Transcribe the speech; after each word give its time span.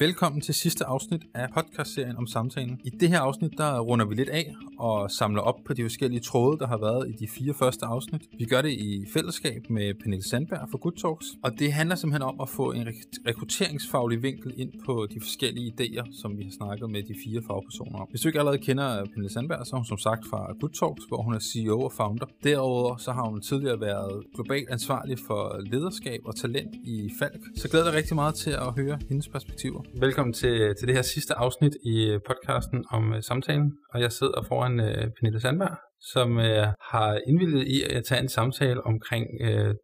Velkommen 0.00 0.40
til 0.40 0.54
sidste 0.54 0.84
afsnit 0.84 1.22
af 1.34 1.46
podcastserien 1.54 2.16
om 2.16 2.26
samtalen. 2.26 2.80
I 2.84 2.90
det 2.90 3.08
her 3.08 3.20
afsnit, 3.20 3.50
der 3.58 3.80
runder 3.80 4.06
vi 4.06 4.14
lidt 4.14 4.28
af 4.28 4.54
og 4.78 5.10
samler 5.10 5.42
op 5.42 5.54
på 5.66 5.74
de 5.74 5.82
forskellige 5.82 6.20
tråde, 6.20 6.58
der 6.58 6.66
har 6.66 6.78
været 6.78 7.08
i 7.08 7.12
de 7.12 7.28
fire 7.28 7.54
første 7.54 7.86
afsnit. 7.86 8.22
Vi 8.38 8.44
gør 8.44 8.62
det 8.62 8.70
i 8.70 9.06
fællesskab 9.12 9.70
med 9.70 9.94
Pernille 9.94 10.24
Sandberg 10.24 10.68
fra 10.70 10.78
Good 10.78 10.92
Talks, 10.92 11.26
og 11.42 11.58
det 11.58 11.72
handler 11.72 11.96
simpelthen 11.96 12.22
om 12.22 12.40
at 12.40 12.48
få 12.48 12.72
en 12.72 12.86
rekrutteringsfaglig 13.28 14.22
vinkel 14.22 14.52
ind 14.56 14.72
på 14.86 15.06
de 15.14 15.20
forskellige 15.20 15.74
idéer, 15.74 16.20
som 16.20 16.38
vi 16.38 16.42
har 16.42 16.50
snakket 16.50 16.90
med 16.90 17.02
de 17.02 17.14
fire 17.24 17.42
fagpersoner 17.46 17.98
om. 17.98 18.06
Hvis 18.10 18.20
du 18.20 18.28
ikke 18.28 18.38
allerede 18.38 18.58
kender 18.58 19.04
Pernille 19.04 19.32
Sandberg, 19.32 19.66
så 19.66 19.76
er 19.76 19.78
hun 19.78 19.84
som 19.84 19.98
sagt 19.98 20.22
fra 20.30 20.52
Good 20.60 20.74
Talks, 20.80 21.04
hvor 21.08 21.22
hun 21.22 21.34
er 21.34 21.40
CEO 21.40 21.80
og 21.80 21.92
founder. 21.92 22.26
Derudover 22.44 22.96
så 22.96 23.12
har 23.12 23.24
hun 23.28 23.40
tidligere 23.40 23.80
været 23.80 24.24
globalt 24.34 24.68
ansvarlig 24.70 25.18
for 25.26 25.60
lederskab 25.72 26.20
og 26.24 26.36
talent 26.36 26.74
i 26.84 27.10
Falk. 27.18 27.42
Så 27.56 27.68
glæder 27.68 27.86
jeg 27.86 27.94
rigtig 27.94 28.14
meget 28.14 28.34
til 28.34 28.50
at 28.50 28.72
høre 28.76 28.98
hendes 29.08 29.28
perspektiver. 29.28 29.82
Velkommen 29.98 30.32
til, 30.32 30.74
til 30.78 30.88
det 30.88 30.94
her 30.94 31.02
sidste 31.02 31.34
afsnit 31.34 31.72
i 31.84 32.06
øh, 32.10 32.20
podcasten 32.26 32.84
om 32.90 33.10
uh, 33.10 33.20
samtalen, 33.20 33.72
og 33.94 34.00
jeg 34.00 34.12
sidder 34.12 34.42
foran 34.48 34.80
uh, 34.80 34.86
Pernille 34.86 35.40
Sandberg, 35.40 35.76
som 36.12 36.36
uh, 36.36 36.66
har 36.92 37.20
indvildet 37.28 37.66
i 37.68 37.82
at 37.82 38.04
tage 38.04 38.20
en 38.20 38.28
samtale 38.28 38.86
omkring 38.86 39.26
uh, 39.48 39.74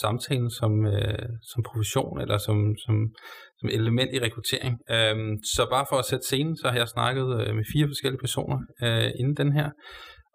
samtalen 0.00 0.50
som, 0.50 0.72
uh, 0.84 1.26
som 1.50 1.62
profession 1.62 2.20
eller 2.20 2.38
som, 2.38 2.74
som, 2.84 2.94
som 3.60 3.68
element 3.68 4.10
i 4.14 4.20
rekruttering. 4.20 4.74
Uh, 4.94 5.18
så 5.54 5.66
bare 5.70 5.86
for 5.88 5.96
at 5.96 6.04
sætte 6.04 6.24
scenen, 6.24 6.56
så 6.56 6.68
har 6.68 6.78
jeg 6.78 6.88
snakket 6.88 7.24
uh, 7.24 7.54
med 7.56 7.64
fire 7.72 7.86
forskellige 7.88 8.20
personer 8.20 8.58
uh, 8.82 9.10
inden 9.20 9.36
den 9.36 9.52
her, 9.52 9.70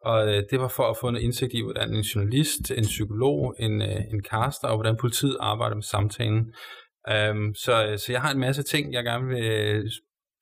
og 0.06 0.28
det 0.52 0.60
var 0.60 0.68
for 0.68 0.84
at 0.84 0.98
få 1.02 1.08
en 1.08 1.18
indsigt 1.18 1.54
i, 1.54 1.62
hvordan 1.62 1.90
en 1.96 2.02
journalist, 2.12 2.72
en 2.72 2.84
psykolog, 2.84 3.56
en, 3.60 3.82
en 3.82 4.22
caster 4.32 4.68
og 4.68 4.78
hvordan 4.78 4.98
politiet 5.02 5.38
arbejder 5.40 5.76
med 5.76 5.84
samtalen. 5.84 6.54
Um, 7.14 7.56
så, 7.56 7.96
så 7.98 8.12
jeg 8.12 8.22
har 8.22 8.32
en 8.32 8.40
masse 8.40 8.64
ting, 8.64 8.94
jeg 8.94 9.04
gerne 9.04 9.28
vil 9.28 9.44
øh, 9.44 9.86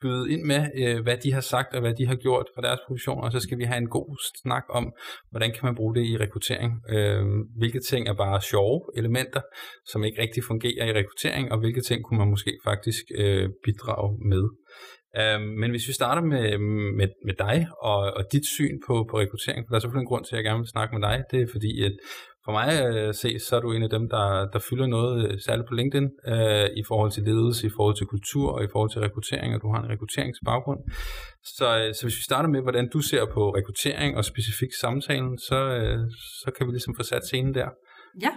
byde 0.01 0.31
ind 0.31 0.43
med, 0.43 0.61
uh, 0.81 1.03
hvad 1.03 1.17
de 1.17 1.33
har 1.33 1.41
sagt 1.41 1.73
og 1.73 1.81
hvad 1.81 1.93
de 1.93 2.07
har 2.07 2.15
gjort 2.15 2.45
for 2.55 2.61
deres 2.61 2.79
profession, 2.87 3.23
og 3.23 3.31
så 3.31 3.39
skal 3.39 3.57
vi 3.57 3.63
have 3.63 3.77
en 3.77 3.89
god 3.89 4.17
snak 4.41 4.63
om, 4.69 4.93
hvordan 5.31 5.51
kan 5.51 5.63
man 5.63 5.75
bruge 5.75 5.95
det 5.95 6.05
i 6.05 6.17
rekruttering. 6.17 6.71
Uh, 6.93 7.25
hvilke 7.57 7.79
ting 7.89 8.07
er 8.07 8.13
bare 8.13 8.41
sjove 8.41 8.81
elementer, 8.97 9.41
som 9.85 10.03
ikke 10.03 10.21
rigtig 10.21 10.43
fungerer 10.43 10.85
i 10.85 10.93
rekruttering, 10.93 11.51
og 11.51 11.59
hvilke 11.59 11.81
ting 11.81 12.03
kunne 12.03 12.19
man 12.19 12.29
måske 12.29 12.57
faktisk 12.63 13.03
uh, 13.19 13.45
bidrage 13.65 14.17
med. 14.31 14.43
Um, 15.21 15.41
men 15.41 15.71
hvis 15.71 15.87
vi 15.87 15.93
starter 15.93 16.21
med, 16.21 16.57
med, 16.99 17.07
med 17.25 17.33
dig 17.45 17.67
og, 17.81 17.99
og 18.17 18.23
dit 18.31 18.45
syn 18.45 18.75
på, 18.87 19.07
på 19.09 19.19
rekruttering, 19.19 19.61
for 19.63 19.69
der 19.69 19.75
er 19.75 19.79
selvfølgelig 19.79 20.05
en 20.05 20.11
grund 20.11 20.25
til, 20.25 20.35
at 20.35 20.37
jeg 20.37 20.43
gerne 20.49 20.63
vil 20.63 20.75
snakke 20.75 20.95
med 20.95 21.07
dig, 21.07 21.23
det 21.31 21.41
er 21.41 21.47
fordi, 21.51 21.83
at 21.83 21.95
for 22.45 22.51
mig 22.51 22.67
øh, 22.85 23.13
se, 23.13 23.39
så 23.39 23.55
er 23.55 23.61
du 23.61 23.71
en 23.71 23.83
af 23.83 23.89
dem, 23.89 24.09
der, 24.09 24.25
der 24.53 24.59
fylder 24.69 24.87
noget, 24.87 25.31
øh, 25.31 25.39
særligt 25.45 25.67
på 25.67 25.73
LinkedIn, 25.73 26.09
øh, 26.27 26.67
i 26.81 26.83
forhold 26.87 27.11
til 27.11 27.23
ledelse, 27.23 27.67
i 27.67 27.69
forhold 27.77 27.95
til 27.97 28.07
kultur 28.07 28.51
og 28.51 28.63
i 28.63 28.67
forhold 28.71 28.91
til 28.91 29.01
rekruttering, 29.01 29.55
og 29.55 29.61
du 29.61 29.69
har 29.73 29.81
en 29.81 29.89
rekrutteringsbaggrund. 29.89 30.79
Så, 31.57 31.67
øh, 31.79 31.95
så 31.95 32.01
hvis 32.03 32.17
vi 32.19 32.23
starter 32.23 32.49
med, 32.49 32.61
hvordan 32.61 32.89
du 32.93 32.99
ser 33.01 33.25
på 33.25 33.41
rekruttering 33.57 34.17
og 34.17 34.25
specifikt 34.25 34.75
samtalen, 34.81 35.37
så, 35.37 35.59
øh, 35.77 35.99
så 36.43 36.51
kan 36.57 36.67
vi 36.67 36.71
ligesom 36.71 36.95
få 36.95 37.03
sat 37.03 37.25
scenen 37.25 37.53
der. 37.53 37.69
Ja, 38.21 38.33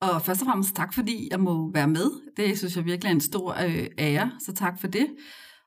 og 0.00 0.22
først 0.22 0.42
og 0.42 0.46
fremmest 0.46 0.76
tak, 0.76 0.94
fordi 0.94 1.28
jeg 1.30 1.40
må 1.40 1.72
være 1.72 1.88
med. 1.88 2.08
Det 2.36 2.58
synes 2.58 2.76
jeg 2.76 2.84
virkelig 2.84 3.08
er 3.08 3.14
en 3.14 3.20
stor 3.20 3.48
øh, 3.66 3.86
ære, 3.98 4.32
så 4.46 4.54
tak 4.54 4.80
for 4.80 4.86
det. 4.86 5.06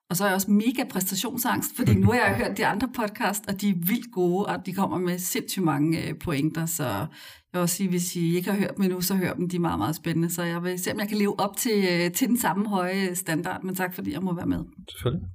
Og 0.09 0.17
så 0.17 0.23
er 0.23 0.28
jeg 0.28 0.36
også 0.36 0.52
mega 0.52 0.84
præstationsangst, 0.89 1.75
fordi 1.75 1.94
nu 1.94 2.08
har 2.08 2.20
jeg 2.20 2.36
hørt 2.36 2.58
de 2.58 2.66
andre 2.66 2.88
podcast, 2.95 3.44
og 3.48 3.61
de 3.61 3.70
er 3.70 3.73
vildt 3.75 4.12
gode, 4.12 4.45
og 4.45 4.66
de 4.66 4.73
kommer 4.73 4.97
med 4.97 5.20
sindssygt 5.20 5.66
mange 5.66 6.08
øh, 6.08 6.20
pointer, 6.20 6.66
så 6.66 6.84
jeg 6.84 7.08
vil 7.53 7.62
også 7.62 7.75
sige, 7.75 7.89
hvis 7.89 8.16
I 8.16 8.36
ikke 8.36 8.52
har 8.52 8.58
hørt 8.58 8.75
dem 8.75 8.84
endnu, 8.84 9.02
så 9.02 9.16
hør 9.16 9.34
dem, 9.34 9.50
de 9.50 9.56
er 9.56 9.59
meget, 9.59 9.80
meget 9.80 9.95
spændende. 9.95 10.34
Så 10.34 10.44
jeg 10.44 10.64
vil 10.64 10.80
se, 10.80 10.92
om 10.92 11.00
jeg 11.00 11.08
kan 11.08 11.17
leve 11.17 11.39
op 11.39 11.58
til, 11.58 11.88
øh, 11.92 12.12
til 12.12 12.28
den 12.28 12.39
samme 12.39 12.70
høje 12.70 13.16
standard, 13.16 13.64
men 13.64 13.75
tak 13.75 13.94
fordi 13.94 14.14
jeg 14.14 14.22
må 14.22 14.36
være 14.36 14.45
med. 14.45 14.64
Selvfølgelig. 14.92 15.28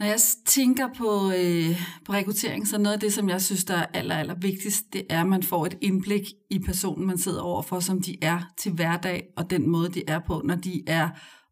Når 0.00 0.06
jeg 0.06 0.18
tænker 0.46 0.88
på, 0.96 1.30
øh, 1.30 1.82
på 2.06 2.12
rekruttering, 2.12 2.68
så 2.68 2.78
noget 2.78 2.94
af 2.94 3.00
det, 3.00 3.12
som 3.12 3.28
jeg 3.28 3.42
synes, 3.42 3.64
der 3.64 3.74
er 3.74 3.86
aller, 3.94 4.14
aller 4.14 4.34
vigtigst, 4.34 4.84
det 4.92 5.02
er, 5.10 5.20
at 5.20 5.26
man 5.26 5.42
får 5.42 5.66
et 5.66 5.78
indblik 5.80 6.22
i 6.50 6.58
personen, 6.58 7.06
man 7.06 7.18
sidder 7.18 7.40
overfor, 7.40 7.80
som 7.80 8.02
de 8.02 8.16
er 8.22 8.40
til 8.58 8.72
hverdag, 8.72 9.24
og 9.36 9.50
den 9.50 9.70
måde, 9.70 9.88
de 9.88 10.02
er 10.08 10.20
på, 10.26 10.42
når 10.44 10.54
de 10.54 10.82
er 10.86 11.08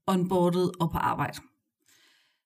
onboardet 0.07 0.71
og 0.81 0.91
på 0.91 0.99
arbejde. 0.99 1.41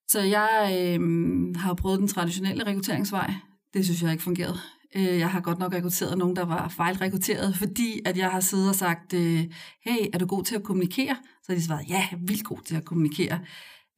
Så 0.07 0.21
jeg 0.21 0.79
øh, 0.81 1.55
har 1.55 1.73
prøvet 1.73 1.99
den 1.99 2.07
traditionelle 2.07 2.65
rekrutteringsvej. 2.65 3.33
Det 3.73 3.85
synes 3.85 4.03
jeg 4.03 4.11
ikke 4.11 4.23
fungerede. 4.23 4.57
Øh, 4.95 5.19
jeg 5.19 5.29
har 5.29 5.41
godt 5.41 5.59
nok 5.59 5.73
rekrutteret 5.73 6.17
nogen, 6.17 6.35
der 6.35 6.45
var 6.45 6.67
fejlrekrutteret, 6.67 7.55
fordi 7.55 7.99
at 8.05 8.17
jeg 8.17 8.29
har 8.29 8.39
siddet 8.39 8.69
og 8.69 8.75
sagt, 8.75 9.13
øh, 9.13 9.43
hey, 9.85 10.07
er 10.13 10.17
du 10.17 10.25
god 10.25 10.43
til 10.43 10.55
at 10.55 10.63
kommunikere? 10.63 11.15
Så 11.43 11.51
har 11.51 11.55
de 11.55 11.63
svaret, 11.63 11.89
ja, 11.89 11.93
jeg 11.93 12.09
er 12.11 12.17
vildt 12.27 12.43
god 12.43 12.59
til 12.65 12.75
at 12.75 12.85
kommunikere. 12.85 13.39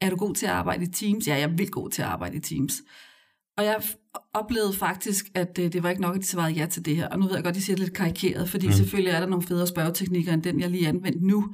Er 0.01 0.09
du 0.09 0.15
god 0.15 0.35
til 0.35 0.45
at 0.45 0.51
arbejde 0.51 0.83
i 0.83 0.87
teams? 0.87 1.27
Ja, 1.27 1.35
jeg 1.35 1.43
er 1.43 1.55
vildt 1.55 1.71
god 1.71 1.89
til 1.89 2.01
at 2.01 2.07
arbejde 2.07 2.37
i 2.37 2.39
teams. 2.39 2.81
Og 3.57 3.65
jeg 3.65 3.81
oplevede 4.33 4.73
faktisk, 4.73 5.25
at 5.35 5.59
øh, 5.59 5.73
det 5.73 5.83
var 5.83 5.89
ikke 5.89 6.01
nok, 6.01 6.15
at 6.15 6.21
de 6.21 6.27
svarede 6.27 6.53
ja 6.53 6.65
til 6.65 6.85
det 6.85 6.95
her. 6.95 7.07
Og 7.07 7.19
nu 7.19 7.25
ved 7.25 7.35
jeg 7.35 7.43
godt, 7.43 7.55
at 7.55 7.55
de 7.55 7.61
siger 7.61 7.75
det 7.75 7.85
lidt 7.85 7.97
karikeret, 7.97 8.49
fordi 8.49 8.67
mm. 8.67 8.73
selvfølgelig 8.73 9.11
er 9.11 9.19
der 9.19 9.27
nogle 9.27 9.47
federe 9.47 9.67
spørgeteknikker, 9.67 10.33
end 10.33 10.43
den, 10.43 10.59
jeg 10.59 10.69
lige 10.69 10.87
anvendt 10.87 11.21
nu. 11.21 11.53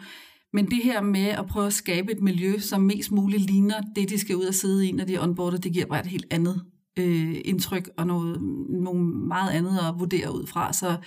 Men 0.53 0.65
det 0.65 0.83
her 0.83 1.01
med 1.01 1.27
at 1.27 1.45
prøve 1.47 1.65
at 1.65 1.73
skabe 1.73 2.11
et 2.11 2.21
miljø, 2.21 2.59
som 2.59 2.81
mest 2.81 3.11
muligt 3.11 3.41
ligner 3.41 3.81
det, 3.95 4.09
de 4.09 4.19
skal 4.19 4.35
ud 4.35 4.45
og 4.45 4.53
sidde 4.53 4.87
i, 4.87 4.91
når 4.91 5.05
de 5.05 5.15
er 5.15 5.23
onboardet, 5.23 5.63
det 5.63 5.73
giver 5.73 5.85
bare 5.85 5.99
et 5.99 6.07
helt 6.07 6.25
andet 6.31 6.61
øh, 6.99 7.35
indtryk 7.45 7.89
og 7.97 8.07
noget, 8.07 8.41
noget 8.69 9.05
meget 9.27 9.51
andet 9.51 9.77
at 9.77 9.99
vurdere 9.99 10.35
ud 10.35 10.47
fra. 10.47 10.73
Så, 10.73 10.97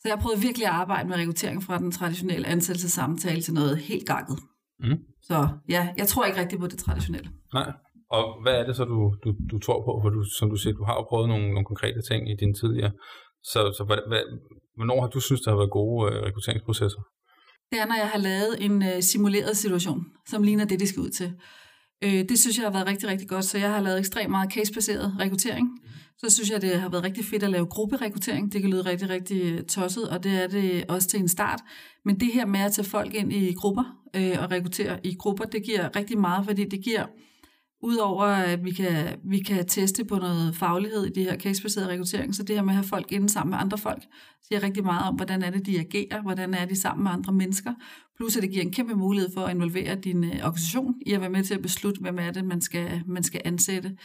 så 0.00 0.08
jeg 0.08 0.18
prøvet 0.18 0.42
virkelig 0.42 0.66
at 0.66 0.72
arbejde 0.72 1.08
med 1.08 1.16
rekruttering 1.16 1.62
fra 1.62 1.78
den 1.78 1.90
traditionelle 1.90 2.46
ansættelsessamtale 2.46 3.40
til 3.40 3.54
noget 3.54 3.76
helt 3.78 4.06
gakket. 4.06 4.38
Mm. 4.80 4.98
Så 5.22 5.48
ja, 5.68 5.88
jeg 5.96 6.06
tror 6.06 6.24
ikke 6.24 6.40
rigtig 6.40 6.58
på 6.58 6.66
det 6.66 6.78
traditionelle. 6.78 7.30
Nej. 7.54 7.72
Og 8.10 8.42
hvad 8.42 8.54
er 8.60 8.64
det 8.66 8.76
så, 8.76 8.84
du, 8.84 9.14
du, 9.24 9.34
du 9.50 9.58
tror 9.58 9.78
på? 9.86 9.92
For 10.02 10.10
du, 10.10 10.24
som 10.38 10.50
du 10.50 10.56
siger, 10.56 10.74
du 10.74 10.84
har 10.84 10.94
jo 10.94 11.04
prøvet 11.10 11.28
nogle, 11.28 11.46
nogle 11.48 11.64
konkrete 11.72 12.02
ting 12.10 12.30
i 12.32 12.34
dine 12.40 12.54
tidligere. 12.60 12.92
Så, 13.52 13.60
så 13.78 13.84
hvad, 13.88 14.00
hvad, 14.10 14.22
hvornår 14.76 15.00
har 15.00 15.08
du 15.08 15.20
synes, 15.20 15.40
der 15.40 15.50
har 15.50 15.58
været 15.62 15.78
gode 15.80 16.00
øh, 16.08 16.22
rekrutteringsprocesser? 16.26 17.02
Det 17.74 17.82
er, 17.82 17.86
når 17.86 17.94
jeg 17.94 18.08
har 18.08 18.18
lavet 18.18 18.64
en 18.64 18.82
øh, 18.82 19.02
simuleret 19.02 19.56
situation, 19.56 20.06
som 20.26 20.42
ligner 20.42 20.64
det, 20.64 20.80
det 20.80 20.88
skal 20.88 21.00
ud 21.00 21.10
til. 21.10 21.32
Øh, 22.04 22.28
det 22.28 22.38
synes 22.38 22.58
jeg 22.58 22.66
har 22.66 22.72
været 22.72 22.86
rigtig, 22.86 23.08
rigtig 23.08 23.28
godt, 23.28 23.44
så 23.44 23.58
jeg 23.58 23.70
har 23.70 23.80
lavet 23.80 23.98
ekstremt 23.98 24.30
meget 24.30 24.52
casebaseret 24.52 25.16
rekruttering. 25.20 25.68
Så 26.18 26.30
synes 26.30 26.50
jeg, 26.50 26.62
det 26.62 26.80
har 26.80 26.88
været 26.88 27.04
rigtig 27.04 27.24
fedt 27.24 27.42
at 27.42 27.50
lave 27.50 27.66
grupperekruttering. 27.66 28.52
Det 28.52 28.60
kan 28.60 28.70
lyde 28.70 28.82
rigtig, 28.82 29.08
rigtig 29.08 29.42
øh, 29.42 29.64
tosset, 29.64 30.08
og 30.08 30.24
det 30.24 30.42
er 30.42 30.46
det 30.46 30.84
også 30.88 31.08
til 31.08 31.20
en 31.20 31.28
start. 31.28 31.60
Men 32.04 32.20
det 32.20 32.32
her 32.32 32.46
med 32.46 32.60
at 32.60 32.72
tage 32.72 32.86
folk 32.86 33.14
ind 33.14 33.32
i 33.32 33.52
grupper 33.52 33.84
øh, 34.16 34.36
og 34.38 34.50
rekruttere 34.50 35.06
i 35.06 35.14
grupper, 35.18 35.44
det 35.44 35.64
giver 35.64 35.96
rigtig 35.96 36.18
meget, 36.18 36.44
fordi 36.44 36.64
det 36.64 36.84
giver 36.84 37.06
Udover 37.82 38.24
at 38.24 38.64
vi 38.64 38.70
kan, 38.70 39.18
vi 39.24 39.38
kan 39.38 39.66
teste 39.66 40.04
på 40.04 40.16
noget 40.16 40.56
faglighed 40.56 41.06
i 41.06 41.12
det 41.12 41.24
her 41.24 41.38
casebaserede 41.38 41.88
rekruttering, 41.88 42.34
så 42.34 42.42
det 42.42 42.56
her 42.56 42.62
med 42.62 42.72
at 42.72 42.76
have 42.76 42.84
folk 42.84 43.12
inde 43.12 43.28
sammen 43.28 43.50
med 43.50 43.58
andre 43.58 43.78
folk, 43.78 44.02
siger 44.48 44.62
rigtig 44.62 44.84
meget 44.84 45.08
om, 45.08 45.14
hvordan 45.14 45.42
er 45.42 45.50
det, 45.50 45.66
de 45.66 45.78
agerer, 45.78 46.22
hvordan 46.22 46.54
er 46.54 46.64
de 46.64 46.80
sammen 46.80 47.04
med 47.04 47.12
andre 47.12 47.32
mennesker. 47.32 47.74
Plus 48.16 48.36
at 48.36 48.42
det 48.42 48.50
giver 48.50 48.62
en 48.62 48.72
kæmpe 48.72 48.94
mulighed 48.94 49.30
for 49.34 49.40
at 49.40 49.54
involvere 49.54 49.94
din 49.94 50.24
øh, 50.24 50.30
organisation 50.44 50.94
i 51.06 51.12
at 51.12 51.20
være 51.20 51.30
med 51.30 51.44
til 51.44 51.54
at 51.54 51.62
beslutte, 51.62 52.00
hvem 52.00 52.18
er 52.18 52.30
det, 52.30 52.44
man 52.44 52.60
skal, 52.60 53.02
man 53.06 53.22
skal 53.22 53.40
ansætte. 53.44 53.96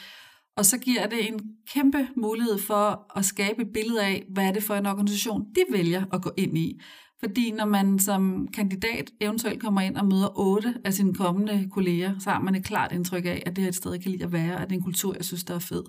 Og 0.58 0.66
så 0.66 0.78
giver 0.78 1.08
det 1.08 1.28
en 1.28 1.40
kæmpe 1.74 2.08
mulighed 2.18 2.58
for 2.58 3.18
at 3.18 3.26
skabe 3.26 3.62
et 3.62 3.68
billede 3.74 4.04
af, 4.04 4.26
hvad 4.34 4.44
er 4.44 4.52
det 4.52 4.64
for 4.64 4.76
en 4.76 4.86
organisation, 4.86 5.42
de 5.56 5.62
vælger 5.72 6.06
at 6.14 6.22
gå 6.22 6.32
ind 6.38 6.58
i. 6.58 6.80
Fordi 7.20 7.52
når 7.52 7.66
man 7.66 8.00
som 8.00 8.48
kandidat 8.48 9.12
eventuelt 9.22 9.62
kommer 9.62 9.82
ind 9.82 9.98
og 9.98 10.06
møder 10.06 10.40
otte 10.40 10.76
af 10.86 10.94
sine 10.94 11.14
kommende 11.14 11.70
kolleger, 11.72 12.20
så 12.20 12.30
har 12.30 12.40
man 12.40 12.56
et 12.56 12.66
klart 12.66 12.92
indtryk 12.92 13.26
af, 13.26 13.44
at 13.46 13.56
det 13.56 13.62
her 13.62 13.70
et 13.70 13.76
sted, 13.76 13.92
jeg 13.92 14.02
kan 14.02 14.12
lide 14.12 14.24
at 14.24 14.32
være, 14.32 14.62
at 14.62 14.70
det 14.70 14.76
er 14.76 14.80
en 14.80 14.84
kultur, 14.84 15.14
jeg 15.16 15.26
synes, 15.26 15.44
der 15.44 15.56
er 15.56 15.60
fed. 15.60 15.84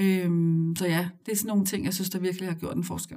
Øhm, 0.00 0.76
så 0.76 0.86
ja, 0.86 1.08
det 1.26 1.32
er 1.32 1.36
sådan 1.36 1.48
nogle 1.48 1.64
ting, 1.64 1.84
jeg 1.84 1.94
synes, 1.94 2.10
der 2.10 2.18
virkelig 2.18 2.48
har 2.48 2.54
gjort 2.54 2.76
en 2.76 2.84
forskel. 2.84 3.16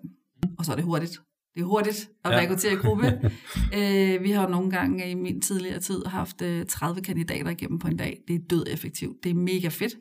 Og 0.58 0.66
så 0.66 0.72
er 0.72 0.76
det 0.76 0.86
hurtigt. 0.86 1.22
Det 1.56 1.62
er 1.62 1.66
hurtigt 1.66 2.10
at 2.26 2.32
ja. 2.32 2.40
rekruttere 2.40 2.76
gruppe. 2.76 3.32
øh, 3.78 4.24
vi 4.24 4.32
har 4.32 4.44
jo 4.44 4.50
nogle 4.50 4.72
gange 4.72 5.12
i 5.12 5.14
min 5.14 5.42
tidligere 5.42 5.80
tid 5.80 6.06
haft 6.06 6.44
30 6.68 7.00
øh, 7.00 7.04
kandidater 7.04 7.50
igennem 7.50 7.80
på 7.80 7.88
en 7.88 7.98
dag. 7.98 8.22
Det 8.28 8.36
er 8.36 8.40
død 8.50 8.66
effektivt. 8.68 9.16
Det 9.24 9.30
er 9.30 9.36
mega 9.36 9.68
fedt. 9.68 9.94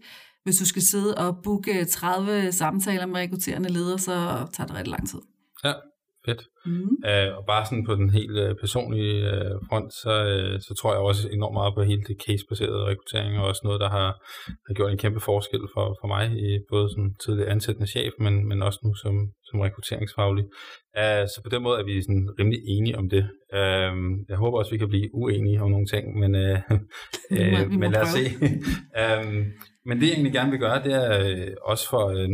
Hvis 0.44 0.56
du 0.56 0.66
skal 0.66 0.82
sidde 0.82 1.14
og 1.14 1.38
booke 1.42 1.84
30 1.84 2.52
samtaler 2.52 3.06
med 3.06 3.16
rekrutterende 3.16 3.72
ledere, 3.72 3.98
så 3.98 4.46
tager 4.52 4.66
det 4.66 4.76
ret 4.76 4.86
lang 4.86 5.08
tid. 5.08 5.18
Ja, 5.64 5.72
Fedt. 6.24 6.42
Mm. 6.66 6.90
Uh, 7.10 7.30
og 7.38 7.42
bare 7.46 7.64
sådan 7.66 7.86
på 7.86 7.94
den 7.94 8.10
helt 8.10 8.36
uh, 8.44 8.56
personlige 8.62 9.16
uh, 9.32 9.54
front, 9.68 9.90
så, 10.02 10.12
uh, 10.34 10.60
så 10.66 10.72
tror 10.78 10.92
jeg 10.92 11.00
også 11.00 11.28
enormt 11.28 11.58
meget 11.60 11.74
på 11.74 11.82
hele 11.82 12.02
det 12.08 12.16
case-baserede 12.26 12.86
rekruttering, 12.90 13.38
og 13.38 13.44
også 13.46 13.62
noget, 13.64 13.80
der 13.80 13.90
har, 13.90 14.08
har 14.66 14.74
gjort 14.74 14.92
en 14.92 15.02
kæmpe 15.04 15.20
forskel 15.20 15.62
for, 15.74 15.86
for 16.00 16.08
mig, 16.14 16.24
i 16.46 16.58
både 16.70 16.86
som 16.94 17.02
tidlig 17.24 17.50
ansættende 17.50 17.90
chef, 17.94 18.12
men, 18.18 18.48
men 18.48 18.62
også 18.62 18.78
nu 18.84 18.94
som, 18.94 19.14
som 19.48 19.60
rekrutteringsfaglig. 19.60 20.44
Uh, 21.00 21.24
så 21.32 21.40
på 21.44 21.50
den 21.54 21.62
måde 21.62 21.80
er 21.80 21.84
vi 21.84 22.02
sådan 22.02 22.28
rimelig 22.38 22.60
enige 22.74 22.98
om 22.98 23.08
det. 23.14 23.24
Uh, 23.58 23.94
jeg 24.30 24.36
håber 24.42 24.58
også, 24.58 24.70
vi 24.70 24.78
kan 24.78 24.88
blive 24.88 25.08
uenige 25.14 25.62
om 25.62 25.70
nogle 25.70 25.86
ting, 25.86 26.04
men, 26.20 26.30
uh, 26.40 26.76
uh, 27.30 27.72
men 27.80 27.92
lad 27.92 28.02
os 28.02 28.08
se. 28.08 28.24
uh, 29.00 29.34
Men 29.86 30.00
det 30.00 30.06
jeg 30.06 30.12
egentlig 30.12 30.32
gerne 30.32 30.50
vil 30.50 30.60
gøre, 30.60 30.82
det 30.84 30.92
er 30.94 31.08
øh, 31.26 31.54
også 31.62 31.88
for, 31.88 32.08
øh, 32.08 32.28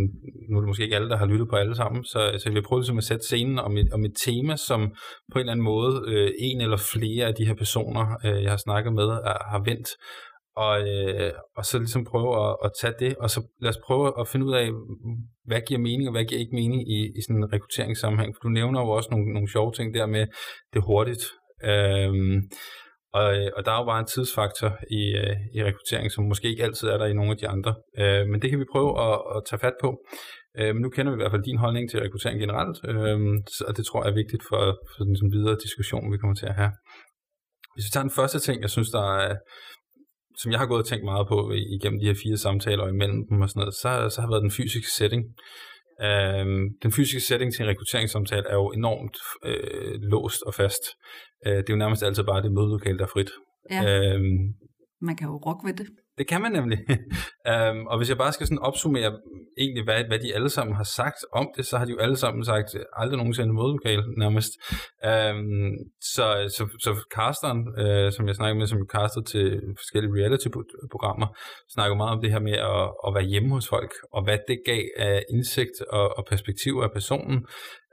nu 0.50 0.56
er 0.56 0.60
det 0.60 0.68
måske 0.68 0.82
ikke 0.82 0.96
alle, 0.96 1.08
der 1.08 1.16
har 1.16 1.26
lyttet 1.26 1.48
på 1.48 1.56
alle 1.56 1.76
sammen, 1.76 2.04
så, 2.04 2.18
så 2.38 2.42
jeg 2.46 2.54
vil 2.54 2.62
prøve 2.62 2.80
ligesom 2.80 2.98
at 2.98 3.04
sætte 3.04 3.24
scenen 3.24 3.58
om 3.58 3.76
et, 3.76 3.92
om 3.92 4.04
et 4.04 4.15
tema, 4.24 4.56
som 4.56 4.80
på 5.32 5.38
en 5.38 5.40
eller 5.40 5.52
anden 5.52 5.64
måde 5.64 6.02
øh, 6.06 6.30
en 6.38 6.60
eller 6.60 6.76
flere 6.76 7.26
af 7.26 7.34
de 7.34 7.46
her 7.46 7.54
personer, 7.54 8.04
øh, 8.24 8.42
jeg 8.42 8.50
har 8.50 8.56
snakket 8.56 8.92
med, 8.92 9.04
er, 9.04 9.38
har 9.50 9.62
vendt. 9.64 9.88
Og, 10.56 10.88
øh, 10.88 11.32
og 11.56 11.64
så 11.64 11.78
ligesom 11.78 12.04
prøve 12.04 12.30
at, 12.44 12.56
at 12.64 12.70
tage 12.80 12.94
det, 12.98 13.16
og 13.16 13.30
så 13.30 13.40
lad 13.60 13.70
os 13.70 13.80
prøve 13.86 14.20
at 14.20 14.28
finde 14.28 14.46
ud 14.46 14.54
af, 14.54 14.68
hvad 15.44 15.60
giver 15.68 15.80
mening, 15.80 16.08
og 16.08 16.12
hvad 16.12 16.24
giver 16.24 16.40
ikke 16.40 16.54
mening 16.54 16.90
i, 16.96 17.00
i 17.18 17.20
sådan 17.26 17.36
en 17.36 17.52
rekrutteringssammenhæng. 17.52 18.34
For 18.34 18.40
du 18.42 18.48
nævner 18.48 18.80
jo 18.80 18.88
også 18.88 19.08
nogle, 19.10 19.32
nogle 19.32 19.50
sjove 19.50 19.72
ting 19.72 19.94
der 19.94 20.06
med 20.06 20.26
det 20.72 20.82
hurtigt. 20.86 21.24
Øhm, 21.64 22.36
øh, 22.36 22.42
og, 23.18 23.24
og 23.56 23.64
der 23.64 23.72
er 23.72 23.80
jo 23.80 23.90
bare 23.92 24.00
en 24.00 24.12
tidsfaktor 24.14 24.70
i, 24.90 25.02
øh, 25.22 25.36
i 25.56 25.64
rekruttering, 25.64 26.12
som 26.12 26.24
måske 26.24 26.48
ikke 26.48 26.64
altid 26.64 26.88
er 26.88 26.98
der 26.98 27.06
i 27.06 27.18
nogle 27.18 27.30
af 27.30 27.36
de 27.36 27.48
andre. 27.48 27.74
Øh, 27.98 28.26
men 28.26 28.42
det 28.42 28.50
kan 28.50 28.58
vi 28.58 28.72
prøve 28.72 28.90
at, 29.06 29.18
at 29.36 29.42
tage 29.48 29.60
fat 29.60 29.76
på. 29.80 29.88
Øh, 30.58 30.74
men 30.74 30.82
nu 30.82 30.88
kender 30.90 31.12
vi 31.12 31.16
i 31.16 31.22
hvert 31.22 31.34
fald 31.34 31.48
din 31.50 31.62
holdning 31.64 31.90
til 31.90 32.00
rekruttering 32.00 32.40
generelt, 32.40 32.78
øh, 32.88 33.18
og 33.68 33.76
det 33.76 33.84
tror 33.86 34.02
jeg 34.02 34.10
er 34.10 34.20
vigtigt 34.22 34.42
for, 34.50 34.62
for 34.90 35.04
den 35.04 35.16
sådan 35.16 35.32
videre 35.36 35.56
diskussion, 35.66 36.12
vi 36.12 36.18
kommer 36.18 36.36
til 36.36 36.46
at 36.52 36.58
have. 36.60 36.72
Hvis 37.74 37.86
vi 37.86 37.92
tager 37.92 38.06
den 38.08 38.18
første 38.18 38.38
ting, 38.38 38.56
jeg 38.62 38.70
synes, 38.70 38.90
der 38.90 39.06
er, 39.26 39.36
som 40.40 40.52
jeg 40.52 40.60
har 40.60 40.66
gået 40.66 40.82
og 40.84 40.88
tænkt 40.88 41.04
meget 41.04 41.26
på 41.28 41.38
igennem 41.76 42.00
de 42.00 42.06
her 42.06 42.18
fire 42.24 42.36
samtaler 42.36 42.82
og 42.82 42.90
imellem 42.90 43.20
dem 43.28 43.40
og 43.40 43.48
sådan 43.48 43.60
noget, 43.60 43.74
så, 43.74 43.90
så 44.14 44.20
har 44.20 44.28
været 44.28 44.46
den 44.46 44.56
fysiske 44.58 44.90
setting. 44.98 45.22
Øhm, 46.08 46.64
den 46.82 46.92
fysiske 46.92 47.26
setting 47.28 47.52
til 47.52 47.62
en 47.62 47.68
rekrutteringssamtale 47.68 48.46
er 48.52 48.54
jo 48.54 48.68
enormt 48.80 49.16
øh, 49.44 49.94
låst 50.12 50.42
og 50.42 50.54
fast. 50.54 50.84
Øh, 51.46 51.56
det 51.56 51.68
er 51.70 51.74
jo 51.76 51.82
nærmest 51.84 52.02
altid 52.02 52.24
bare 52.24 52.42
det 52.42 52.52
mødelokale, 52.52 52.98
der 52.98 53.04
er 53.04 53.14
frit. 53.16 53.30
Ja. 53.70 53.80
Øhm, 53.84 54.42
man 55.00 55.16
kan 55.16 55.26
jo 55.28 55.36
rokke 55.46 55.66
ved 55.66 55.74
det. 55.74 55.88
Det 56.18 56.26
kan 56.28 56.42
man 56.42 56.52
nemlig. 56.52 56.78
um, 57.52 57.86
og 57.90 57.96
hvis 57.98 58.08
jeg 58.08 58.18
bare 58.18 58.32
skal 58.32 58.46
sådan 58.46 58.58
opsummere 58.58 59.18
egentlig, 59.58 59.84
hvad, 59.84 60.04
hvad 60.08 60.18
de 60.18 60.34
alle 60.34 60.48
sammen 60.48 60.76
har 60.76 60.84
sagt 60.84 61.20
om 61.32 61.50
det, 61.56 61.66
så 61.66 61.78
har 61.78 61.84
de 61.84 61.90
jo 61.90 61.98
alle 61.98 62.16
sammen 62.16 62.44
sagt, 62.44 62.74
øh, 62.74 62.84
aldrig 62.92 63.16
nogensinde 63.16 63.52
modlokal 63.52 64.02
nærmest. 64.16 64.52
Um, 65.10 65.72
så, 66.14 66.26
så, 66.56 66.68
så 66.84 66.90
casteren, 67.16 67.60
uh, 67.82 68.12
som 68.12 68.26
jeg 68.28 68.34
snakker 68.34 68.58
med, 68.58 68.66
som 68.66 68.78
er 68.78 69.22
til 69.26 69.60
forskellige 69.78 70.14
reality-programmer, 70.14 71.26
snakker 71.74 71.96
meget 71.96 72.16
om 72.16 72.20
det 72.22 72.32
her 72.32 72.40
med 72.40 72.52
at, 72.52 72.84
at 73.06 73.14
være 73.14 73.30
hjemme 73.32 73.50
hos 73.54 73.68
folk, 73.68 73.92
og 74.12 74.24
hvad 74.24 74.38
det 74.48 74.58
gav 74.66 74.82
af 74.96 75.22
indsigt 75.30 75.76
og, 75.90 76.18
og 76.18 76.26
perspektiv 76.28 76.72
af 76.84 76.90
personen. 76.92 77.46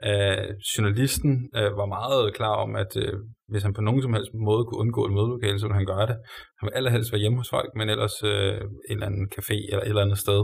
Uh, 0.06 0.46
journalisten 0.72 1.32
uh, 1.58 1.78
var 1.80 1.86
meget 1.86 2.34
klar 2.34 2.54
om, 2.64 2.76
at 2.76 2.96
uh, 2.96 3.18
hvis 3.48 3.62
han 3.62 3.74
på 3.74 3.80
nogen 3.80 4.02
som 4.02 4.14
helst 4.14 4.34
måde 4.34 4.64
kunne 4.64 4.82
undgå 4.84 5.06
et 5.06 5.12
mødelokale, 5.12 5.58
så 5.58 5.66
ville 5.66 5.80
han 5.80 5.86
gøre 5.86 6.06
det. 6.10 6.16
Han 6.58 6.66
ville 6.66 6.76
allerhelst 6.76 7.12
være 7.12 7.20
hjemme 7.20 7.38
hos 7.38 7.50
folk, 7.50 7.70
men 7.76 7.88
ellers 7.88 8.13
øh, 8.22 8.60
en 8.60 8.96
eller 8.96 9.06
anden 9.06 9.28
café 9.38 9.56
eller 9.70 9.82
et 9.82 9.88
eller 9.88 10.02
andet 10.02 10.18
sted. 10.18 10.40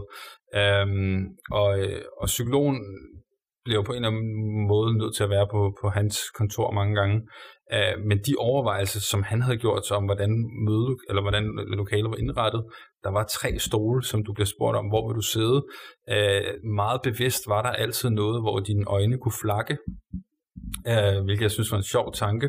Øhm, 0.55 1.19
og, 1.51 1.79
øh, 1.81 2.03
og 2.21 2.27
psykologen 2.27 2.79
bliver 3.65 3.83
på 3.83 3.93
en 3.93 3.97
eller 3.97 4.09
anden 4.09 4.69
måde 4.69 4.99
nødt 4.99 5.15
til 5.17 5.25
at 5.25 5.31
være 5.31 5.49
på, 5.51 5.77
på 5.83 5.89
hans 5.89 6.17
kontor 6.39 6.71
mange 6.71 6.95
gange. 6.95 7.17
Øh, 7.75 7.95
men 8.09 8.19
de 8.19 8.35
overvejelser, 8.39 9.01
som 9.01 9.23
han 9.23 9.43
havde 9.43 9.59
gjort 9.59 9.87
sig 9.87 9.97
om, 9.97 10.05
hvordan 10.05 10.31
møde, 10.67 10.97
eller 11.09 11.23
hvordan 11.23 11.45
lokalet 11.79 12.11
var 12.11 12.17
indrettet, 12.17 12.65
der 13.05 13.11
var 13.11 13.25
tre 13.25 13.59
stole, 13.59 14.03
som 14.05 14.25
du 14.25 14.33
bliver 14.33 14.47
spurgt 14.47 14.77
om, 14.77 14.87
hvor 14.89 15.09
vil 15.09 15.17
du 15.17 15.27
sidde. 15.37 15.59
Øh, 16.15 16.71
meget 16.81 17.01
bevidst 17.03 17.49
var 17.49 17.63
der 17.63 17.71
altid 17.71 18.11
noget, 18.11 18.43
hvor 18.43 18.61
dine 18.61 18.85
øjne 18.87 19.19
kunne 19.19 19.41
flakke 19.43 19.79
Uh, 20.87 21.25
hvilket 21.25 21.43
jeg 21.43 21.51
synes 21.51 21.71
var 21.71 21.77
en 21.77 21.83
sjov 21.83 22.13
tanke. 22.15 22.49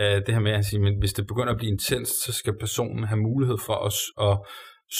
Uh, 0.00 0.04
det 0.04 0.28
her 0.28 0.40
med 0.40 0.52
at 0.52 0.64
sige, 0.64 0.80
men 0.80 0.98
hvis 0.98 1.12
det 1.12 1.26
begynder 1.26 1.52
at 1.52 1.58
blive 1.58 1.72
intens, 1.72 2.08
så 2.08 2.32
skal 2.32 2.58
personen 2.58 3.04
have 3.04 3.20
mulighed 3.20 3.58
for 3.66 3.74
os 3.74 3.98
at 4.20 4.38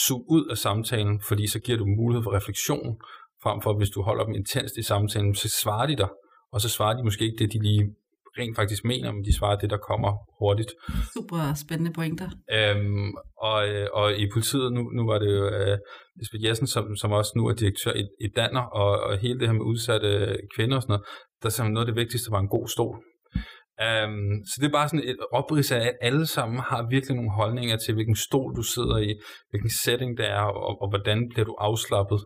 suge 0.05 0.25
ud 0.29 0.47
af 0.51 0.57
samtalen, 0.57 1.21
fordi 1.27 1.47
så 1.47 1.59
giver 1.59 1.77
du 1.77 1.85
mulighed 1.85 2.23
for 2.23 2.35
refleksion, 2.35 3.01
frem 3.43 3.61
for 3.61 3.77
hvis 3.77 3.89
du 3.89 4.01
holder 4.01 4.23
dem 4.25 4.35
intenst 4.35 4.77
i 4.77 4.83
samtalen, 4.83 5.35
så 5.35 5.49
svarer 5.61 5.87
de 5.87 5.95
dig, 5.95 6.09
og 6.51 6.61
så 6.61 6.69
svarer 6.69 6.97
de 6.97 7.03
måske 7.03 7.25
ikke 7.25 7.43
det, 7.43 7.53
de 7.53 7.63
lige 7.63 7.95
rent 8.39 8.55
faktisk 8.55 8.83
mener, 8.85 9.11
men 9.11 9.25
de 9.25 9.37
svarer 9.37 9.57
det, 9.57 9.69
der 9.69 9.77
kommer 9.77 10.11
hurtigt. 10.39 10.71
Super 11.13 11.53
spændende 11.63 11.93
pointer. 11.93 12.29
Øhm, 12.57 13.11
og, 13.37 13.59
og 13.93 14.17
i 14.23 14.25
politiet, 14.33 14.73
nu, 14.73 14.81
nu 14.97 15.05
var 15.05 15.19
det 15.19 15.29
jo 15.37 15.45
uh, 15.47 15.77
Lisbeth 16.19 16.43
Jessen, 16.45 16.67
som, 16.67 16.95
som 16.95 17.11
også 17.11 17.31
nu 17.35 17.47
er 17.47 17.53
direktør 17.53 17.93
i, 17.93 18.03
i 18.25 18.27
Danner, 18.35 18.61
og, 18.61 18.91
og 19.03 19.17
hele 19.17 19.39
det 19.39 19.47
her 19.47 19.53
med 19.53 19.65
udsatte 19.65 20.37
kvinder 20.55 20.75
og 20.75 20.81
sådan 20.81 20.93
noget, 20.93 21.05
der 21.43 21.49
simpelthen 21.49 21.73
noget 21.73 21.87
af 21.87 21.93
det 21.93 22.01
vigtigste 22.01 22.31
var 22.31 22.39
en 22.39 22.55
god 22.57 22.67
stol. 22.67 22.95
Um, 23.87 24.43
så 24.49 24.55
det 24.59 24.67
er 24.67 24.77
bare 24.79 24.89
sådan 24.89 25.09
et 25.09 25.17
oprids 25.31 25.71
af, 25.71 25.81
at 25.89 25.97
alle 26.01 26.25
sammen 26.25 26.59
har 26.59 26.87
virkelig 26.89 27.15
nogle 27.15 27.31
holdninger 27.31 27.77
til, 27.77 27.93
hvilken 27.93 28.15
stol 28.15 28.55
du 28.55 28.61
sidder 28.61 28.97
i, 28.97 29.11
hvilken 29.49 29.71
setting 29.83 30.17
det 30.17 30.25
er, 30.25 30.41
og, 30.41 30.81
og 30.81 30.89
hvordan 30.89 31.29
bliver 31.29 31.45
du 31.45 31.55
afslappet. 31.59 32.19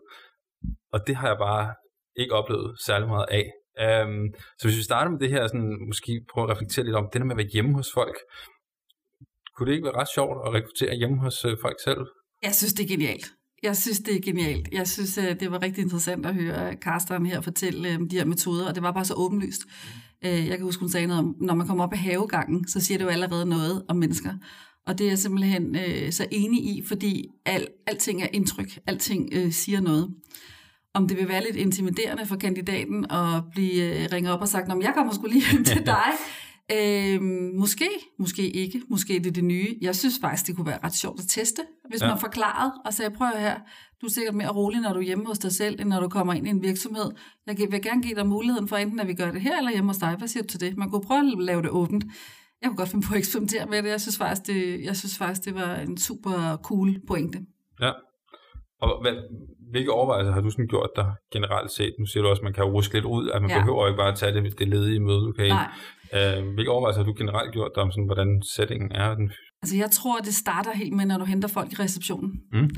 Og 0.94 1.07
det 1.07 1.15
har 1.15 1.27
jeg 1.27 1.38
bare 1.38 1.74
ikke 2.15 2.33
oplevet 2.33 2.80
særlig 2.86 3.07
meget 3.07 3.27
af. 3.39 3.45
Um, 3.86 4.33
så 4.60 4.68
hvis 4.68 4.77
vi 4.77 4.83
starter 4.83 5.12
med 5.12 5.19
det 5.19 5.30
her, 5.30 5.48
sådan, 5.48 5.77
måske 5.88 6.25
prøve 6.31 6.45
at 6.45 6.51
reflektere 6.54 6.86
lidt 6.86 6.95
om 6.95 7.10
det 7.13 7.21
der 7.21 7.27
med 7.27 7.36
at 7.36 7.42
være 7.44 7.54
hjemme 7.56 7.74
hos 7.74 7.89
folk. 7.94 8.18
Kunne 9.56 9.68
det 9.68 9.74
ikke 9.75 9.86
være 9.86 10.00
ret 10.01 10.13
sjovt 10.15 10.38
at 10.45 10.54
rekruttere 10.54 10.95
hjemme 10.95 11.18
hos 11.19 11.45
øh, 11.45 11.57
folk 11.62 11.77
selv? 11.83 12.01
Jeg 12.44 12.56
synes, 12.56 12.74
det 12.74 12.83
er 12.83 12.88
genialt. 12.95 13.25
Jeg 13.63 13.77
synes, 13.77 14.00
det 14.00 14.15
er 14.15 14.21
genialt. 14.21 14.69
Jeg 14.71 14.88
synes, 14.88 15.18
øh, 15.18 15.39
det 15.39 15.51
var 15.51 15.62
rigtig 15.62 15.81
interessant 15.81 16.25
at 16.25 16.36
høre 16.36 16.75
Karsten 16.75 17.25
her 17.25 17.42
fortælle 17.42 17.95
om 17.95 18.04
øh, 18.04 18.12
de 18.12 18.18
her 18.18 18.25
metoder, 18.25 18.68
og 18.68 18.75
det 18.75 18.83
var 18.83 18.92
bare 18.92 19.06
så 19.06 19.13
åbenlyst. 19.13 19.62
Øh, 20.25 20.48
jeg 20.48 20.57
kan 20.57 20.62
huske, 20.62 20.80
hun 20.80 20.89
sagde 20.89 21.07
noget 21.07 21.19
om, 21.24 21.36
når 21.42 21.56
man 21.56 21.68
kommer 21.68 21.83
op 21.83 21.94
af 21.94 22.00
havegangen, 22.00 22.68
så 22.68 22.80
siger 22.80 22.98
det 22.98 23.06
jo 23.06 23.10
allerede 23.10 23.45
noget 23.45 23.83
om 23.88 23.95
mennesker. 23.95 24.33
Og 24.88 24.98
det 24.98 25.06
er 25.06 25.10
jeg 25.10 25.19
simpelthen 25.19 25.75
øh, 25.75 26.12
så 26.12 26.25
enig 26.31 26.60
i, 26.60 26.83
fordi 26.88 27.25
al, 27.45 27.68
alting 27.88 28.24
er 28.24 28.27
indtryk. 28.33 28.80
Alting 28.88 29.30
øh, 29.33 29.51
siger 29.51 29.81
noget. 29.81 30.10
Om 30.94 31.07
det 31.07 31.18
vil 31.18 31.27
være 31.27 31.44
lidt 31.44 31.56
intimiderende 31.56 32.25
for 32.25 32.36
kandidaten 32.36 33.12
at 33.12 33.44
blive 33.51 34.04
øh, 34.04 34.10
ringet 34.13 34.33
op 34.33 34.42
og 34.42 34.48
sagt, 34.48 34.71
at 34.71 34.77
jeg 34.81 34.94
kommer 34.95 35.13
skulle 35.13 35.33
lige 35.33 35.45
hen 35.45 35.65
til 35.65 35.86
dig. 35.86 36.06
Øh, 36.71 37.21
måske, 37.54 37.89
måske 38.19 38.50
ikke. 38.50 38.81
Måske 38.89 39.13
det 39.13 39.27
er 39.27 39.31
det 39.31 39.44
nye. 39.44 39.77
Jeg 39.81 39.95
synes 39.95 40.19
faktisk, 40.21 40.48
det 40.48 40.56
kunne 40.56 40.68
være 40.68 40.80
ret 40.83 40.95
sjovt 40.95 41.19
at 41.19 41.25
teste, 41.27 41.62
hvis 41.89 42.01
ja. 42.01 42.07
man 42.07 42.19
forklarede 42.19 42.74
og 42.86 42.94
sagde, 42.94 43.12
prøv 43.12 43.27
her, 43.38 43.60
du 44.01 44.06
er 44.06 44.12
sikkert 44.12 44.36
mere 44.36 44.50
rolig, 44.50 44.81
når 44.81 44.94
du 44.94 45.00
er 45.00 45.04
hjemme 45.04 45.25
hos 45.25 45.39
dig 45.39 45.51
selv, 45.51 45.81
end 45.81 45.89
når 45.89 46.00
du 46.00 46.10
kommer 46.10 46.33
ind 46.33 46.48
i 46.48 46.50
en 46.50 46.63
virksomhed. 46.63 47.12
Jeg 47.48 47.57
vil 47.71 47.81
gerne 47.81 48.04
give 48.04 48.15
dig 48.15 48.27
muligheden 48.27 48.68
for 48.68 48.75
enten, 48.75 49.00
at 49.00 49.07
vi 49.07 49.13
gør 49.13 49.31
det 49.31 49.42
her 49.42 49.57
eller 49.57 49.71
hjemme 49.71 49.89
hos 49.89 49.98
dig. 49.98 50.15
Hvad 50.18 50.27
siger 50.27 50.44
du 50.44 50.48
til 50.48 50.60
det? 50.60 50.77
Man 50.77 50.89
kunne 50.89 51.01
prøve 51.01 51.19
at 51.19 51.44
lave 51.44 51.62
det 51.62 51.69
åbent. 51.69 52.04
Jeg 52.62 52.69
kunne 52.69 52.77
godt 52.77 52.89
finde 52.89 53.07
på 53.07 53.13
at 53.13 53.18
eksperimentere 53.18 53.65
med 53.65 53.83
det. 53.83 53.89
Jeg 53.89 54.01
synes 54.01 54.18
faktisk, 54.18 54.48
det, 54.48 54.83
jeg 54.83 54.95
synes 54.95 55.18
faktisk, 55.18 55.45
det 55.45 55.56
var 55.56 55.75
en 55.75 55.98
super 55.98 56.57
cool 56.63 57.00
pointe. 57.07 57.39
Ja. 57.81 57.92
Og 58.81 59.01
hvad, 59.01 59.13
hvilke 59.71 59.92
overvejelser 59.92 60.33
har 60.33 60.42
du 60.42 60.50
sådan 60.50 60.68
gjort 60.68 60.89
dig 60.95 61.13
generelt 61.31 61.71
set? 61.71 61.94
Nu 62.00 62.06
siger 62.06 62.24
du 62.24 62.30
også, 62.30 62.39
at 62.39 62.44
man 62.44 62.54
kan 62.54 62.63
ruske 62.63 62.94
lidt 62.94 63.06
ud, 63.06 63.30
at 63.30 63.42
man 63.42 63.51
ja. 63.51 63.60
behøver 63.60 63.88
ikke 63.88 63.98
bare 63.98 64.12
at 64.12 64.18
tage 64.18 64.33
det, 64.33 64.60
det 64.60 64.68
ledige 64.68 65.00
mødelokale. 65.00 65.50
Nej. 65.50 65.71
Øh, 66.15 66.54
hvilke 66.54 66.71
overvejelser 66.71 67.01
har 67.01 67.06
du 67.06 67.15
generelt 67.18 67.51
gjort 67.54 67.71
dig 67.75 67.83
om, 67.83 67.92
sådan, 67.92 68.06
hvordan 68.06 68.42
settingen 68.56 68.92
er? 68.92 69.15
Den? 69.15 69.31
Altså 69.62 69.75
jeg 69.77 69.92
tror, 69.92 70.19
det 70.19 70.36
starter 70.36 70.71
helt 70.74 70.94
med, 70.94 71.06
når 71.06 71.18
du 71.18 71.25
henter 71.25 71.48
folk 71.48 71.71
i 71.71 71.75
receptionen. 71.75 72.31
Mm. 72.51 72.70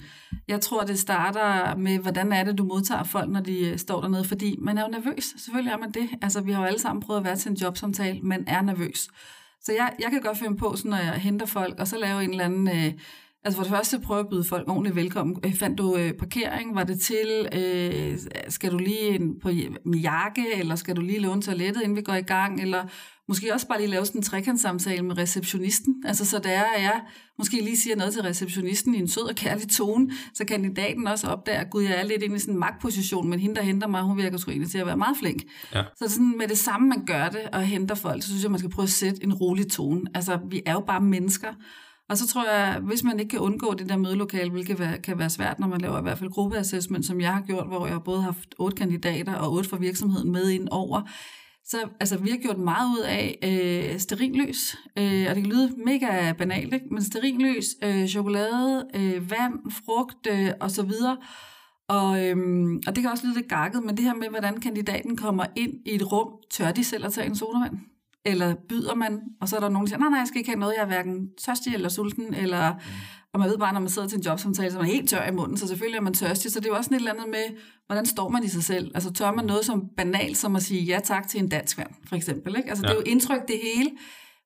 Jeg 0.48 0.62
tror, 0.62 0.84
det 0.84 1.00
starter 1.00 1.75
med, 1.75 2.00
hvordan 2.00 2.32
er 2.32 2.44
det, 2.44 2.58
du 2.58 2.63
modtager 2.63 3.04
folk, 3.04 3.30
når 3.30 3.39
de 3.39 3.70
øh, 3.70 3.77
står 3.77 4.01
dernede, 4.01 4.24
fordi 4.24 4.56
man 4.60 4.77
er 4.77 4.82
jo 4.82 4.88
nervøs. 4.88 5.24
Selvfølgelig 5.24 5.72
er 5.72 5.77
man 5.77 5.92
det. 5.92 6.10
Altså 6.22 6.42
vi 6.42 6.51
har 6.51 6.60
jo 6.62 6.68
alle 6.68 6.80
sammen 6.80 7.01
prøvet 7.01 7.20
at 7.20 7.25
være 7.25 7.36
til 7.36 7.51
en 7.51 7.58
jobsamtale, 7.58 8.20
man 8.22 8.44
er 8.48 8.62
nervøs. 8.62 9.08
Så 9.62 9.72
jeg, 9.72 9.92
jeg 10.00 10.12
kan 10.12 10.22
godt 10.22 10.38
finde 10.38 10.58
på, 10.58 10.75
sådan, 10.75 10.92
når 10.92 10.98
jeg 10.98 11.13
henter 11.13 11.46
folk, 11.46 11.80
og 11.80 11.88
så 11.88 11.98
lave 12.00 12.24
en 12.24 12.30
eller 12.30 12.46
anden... 12.46 12.68
Øh, 12.68 12.94
Altså 13.46 13.58
for 13.58 13.63
det 13.63 13.72
første 13.72 14.00
prøve 14.00 14.20
at 14.20 14.30
byde 14.30 14.44
folk 14.44 14.70
ordentligt 14.70 14.96
velkommen. 14.96 15.38
Øh, 15.46 15.54
fandt 15.54 15.77
du 15.77 15.96
øh, 15.98 16.13
parkering? 16.13 16.75
Var 16.75 16.84
det 16.84 17.00
til? 17.00 17.48
Øh, 17.54 18.18
skal 18.50 18.72
du 18.72 18.77
lige 18.77 19.08
ind 19.08 19.42
på 19.42 19.50
min 19.86 20.00
jakke? 20.00 20.46
Eller 20.56 20.75
skal 20.75 20.96
du 20.96 21.01
lige 21.01 21.20
låne 21.20 21.42
toilettet, 21.42 21.82
inden 21.82 21.96
vi 21.96 22.01
går 22.01 22.13
i 22.13 22.22
gang? 22.22 22.62
Eller 22.62 22.84
måske 23.27 23.53
også 23.53 23.67
bare 23.67 23.79
lige 23.79 23.89
lave 23.89 24.05
sådan 24.05 24.20
en 24.20 24.24
trekantssamtale 24.24 25.01
med 25.01 25.17
receptionisten. 25.17 26.03
Altså 26.05 26.25
så 26.25 26.39
der 26.39 26.50
er 26.50 26.82
jeg 26.82 27.01
måske 27.38 27.62
lige 27.62 27.77
siger 27.77 27.96
noget 27.96 28.13
til 28.13 28.22
receptionisten 28.22 28.96
i 28.96 28.98
en 28.98 29.08
sød 29.08 29.24
og 29.24 29.36
kærlig 29.36 29.70
tone, 29.70 30.12
så 30.34 30.46
kandidaten 30.46 31.08
også 31.08 31.27
opdager, 31.27 31.60
at 31.60 31.70
gud, 31.70 31.84
jeg 31.84 32.00
er 32.00 32.03
lidt 32.03 32.24
inde 32.24 32.36
i 32.36 32.39
sådan 32.39 32.53
en 32.53 32.60
magtposition, 32.60 33.29
men 33.29 33.39
hende, 33.39 33.55
der 33.55 33.62
henter 33.62 33.88
mig, 33.88 34.01
hun 34.01 34.17
virker 34.17 34.38
sgu 34.38 34.51
egentlig 34.51 34.72
til 34.72 34.77
at 34.77 34.86
være 34.86 34.98
meget 34.98 35.17
flink. 35.17 35.44
Ja. 35.74 35.84
Så 35.98 36.10
sådan 36.10 36.38
med 36.38 36.48
det 36.48 36.58
samme, 36.58 36.88
man 36.88 37.05
gør 37.05 37.29
det 37.29 37.41
og 37.53 37.62
henter 37.62 37.96
folk, 37.96 38.24
så 38.24 38.29
synes 38.29 38.44
jeg, 38.44 38.51
man 38.51 38.60
skal 38.60 38.72
prøve 38.72 38.84
at 38.84 38.89
sætte 38.89 39.24
en 39.24 39.34
rolig 39.34 39.72
tone. 39.72 40.01
Altså, 40.13 40.39
vi 40.50 40.62
er 40.65 40.74
jo 40.74 40.84
bare 40.88 41.01
mennesker, 41.01 41.53
og 42.10 42.17
så 42.17 42.27
tror 42.27 42.51
jeg, 42.51 42.79
hvis 42.84 43.03
man 43.03 43.20
ikke 43.20 43.29
kan 43.29 43.39
undgå 43.39 43.74
det 43.74 43.89
der 43.89 43.98
mødelokale, 43.98 44.50
hvilket 44.50 45.01
kan 45.03 45.20
være 45.20 45.29
svært, 45.29 45.60
når 45.60 45.67
man 45.67 45.82
laver 45.82 46.00
i 46.00 46.01
hvert 46.01 46.17
fald 46.17 46.29
gruppeassessment, 46.29 47.05
som 47.05 47.22
jeg 47.22 47.34
har 47.34 47.41
gjort, 47.41 47.67
hvor 47.67 47.88
jeg 47.88 48.03
både 48.05 48.22
har 48.22 48.32
haft 48.32 48.55
otte 48.60 48.77
kandidater 48.77 49.36
og 49.36 49.53
otte 49.53 49.70
fra 49.70 49.77
virksomheden 49.77 50.32
med 50.32 50.50
ind 50.50 50.67
over, 50.72 51.01
så 51.65 51.77
altså, 52.00 52.17
vi 52.17 52.29
har 52.29 52.38
gjort 52.38 52.57
meget 52.57 52.89
ud 52.89 53.03
af 53.03 53.39
øh, 53.43 54.00
sterinløs, 54.00 54.77
øh, 54.98 55.25
og 55.29 55.36
det 55.36 55.43
kan 55.43 55.51
lyde 55.51 55.74
mega 55.86 56.34
banalt, 56.34 56.74
ikke? 56.74 56.86
men 56.91 57.03
sterinløs, 57.03 57.65
øh, 57.84 58.07
chokolade, 58.07 58.88
øh, 58.95 59.31
vand, 59.31 59.72
frugt 59.86 60.27
øh, 60.29 60.51
og 60.60 60.72
så 60.72 60.84
videre. 60.84 61.17
Og, 61.89 62.25
øhm, 62.25 62.81
og 62.88 62.95
det 62.95 63.01
kan 63.03 63.12
også 63.12 63.25
lyde 63.25 63.36
lidt 63.36 63.50
gakket, 63.50 63.84
men 63.84 63.98
det 63.98 64.05
her 64.05 64.13
med, 64.13 64.29
hvordan 64.29 64.60
kandidaten 64.60 65.17
kommer 65.17 65.45
ind 65.55 65.74
i 65.86 65.95
et 65.95 66.12
rum, 66.12 66.29
tør 66.51 66.72
de 66.72 66.84
selv 66.84 67.05
at 67.05 67.13
tage 67.13 67.27
en 67.27 67.36
sodavand? 67.36 67.77
eller 68.25 68.55
byder 68.69 68.95
man, 68.95 69.22
og 69.41 69.50
så 69.50 69.55
er 69.55 69.60
der 69.60 69.69
nogen, 69.69 69.86
der 69.86 69.89
siger, 69.89 70.00
nej, 70.00 70.10
nej, 70.10 70.19
jeg 70.19 70.27
skal 70.27 70.38
ikke 70.38 70.50
have 70.50 70.60
noget, 70.60 70.74
jeg 70.75 70.81
er 70.81 70.88
hverken 70.88 71.29
tørstig 71.38 71.74
eller 71.74 71.89
sulten, 71.89 72.34
eller 72.34 72.74
og 73.36 73.39
man 73.39 73.50
ved 73.50 73.58
bare, 73.58 73.74
når 73.74 73.80
man 73.80 73.89
sidder 73.89 74.08
til 74.08 74.18
en 74.18 74.24
jobsamtale, 74.24 74.72
så 74.72 74.77
er 74.77 74.82
man 74.82 74.92
helt 74.92 75.10
tør 75.10 75.27
i 75.27 75.32
munden, 75.32 75.58
så 75.58 75.68
selvfølgelig 75.68 75.98
er 75.98 76.01
man 76.01 76.13
tørstig, 76.13 76.51
så 76.51 76.60
det 76.60 76.65
er 76.65 76.70
jo 76.70 76.75
også 76.75 76.89
et 76.94 76.96
eller 76.96 77.12
andet 77.12 77.27
med, 77.27 77.58
hvordan 77.86 78.06
står 78.06 78.30
man 78.30 78.44
i 78.44 78.48
sig 78.48 78.63
selv? 78.63 78.92
Altså 78.94 79.13
tør 79.13 79.32
man 79.32 79.46
noget 79.46 79.65
som 79.65 79.84
banalt, 79.98 80.38
som 80.38 80.56
at 80.56 80.63
sige 80.63 80.84
ja 80.84 81.00
tak 81.04 81.27
til 81.27 81.39
en 81.39 81.50
dansk 81.50 81.77
vand, 81.77 81.89
for 82.08 82.15
eksempel, 82.15 82.56
ikke? 82.58 82.70
Altså 82.70 82.84
ja. 82.86 82.89
det 82.89 82.96
er 82.96 83.00
jo 83.00 83.12
indtryk 83.12 83.42
det 83.48 83.60
hele, 83.75 83.92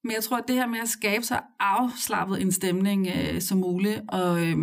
men 0.03 0.12
jeg 0.12 0.24
tror, 0.24 0.38
at 0.38 0.43
det 0.48 0.55
her 0.55 0.67
med 0.67 0.79
at 0.79 0.89
skabe 0.89 1.25
så 1.25 1.39
afslappet 1.60 2.41
en 2.41 2.51
stemning 2.51 3.08
øh, 3.08 3.41
som 3.41 3.58
muligt, 3.58 4.01
og 4.08 4.48
øh, 4.48 4.58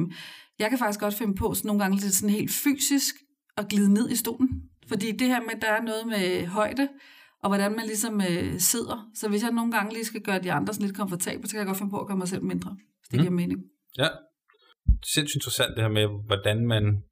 jeg 0.58 0.68
kan 0.68 0.78
faktisk 0.78 1.00
godt 1.00 1.14
finde 1.14 1.34
på 1.34 1.54
sådan 1.54 1.66
nogle 1.68 1.82
gange 1.82 2.00
lidt 2.00 2.14
sådan 2.14 2.34
helt 2.34 2.50
fysisk 2.50 3.14
at 3.56 3.68
glide 3.68 3.94
ned 3.94 4.10
i 4.10 4.16
stolen, 4.16 4.48
fordi 4.88 5.12
det 5.12 5.28
her 5.28 5.40
med, 5.40 5.50
at 5.54 5.62
der 5.62 5.68
er 5.68 5.82
noget 5.82 6.06
med 6.06 6.46
højde, 6.46 6.88
og 7.42 7.50
hvordan 7.50 7.76
man 7.76 7.86
ligesom 7.86 8.20
øh, 8.30 8.60
sidder. 8.60 9.08
Så 9.14 9.28
hvis 9.28 9.42
jeg 9.42 9.50
nogle 9.50 9.72
gange 9.72 9.92
lige 9.92 10.04
skal 10.04 10.20
gøre 10.20 10.42
de 10.42 10.52
andre 10.52 10.74
sådan 10.74 10.86
lidt 10.86 10.96
komfortable, 10.96 11.48
så 11.48 11.52
kan 11.52 11.58
jeg 11.58 11.66
godt 11.66 11.78
finde 11.78 11.90
på 11.90 12.00
at 12.00 12.06
gøre 12.06 12.16
mig 12.16 12.28
selv 12.28 12.44
mindre, 12.44 12.70
hvis 12.70 13.08
det 13.10 13.18
mm. 13.18 13.22
giver 13.22 13.34
mening. 13.34 13.60
Ja, 13.98 14.08
sindssygt 15.14 15.36
interessant 15.36 15.76
det 15.76 15.84
her 15.84 15.90
med, 15.90 16.06
hvordan 16.26 16.66
man 16.66 17.02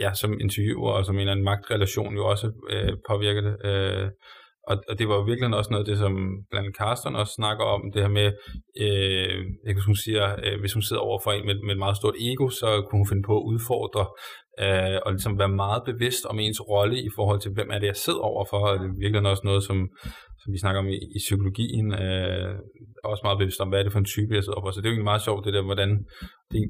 ja, 0.00 0.14
som 0.14 0.40
interviewer 0.40 0.92
og 0.92 1.04
som 1.04 1.14
en 1.14 1.20
eller 1.20 1.32
anden 1.32 1.44
magtrelation 1.44 2.14
jo 2.14 2.26
også 2.26 2.52
øh, 2.70 2.92
påvirker 3.08 3.40
det. 3.40 3.56
Øh, 3.64 4.10
og, 4.70 4.76
og 4.88 4.98
det 4.98 5.08
var 5.08 5.24
virkelig 5.24 5.56
også 5.56 5.70
noget 5.70 5.84
af 5.84 5.90
det, 5.90 5.98
som 5.98 6.12
blandt 6.50 6.76
Carsten 6.76 7.16
også 7.16 7.32
snakker 7.32 7.64
om, 7.64 7.92
det 7.92 8.02
her 8.02 8.08
med, 8.08 8.28
øh, 8.84 9.44
jeg 9.66 9.74
kan 9.74 9.82
hun 9.86 9.96
siger, 9.96 10.36
øh, 10.44 10.60
hvis 10.60 10.72
hun 10.72 10.82
sidder 10.82 11.02
over 11.02 11.20
for 11.24 11.32
en 11.32 11.46
med, 11.46 11.54
med 11.54 11.74
et 11.74 11.84
meget 11.84 11.96
stort 11.96 12.14
ego, 12.28 12.48
så 12.48 12.68
kunne 12.82 12.98
hun 12.98 13.08
finde 13.08 13.22
på 13.22 13.34
at 13.38 13.46
udfordre 13.52 14.06
øh, 14.64 14.98
og 15.04 15.08
ligesom 15.12 15.38
være 15.38 15.58
meget 15.64 15.82
bevidst 15.90 16.24
om 16.30 16.38
ens 16.38 16.60
rolle 16.70 16.96
i 17.08 17.10
forhold 17.16 17.40
til, 17.40 17.50
hvem 17.56 17.70
er 17.70 17.78
det, 17.78 17.86
jeg 17.86 17.96
sidder 17.96 18.24
overfor, 18.32 18.60
og 18.68 18.78
det 18.78 18.86
er 18.88 19.00
virkelig 19.02 19.30
også 19.30 19.46
noget, 19.50 19.62
som, 19.68 19.78
som 20.40 20.48
vi 20.52 20.58
snakker 20.58 20.80
om 20.80 20.88
i, 20.88 20.98
i 21.16 21.20
psykologien, 21.26 21.88
øh, 22.02 22.54
også 23.04 23.22
meget 23.24 23.38
bevidst 23.38 23.60
om, 23.60 23.68
hvad 23.68 23.78
er 23.78 23.86
det 23.86 23.92
for 23.92 24.02
en 24.02 24.12
type, 24.14 24.34
jeg 24.34 24.44
sidder 24.44 24.58
overfor. 24.58 24.70
Så 24.70 24.80
det 24.80 24.86
er 24.86 24.90
jo 24.90 24.94
egentlig 24.96 25.12
meget 25.12 25.26
sjovt, 25.28 25.44
det 25.46 25.54
der, 25.54 25.62
hvordan, 25.70 25.90
det, 26.52 26.60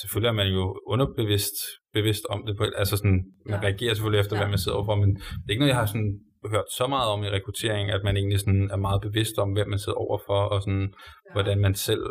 selvfølgelig 0.00 0.30
er 0.32 0.40
man 0.42 0.50
jo 0.58 0.64
underbevidst 0.92 1.56
bevidst 1.96 2.24
om 2.34 2.38
det, 2.46 2.56
på, 2.58 2.64
altså 2.82 2.96
sådan, 2.96 3.20
man 3.50 3.58
ja. 3.60 3.66
reagerer 3.66 3.94
selvfølgelig 3.94 4.20
efter, 4.22 4.34
ja. 4.36 4.40
hvad 4.40 4.50
man 4.54 4.62
sidder 4.62 4.76
overfor, 4.78 4.96
men 5.02 5.10
det 5.14 5.46
er 5.48 5.54
ikke 5.54 5.64
noget, 5.64 5.74
jeg 5.74 5.82
har 5.82 5.92
sådan 5.92 6.12
hørt 6.54 6.68
så 6.78 6.86
meget 6.94 7.08
om 7.14 7.24
i 7.24 7.28
rekruttering, 7.36 7.90
at 7.90 8.02
man 8.04 8.16
egentlig 8.16 8.40
sådan 8.40 8.68
er 8.74 8.80
meget 8.86 9.00
bevidst 9.06 9.36
om, 9.38 9.50
hvem 9.52 9.68
man 9.68 9.78
sidder 9.78 9.98
overfor, 10.06 10.40
og 10.52 10.62
sådan, 10.62 10.86
ja. 10.92 11.32
hvordan 11.34 11.58
man 11.66 11.74
selv 11.74 12.04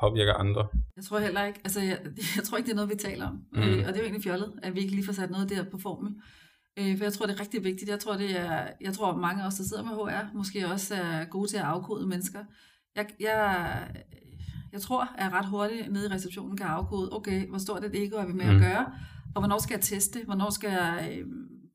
påvirker 0.00 0.34
andre. 0.34 0.66
Jeg 0.96 1.04
tror 1.04 1.18
heller 1.18 1.44
ikke, 1.44 1.60
altså 1.64 1.80
jeg, 1.80 1.98
jeg 2.36 2.44
tror 2.44 2.58
ikke, 2.58 2.66
det 2.66 2.72
er 2.72 2.76
noget, 2.76 2.90
vi 2.90 2.96
taler 2.96 3.26
om. 3.26 3.44
Mm. 3.52 3.62
Øh, 3.62 3.78
og 3.78 3.88
det 3.88 3.94
er 3.94 3.96
jo 3.96 4.02
egentlig 4.02 4.22
fjollet, 4.22 4.52
at 4.62 4.74
vi 4.74 4.80
ikke 4.80 4.94
lige 4.94 5.06
får 5.06 5.12
sat 5.12 5.30
noget 5.30 5.50
der 5.50 5.64
på 5.70 5.78
formel. 5.78 6.14
Øh, 6.78 6.96
for 6.98 7.04
jeg 7.04 7.12
tror, 7.12 7.26
det 7.26 7.34
er 7.34 7.40
rigtig 7.40 7.64
vigtigt. 7.64 7.90
Jeg 7.90 7.98
tror, 7.98 8.16
det 8.16 8.40
er, 8.40 8.68
jeg 8.80 8.94
tror, 8.94 9.16
mange 9.16 9.42
af 9.42 9.46
os, 9.46 9.54
der 9.54 9.64
sidder 9.64 9.82
med 9.82 9.92
HR, 9.92 10.36
måske 10.36 10.68
også 10.68 10.94
er 10.94 11.24
gode 11.24 11.48
til 11.50 11.56
at 11.56 11.62
afkode 11.62 12.06
mennesker. 12.06 12.44
Jeg, 12.96 13.06
jeg, 13.20 13.88
jeg 14.72 14.80
tror, 14.80 15.02
at 15.02 15.24
jeg 15.24 15.32
ret 15.32 15.46
hurtigt 15.46 15.92
nede 15.92 16.06
i 16.06 16.12
receptionen 16.12 16.56
kan 16.56 16.66
afkode, 16.66 17.08
okay, 17.12 17.48
hvor 17.48 17.58
stort 17.58 17.84
et 17.84 18.04
ego 18.04 18.16
er 18.16 18.26
vi 18.26 18.32
med 18.32 18.44
mm. 18.44 18.56
at 18.56 18.60
gøre, 18.60 18.86
og 19.34 19.40
hvornår 19.40 19.58
skal 19.58 19.74
jeg 19.74 19.82
teste, 19.82 20.24
hvornår 20.24 20.50
skal 20.50 20.70
jeg 20.70 21.08
øh, 21.12 21.26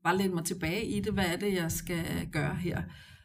bare 0.04 0.16
læne 0.16 0.34
mig 0.34 0.44
tilbage 0.44 0.84
i 0.84 1.00
det, 1.00 1.12
hvad 1.12 1.24
er 1.24 1.36
det, 1.36 1.54
jeg 1.54 1.72
skal 1.72 2.28
gøre 2.32 2.54
her. 2.54 2.82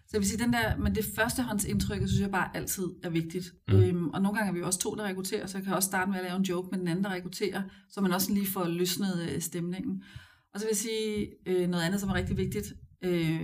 Så 0.07 0.09
jeg 0.13 0.19
vil 0.19 0.29
sige, 0.29 0.43
den 0.43 0.53
der, 0.53 0.77
men 0.77 0.95
det 0.95 1.05
førstehåndsindtryk, 1.15 1.97
synes 1.97 2.21
jeg 2.21 2.31
bare 2.31 2.57
altid 2.57 2.87
er 3.03 3.09
vigtigt. 3.09 3.45
Mm. 3.67 3.75
Øhm, 3.75 4.09
og 4.09 4.21
nogle 4.21 4.37
gange 4.37 4.49
er 4.49 4.53
vi 4.53 4.61
også 4.61 4.79
to, 4.79 4.95
der 4.95 5.03
rekrutterer, 5.03 5.47
så 5.47 5.57
jeg 5.57 5.65
kan 5.65 5.73
også 5.73 5.87
starte 5.87 6.11
med 6.11 6.19
at 6.19 6.25
lave 6.25 6.35
en 6.35 6.43
joke 6.43 6.67
med 6.71 6.79
den 6.79 6.87
anden, 6.87 7.03
der 7.03 7.09
rekrutterer, 7.11 7.61
så 7.89 8.01
man 8.01 8.11
også 8.11 8.33
lige 8.33 8.47
får 8.47 8.67
løsnet 8.67 9.29
øh, 9.29 9.41
stemningen. 9.41 10.03
Og 10.53 10.59
så 10.59 10.65
vil 10.65 10.69
jeg 10.71 10.77
sige 10.77 11.27
øh, 11.45 11.69
noget 11.69 11.83
andet, 11.83 11.99
som 11.99 12.09
er 12.09 12.13
rigtig 12.13 12.37
vigtigt. 12.37 12.73
Øh, 13.03 13.41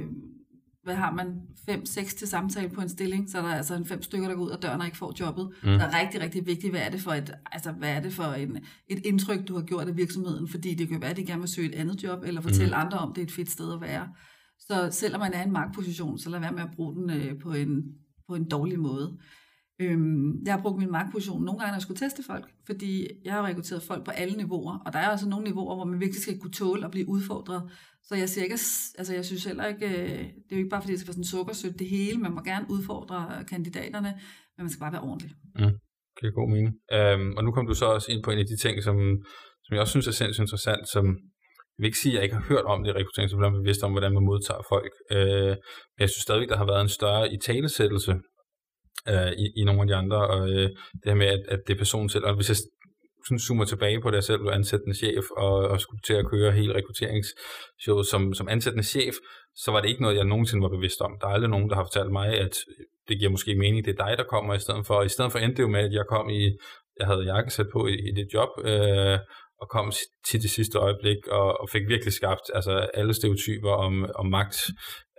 hvad 0.84 0.96
har 0.96 1.12
man? 1.12 1.42
5-6 1.70 2.18
til 2.18 2.28
samtale 2.28 2.70
på 2.70 2.82
en 2.82 2.90
stilling, 2.90 3.30
så 3.30 3.38
er 3.38 3.42
der 3.42 3.50
altså 3.50 3.76
en 3.76 3.86
fem 3.86 4.02
stykker, 4.02 4.28
der 4.28 4.36
går 4.36 4.44
ud 4.44 4.52
af 4.52 4.58
døren 4.58 4.80
og 4.80 4.86
ikke 4.86 4.98
får 4.98 5.14
jobbet. 5.20 5.50
Mm. 5.64 5.80
Så 5.80 5.86
er 5.86 6.00
rigtig, 6.02 6.22
rigtig 6.22 6.46
vigtigt, 6.46 6.74
hvad 6.74 6.82
er 6.82 6.90
det 6.90 7.02
for 7.02 7.12
et, 7.12 7.34
altså, 7.52 7.72
hvad 7.72 7.90
er 7.90 8.00
det 8.00 8.14
for 8.14 8.24
en, 8.24 8.58
et 8.88 9.06
indtryk, 9.06 9.48
du 9.48 9.56
har 9.56 9.62
gjort 9.62 9.88
af 9.88 9.98
virksomheden, 9.98 10.48
fordi 10.48 10.74
det 10.74 10.90
kan 10.90 11.02
være, 11.02 11.10
at 11.10 11.18
de 11.18 11.26
gerne 11.26 11.42
vil 11.42 11.50
søge 11.50 11.70
et 11.70 11.76
andet 11.76 12.04
job, 12.04 12.24
eller 12.24 12.42
fortælle 12.42 12.76
mm. 12.76 12.82
andre 12.82 12.98
om, 12.98 13.14
det 13.14 13.22
er 13.22 13.26
et 13.26 13.32
fedt 13.32 13.52
sted 13.52 13.74
at 13.74 13.82
være. 13.82 14.08
Så 14.68 14.88
selvom 14.92 15.22
man 15.22 15.34
er 15.34 15.42
i 15.42 15.46
en 15.46 15.52
magtposition, 15.52 16.18
så 16.18 16.30
lad 16.30 16.40
være 16.40 16.52
med 16.52 16.62
at 16.62 16.72
bruge 16.76 16.96
den 16.96 17.10
øh, 17.10 17.40
på, 17.40 17.54
en, 17.54 17.84
på 18.28 18.36
en 18.36 18.50
dårlig 18.50 18.80
måde. 18.80 19.18
Øhm, 19.82 20.44
jeg 20.46 20.54
har 20.54 20.62
brugt 20.62 20.80
min 20.80 20.92
magtposition 20.92 21.44
nogle 21.44 21.60
gange, 21.60 21.72
når 21.72 21.76
jeg 21.76 21.82
skulle 21.82 22.00
teste 22.00 22.24
folk, 22.24 22.46
fordi 22.66 23.08
jeg 23.26 23.34
har 23.34 23.46
rekrutteret 23.46 23.84
folk 23.84 24.06
på 24.06 24.12
alle 24.12 24.38
niveauer, 24.38 24.78
og 24.86 24.94
der 24.94 25.00
er 25.00 25.10
også 25.10 25.30
nogle 25.30 25.46
niveauer, 25.46 25.76
hvor 25.76 25.86
man 25.86 26.00
virkelig 26.00 26.22
skal 26.22 26.40
kunne 26.40 26.52
tåle 26.52 26.86
at 26.86 26.92
blive 26.92 27.10
udfordret. 27.10 27.62
Så 28.04 28.16
jeg 28.16 28.30
siger 28.30 28.44
ikke, 28.44 28.60
altså 28.98 29.14
jeg 29.14 29.26
synes 29.26 29.46
heller 29.46 29.66
ikke, 29.66 29.88
øh, 29.88 30.20
det 30.20 30.52
er 30.52 30.56
jo 30.56 30.58
ikke 30.58 30.70
bare 30.70 30.82
fordi, 30.82 30.92
det 30.92 31.00
skal 31.00 31.08
være 31.08 31.14
sådan 31.14 31.34
sukkersødt 31.36 31.80
det 31.80 31.90
hele, 31.90 32.18
man 32.20 32.34
må 32.34 32.42
gerne 32.42 32.66
udfordre 32.70 33.18
øh, 33.40 33.46
kandidaterne, 33.46 34.12
men 34.58 34.64
man 34.66 34.70
skal 34.70 34.80
bare 34.80 34.92
være 34.92 35.02
ordentlig. 35.02 35.32
Mm, 35.56 35.76
det 36.18 36.28
er 36.28 36.32
god 36.32 36.50
mening. 36.50 36.74
Øhm, 36.98 37.38
og 37.38 37.44
nu 37.44 37.52
kom 37.52 37.68
du 37.68 37.74
så 37.74 37.86
også 37.86 38.12
ind 38.12 38.24
på 38.24 38.32
en 38.32 38.40
af 38.40 38.46
de 38.46 38.58
ting, 38.58 38.84
som, 38.84 38.96
som 39.64 39.72
jeg 39.74 39.82
også 39.82 39.92
synes 39.92 40.08
er 40.08 40.12
sindssygt 40.12 40.44
interessant, 40.44 40.90
som 40.90 41.06
vil 41.82 41.88
ikke 41.88 42.04
sige, 42.04 42.14
at 42.14 42.16
jeg 42.16 42.24
ikke 42.24 42.36
har 42.36 42.48
hørt 42.52 42.66
om 42.66 42.84
det 42.84 42.90
i 42.90 42.98
rekrutteringsprogrammet, 43.00 43.60
men 43.60 43.66
man 43.66 43.84
om, 43.84 43.92
hvordan 43.92 44.14
man 44.14 44.24
modtager 44.24 44.64
folk. 44.74 44.94
Øh, 45.12 45.54
men 45.96 46.02
jeg 46.04 46.10
synes 46.10 46.24
stadigvæk, 46.28 46.50
der 46.50 46.58
har 46.58 46.66
været 46.66 46.82
en 46.82 46.98
større 47.00 47.34
i 47.34 47.38
talesættelse 47.38 48.14
øh, 49.12 49.32
i, 49.44 49.46
i 49.60 49.64
nogle 49.64 49.82
af 49.82 49.88
de 49.88 49.96
andre, 49.96 50.28
og 50.28 50.50
øh, 50.50 50.70
det 51.02 51.08
her 51.12 51.16
med, 51.16 51.28
at, 51.28 51.44
at 51.48 51.60
det 51.68 51.74
er 51.74 51.78
personen 51.78 52.10
selv, 52.10 52.26
og 52.26 52.36
hvis 52.36 52.50
jeg 52.50 52.58
sådan 53.26 53.40
zoomer 53.40 53.66
tilbage 53.66 54.02
på, 54.02 54.10
det, 54.10 54.16
jeg 54.16 54.24
selv 54.24 54.40
blev 54.40 54.52
ansættende 54.52 54.96
chef, 54.98 55.26
og, 55.38 55.54
og 55.72 55.82
skulle 55.82 56.02
til 56.02 56.14
at 56.14 56.28
køre 56.32 56.52
hele 56.52 56.76
rekrutteringsshowet 56.76 58.06
som, 58.08 58.34
som 58.34 58.50
ansættende 58.50 58.88
chef, 58.88 59.16
så 59.56 59.72
var 59.72 59.82
det 59.82 59.90
ikke 59.90 60.02
noget, 60.02 60.18
jeg 60.18 60.26
nogensinde 60.26 60.64
var 60.64 60.76
bevidst 60.78 61.02
om. 61.02 61.12
Der 61.22 61.28
er 61.28 61.32
aldrig 61.32 61.50
nogen, 61.50 61.70
der 61.70 61.76
har 61.76 61.84
fortalt 61.84 62.12
mig, 62.12 62.28
at 62.46 62.56
det 63.08 63.20
giver 63.20 63.32
måske 63.32 63.56
mening, 63.56 63.86
det 63.86 64.00
er 64.00 64.06
dig, 64.06 64.18
der 64.18 64.24
kommer 64.24 64.54
i 64.54 64.60
stedet 64.60 64.86
for. 64.88 65.02
I 65.02 65.10
stedet 65.10 65.32
for 65.32 65.40
endte 65.40 65.58
det 65.58 65.64
jo 65.64 65.68
med, 65.68 65.80
at 65.80 65.94
jeg 65.94 66.06
kom 66.10 66.30
i, 66.30 66.58
jeg 67.00 67.08
havde 67.08 67.34
jakkesæt 67.34 67.66
på 67.74 67.88
i, 67.88 67.94
i 67.94 68.12
det 68.16 68.28
job, 68.34 68.50
øh, 68.64 69.20
og 69.62 69.70
kom 69.70 69.92
til 70.28 70.42
det 70.42 70.50
sidste 70.50 70.78
øjeblik 70.78 71.28
og, 71.28 71.62
og 71.62 71.70
fik 71.70 71.88
virkelig 71.88 72.14
skabt 72.14 72.46
altså 72.54 72.72
alle 72.94 73.14
stereotyper 73.14 73.72
om, 73.72 74.06
om 74.16 74.26
magt, 74.26 74.58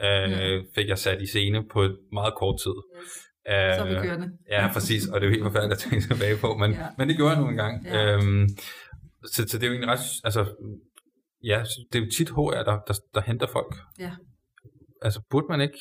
øh, 0.03 0.31
ja. 0.31 0.61
fik 0.75 0.89
jeg 0.89 0.99
sat 0.99 1.23
i 1.23 1.27
scene 1.27 1.69
på 1.73 1.83
et 1.83 1.97
meget 2.13 2.35
kort 2.39 2.61
tid. 2.65 2.77
Yes. 2.99 3.33
Uh, 3.51 3.79
så 3.79 3.85
vi 3.89 4.07
kørende. 4.09 4.29
Ja, 4.51 4.73
præcis, 4.73 5.07
og 5.07 5.21
det 5.21 5.27
er 5.27 5.31
jo 5.31 5.35
helt 5.35 5.45
forfærdeligt 5.45 5.85
at 5.85 5.91
tænke 5.91 6.07
tilbage 6.15 6.37
på, 6.37 6.57
men, 6.57 6.73
ja. 6.73 6.87
men 6.99 7.09
det 7.09 7.17
gjorde 7.17 7.33
jeg 7.33 7.41
nu 7.43 7.49
engang. 7.49 7.87
Ja. 7.87 8.15
Øhm, 8.15 8.49
så, 9.25 9.45
så 9.49 9.59
det 9.59 9.63
er 9.63 9.67
jo 9.67 9.73
egentlig 9.73 9.89
ret, 9.89 10.07
altså, 10.25 10.41
ja, 11.45 11.65
det 11.93 11.99
er 11.99 12.05
jo 12.05 12.11
tit 12.11 12.31
HR, 12.31 12.63
der, 12.69 12.79
der, 12.87 12.95
der 13.15 13.21
henter 13.21 13.47
folk. 13.47 13.77
Ja. 13.99 14.11
Altså, 15.03 15.21
burde 15.31 15.47
man 15.49 15.61
ikke? 15.61 15.79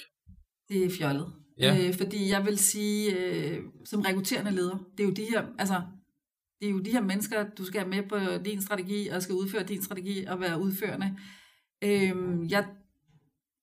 Det 0.70 0.86
er 0.86 0.90
fjollet. 1.00 1.28
Ja. 1.60 1.78
Øh, 1.80 1.94
fordi 1.94 2.30
jeg 2.30 2.46
vil 2.46 2.58
sige, 2.58 3.16
øh, 3.18 3.60
som 3.86 4.02
rekrutterende 4.02 4.52
leder, 4.52 4.78
det 4.98 5.04
er 5.04 5.08
jo 5.08 5.14
de 5.14 5.26
her, 5.32 5.44
altså, 5.60 5.82
det 6.62 6.68
er 6.68 6.72
jo 6.72 6.80
de 6.80 6.92
her 6.92 7.02
mennesker, 7.02 7.46
du 7.58 7.66
skal 7.66 7.80
have 7.82 7.90
med 7.90 8.04
på 8.10 8.44
din 8.46 8.62
strategi, 8.62 9.08
og 9.08 9.22
skal 9.22 9.36
udføre 9.36 9.64
din 9.64 9.84
strategi 9.84 10.26
og 10.26 10.40
være 10.40 10.62
udførende. 10.62 11.18
Øhm, 11.84 12.48
jeg, 12.50 12.66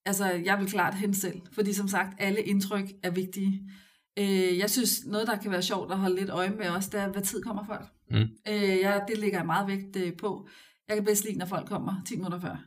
altså, 0.07 0.27
jeg 0.27 0.59
vil 0.59 0.69
klart 0.69 0.95
hen 0.95 1.15
selv, 1.15 1.41
fordi 1.53 1.73
som 1.73 1.89
sagt, 1.89 2.15
alle 2.19 2.43
indtryk 2.43 2.85
er 3.03 3.11
vigtige. 3.11 3.71
Øh, 4.19 4.59
jeg 4.59 4.71
synes, 4.71 5.07
noget, 5.07 5.27
der 5.27 5.37
kan 5.37 5.51
være 5.51 5.63
sjovt 5.63 5.93
at 5.93 5.99
holde 5.99 6.17
lidt 6.17 6.31
øje 6.31 6.51
med 6.51 6.69
også, 6.69 6.91
det 6.93 7.01
er, 7.01 7.09
hvad 7.09 7.23
tid 7.23 7.43
kommer 7.43 7.65
folk. 7.65 7.87
Mm. 8.11 8.29
Øh, 8.49 8.79
jeg, 8.81 9.05
det 9.09 9.19
ligger 9.19 9.39
jeg 9.39 9.47
meget 9.47 9.67
vægt 9.67 9.97
øh, 9.97 10.17
på. 10.17 10.49
Jeg 10.89 10.97
kan 10.97 11.05
bedst 11.05 11.25
lide, 11.25 11.39
når 11.39 11.47
folk 11.47 11.69
kommer 11.69 12.03
10 12.07 12.17
minutter 12.17 12.41
før. 12.41 12.65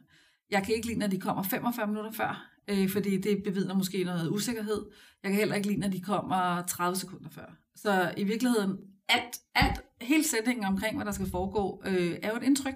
Jeg 0.51 0.63
kan 0.63 0.75
ikke 0.75 0.88
lide, 0.88 1.00
når 1.00 1.07
de 1.07 1.19
kommer 1.19 1.43
45 1.43 1.88
minutter 1.88 2.11
før, 2.11 2.51
øh, 2.67 2.89
fordi 2.89 3.17
det 3.17 3.43
bevidner 3.43 3.73
måske 3.73 4.03
noget 4.03 4.29
usikkerhed. 4.29 4.85
Jeg 5.23 5.31
kan 5.31 5.39
heller 5.39 5.55
ikke 5.55 5.67
lide, 5.67 5.79
når 5.79 5.88
de 5.88 6.01
kommer 6.01 6.65
30 6.65 6.95
sekunder 6.95 7.29
før. 7.29 7.57
Så 7.75 8.13
i 8.17 8.23
virkeligheden, 8.23 8.77
alt, 9.09 9.38
alt, 9.55 9.81
hele 10.01 10.24
sætningen 10.24 10.65
omkring, 10.65 10.96
hvad 10.96 11.05
der 11.05 11.12
skal 11.12 11.29
foregå, 11.29 11.81
øh, 11.86 12.17
er 12.24 12.29
jo 12.29 12.38
et 12.38 12.43
indtryk. 12.43 12.75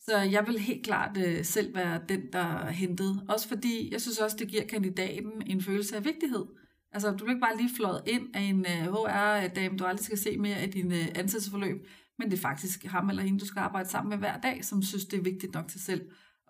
Så 0.00 0.18
jeg 0.18 0.44
vil 0.46 0.58
helt 0.58 0.84
klart 0.84 1.16
øh, 1.16 1.44
selv 1.44 1.74
være 1.74 2.00
den, 2.08 2.20
der 2.32 2.38
er 2.38 2.70
hentet. 2.70 3.22
Også 3.28 3.48
fordi, 3.48 3.88
jeg 3.92 4.00
synes 4.00 4.18
også, 4.18 4.36
det 4.36 4.48
giver 4.48 4.66
kandidaten 4.66 5.32
en 5.46 5.62
følelse 5.62 5.96
af 5.96 6.04
vigtighed. 6.04 6.44
Altså, 6.92 7.10
du 7.10 7.24
vil 7.24 7.30
ikke 7.30 7.40
bare 7.40 7.56
lige 7.56 7.70
fløjet 7.76 8.02
ind 8.06 8.22
af 8.34 8.40
en 8.40 8.60
øh, 8.60 8.92
HR-dame, 8.92 9.76
du 9.76 9.84
aldrig 9.84 10.04
skal 10.04 10.18
se 10.18 10.36
mere 10.36 10.56
af 10.56 10.70
din 10.70 10.86
uh, 10.86 10.98
ansættelsesforløb, 10.98 11.86
men 12.18 12.30
det 12.30 12.36
er 12.36 12.40
faktisk 12.40 12.84
ham 12.84 13.08
eller 13.08 13.22
hende, 13.22 13.40
du 13.40 13.46
skal 13.46 13.60
arbejde 13.60 13.88
sammen 13.88 14.10
med 14.10 14.18
hver 14.18 14.40
dag, 14.40 14.64
som 14.64 14.82
synes, 14.82 15.04
det 15.04 15.18
er 15.18 15.22
vigtigt 15.22 15.54
nok 15.54 15.68
til 15.68 15.80
selv 15.80 16.00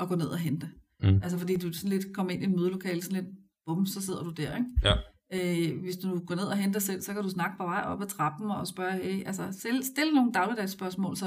at 0.00 0.08
gå 0.08 0.14
ned 0.14 0.26
og 0.26 0.38
hente. 0.38 0.70
Mm. 1.02 1.20
Altså, 1.22 1.38
fordi 1.38 1.56
du 1.56 1.72
sådan 1.72 1.90
lidt 1.90 2.14
kommer 2.14 2.32
ind 2.32 2.42
i 2.42 2.46
en 2.46 2.56
mødelokale, 2.56 3.02
sådan 3.02 3.24
lidt, 3.24 3.34
bum, 3.66 3.86
så 3.86 4.02
sidder 4.02 4.22
du 4.22 4.30
der, 4.30 4.56
ikke? 4.56 4.68
Ja. 4.84 4.94
Øh, 5.34 5.80
hvis 5.82 5.96
du 5.96 6.08
går 6.26 6.34
ned 6.34 6.48
og 6.52 6.56
henter 6.56 6.80
selv, 6.80 7.00
så 7.00 7.12
kan 7.14 7.22
du 7.22 7.28
snakke 7.28 7.56
på 7.56 7.64
vej 7.64 7.82
op 7.86 8.02
ad 8.02 8.06
trappen 8.06 8.50
og 8.50 8.66
spørge, 8.66 8.92
hey, 8.92 9.26
altså 9.26 9.44
stille, 9.52 9.84
stille 9.84 10.12
nogle 10.14 10.32
dagligdags 10.32 10.72
spørgsmål, 10.72 11.16
så 11.16 11.26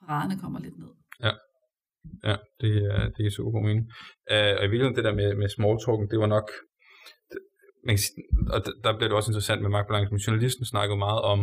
paraderne 0.00 0.40
kommer 0.40 0.58
lidt 0.60 0.78
ned. 0.78 0.92
Ja, 1.26 1.32
ja 2.28 2.36
det, 2.60 2.72
er, 2.94 3.08
det 3.16 3.26
er 3.26 3.30
super 3.30 3.50
god 3.50 3.64
mening. 3.68 3.84
Uh, 4.32 4.52
og 4.58 4.64
i 4.64 4.70
virkeligheden 4.70 4.96
det 4.96 5.04
der 5.04 5.14
med, 5.14 5.34
med 5.34 5.48
small 5.48 5.76
talken, 5.84 6.10
det 6.10 6.18
var 6.18 6.26
nok 6.36 6.48
man 7.86 7.94
kan 7.96 8.04
sige, 8.06 8.22
og 8.54 8.58
der 8.84 8.96
bliver 8.96 9.08
det 9.08 9.16
også 9.16 9.30
interessant 9.30 9.62
med 9.62 9.70
magtbalance, 9.70 10.10
men 10.10 10.24
journalisten 10.26 10.64
snakkede 10.64 10.98
meget 10.98 11.20
om, 11.32 11.40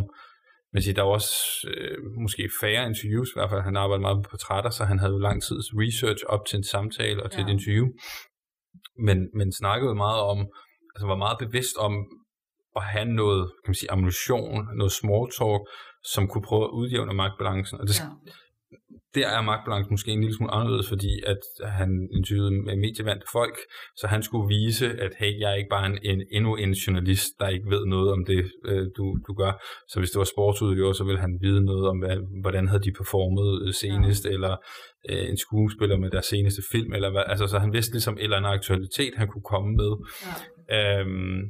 man 0.72 0.82
siger, 0.82 0.94
der 0.94 1.02
var 1.02 1.10
også 1.20 1.34
øh, 1.70 1.98
måske 2.24 2.50
færre 2.60 2.86
interviews, 2.90 3.28
i 3.30 3.36
hvert 3.36 3.50
fald 3.50 3.62
han 3.62 3.76
arbejdede 3.76 4.06
meget 4.06 4.22
på 4.24 4.30
portrætter, 4.30 4.70
så 4.70 4.84
han 4.84 4.98
havde 4.98 5.12
jo 5.12 5.18
lang 5.18 5.42
tids 5.42 5.68
research 5.82 6.22
op 6.34 6.46
til 6.46 6.56
en 6.56 6.64
samtale 6.64 7.22
og 7.22 7.30
til 7.30 7.40
ja. 7.40 7.46
et 7.46 7.52
interview, 7.56 7.86
men, 9.06 9.18
men 9.38 9.52
snakkede 9.52 9.94
meget 9.94 10.20
om, 10.32 10.38
altså 10.96 11.06
var 11.06 11.16
meget 11.24 11.38
bevidst 11.38 11.76
om, 11.76 11.94
at 12.76 12.82
have 12.82 13.04
noget, 13.04 13.42
kan 13.64 13.70
man 13.70 13.74
sige, 13.74 13.90
ammunition, 13.90 14.68
noget 14.76 14.92
small 14.92 15.24
talk, 15.38 15.62
som 16.04 16.28
kunne 16.28 16.46
prøve 16.48 16.64
at 16.64 16.70
udjævne 16.80 17.14
magtbalancen. 17.14 17.80
Og 17.80 17.86
det, 17.88 18.00
ja 18.00 18.32
der 19.14 19.28
er 19.28 19.42
magtbalancen 19.42 19.92
måske 19.92 20.10
en 20.10 20.20
lille 20.20 20.36
smule 20.36 20.52
anderledes, 20.52 20.88
fordi 20.88 21.22
at 21.26 21.42
han 21.78 22.08
interviewede 22.12 22.50
med 22.50 22.76
medievandte 22.76 23.26
folk, 23.32 23.56
så 23.96 24.06
han 24.06 24.22
skulle 24.22 24.48
vise, 24.48 24.86
at 25.04 25.12
hey, 25.18 25.40
jeg 25.40 25.50
er 25.50 25.54
ikke 25.54 25.74
bare 25.76 25.86
en, 25.86 25.98
en, 26.02 26.22
endnu 26.30 26.56
en 26.56 26.72
journalist, 26.72 27.30
der 27.40 27.48
ikke 27.48 27.70
ved 27.70 27.86
noget 27.86 28.12
om 28.12 28.24
det, 28.24 28.50
øh, 28.64 28.86
du, 28.96 29.04
du 29.26 29.32
gør. 29.34 29.52
Så 29.88 29.98
hvis 29.98 30.10
det 30.10 30.18
var 30.18 30.24
sportsudøver, 30.24 30.92
så 30.92 31.04
ville 31.04 31.20
han 31.20 31.38
vide 31.40 31.64
noget 31.64 31.88
om, 31.88 31.98
hvad, 31.98 32.16
hvordan 32.42 32.68
havde 32.68 32.82
de 32.82 32.92
performet 32.92 33.74
senest, 33.74 34.24
ja. 34.24 34.30
eller 34.30 34.56
øh, 35.10 35.28
en 35.30 35.36
skuespiller 35.36 35.96
med 35.96 36.10
deres 36.10 36.26
seneste 36.26 36.62
film, 36.72 36.92
eller 36.92 37.10
hvad. 37.10 37.22
Altså, 37.26 37.46
så 37.46 37.58
han 37.58 37.72
vidste 37.72 37.92
ligesom 37.92 38.14
et 38.14 38.24
eller 38.24 38.36
andet 38.36 38.50
aktualitet, 38.50 39.12
han 39.16 39.28
kunne 39.28 39.48
komme 39.52 39.76
med. 39.76 39.92
Ja. 40.26 40.34
Øhm, 40.70 41.40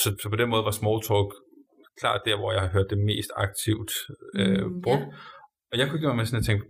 så, 0.00 0.08
så 0.22 0.26
på 0.30 0.36
den 0.36 0.48
måde 0.48 0.64
var 0.64 0.70
small 0.70 1.00
talk 1.02 1.30
klart 2.00 2.20
der, 2.24 2.36
hvor 2.36 2.52
jeg 2.52 2.62
har 2.62 2.72
hørt 2.76 2.90
det 2.90 2.98
mest 2.98 3.30
aktivt 3.36 3.92
øh, 4.36 4.66
mm, 4.66 4.82
brugt. 4.82 5.00
Ja. 5.00 5.16
Og 5.72 5.78
jeg 5.78 5.86
kunne 5.86 5.98
ikke 5.98 6.14
med 6.14 6.26
sådan 6.26 6.38
at 6.38 6.44
tænke, 6.44 6.64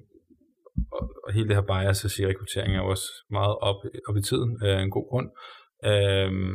og, 0.92 1.04
og 1.24 1.32
hele 1.32 1.48
det 1.48 1.56
her 1.56 1.70
bias 1.72 2.04
at 2.04 2.10
sige, 2.10 2.28
rekruttering 2.28 2.76
er 2.76 2.80
også 2.80 3.06
meget 3.30 3.54
op, 3.68 3.80
op 4.08 4.16
i 4.16 4.22
tiden, 4.22 4.50
øh, 4.64 4.82
en 4.82 4.90
god 4.90 5.06
grund. 5.10 5.28
Øhm, 5.90 6.52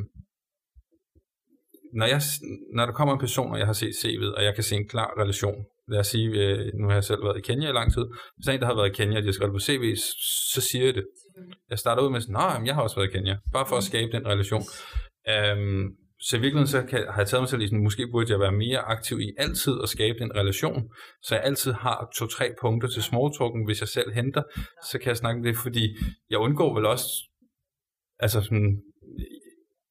når, 1.99 2.07
jeg, 2.13 2.21
når 2.75 2.85
der 2.85 2.93
kommer 2.93 3.13
en 3.13 3.19
person, 3.19 3.51
og 3.51 3.59
jeg 3.59 3.67
har 3.71 3.73
set 3.81 3.93
CV'et, 4.01 4.33
og 4.37 4.43
jeg 4.43 4.53
kan 4.55 4.63
se 4.63 4.75
en 4.75 4.87
klar 4.87 5.09
relation, 5.21 5.65
lad 5.87 5.99
os 5.99 6.07
sige, 6.07 6.27
øh, 6.27 6.71
nu 6.73 6.87
har 6.87 6.93
jeg 6.93 7.03
selv 7.03 7.23
været 7.23 7.37
i 7.37 7.41
Kenya 7.41 7.69
i 7.69 7.73
lang 7.73 7.93
tid, 7.93 8.05
hvis 8.35 8.45
der 8.45 8.51
er 8.51 8.55
en, 8.55 8.61
der 8.61 8.67
har 8.67 8.75
været 8.75 8.89
i 8.89 8.93
Kenya, 8.93 9.17
og 9.17 9.23
de 9.23 9.27
har 9.27 9.33
skrevet 9.33 9.53
på 9.53 9.59
CV, 9.59 9.95
så 10.53 10.61
siger 10.61 10.85
jeg 10.85 10.95
det. 10.95 11.05
Jeg 11.69 11.79
starter 11.79 12.03
ud 12.03 12.11
med 12.11 12.21
sådan, 12.21 12.33
nej, 12.33 12.61
jeg 12.65 12.75
har 12.75 12.81
også 12.81 12.95
været 12.95 13.09
i 13.09 13.11
Kenya, 13.11 13.37
bare 13.53 13.65
for 13.69 13.75
at 13.75 13.83
skabe 13.83 14.11
den 14.11 14.27
relation. 14.27 14.63
Øhm, 15.29 15.85
så 16.19 16.37
i 16.37 16.39
virkeligheden 16.39 16.67
så 16.67 16.81
kan, 16.89 17.05
har 17.09 17.21
jeg 17.21 17.27
taget 17.27 17.41
mig 17.41 17.49
selv 17.49 17.61
i 17.61 17.67
sådan, 17.67 17.83
måske 17.83 18.07
burde 18.11 18.31
jeg 18.31 18.39
være 18.39 18.51
mere 18.51 18.79
aktiv 18.79 19.19
i 19.19 19.33
altid 19.37 19.73
at 19.83 19.89
skabe 19.89 20.21
en 20.21 20.35
relation, 20.35 20.89
så 21.21 21.35
jeg 21.35 21.43
altid 21.43 21.71
har 21.71 22.09
to-tre 22.17 22.53
punkter 22.61 22.89
til 22.89 23.03
smalltalken, 23.03 23.65
hvis 23.65 23.81
jeg 23.81 23.87
selv 23.87 24.13
henter, 24.13 24.43
så 24.91 24.99
kan 24.99 25.07
jeg 25.07 25.17
snakke 25.17 25.37
om 25.37 25.43
det, 25.43 25.57
fordi 25.57 25.95
jeg 26.29 26.39
undgår 26.39 26.75
vel 26.75 26.85
også, 26.85 27.07
altså 28.19 28.41
sådan, 28.41 28.81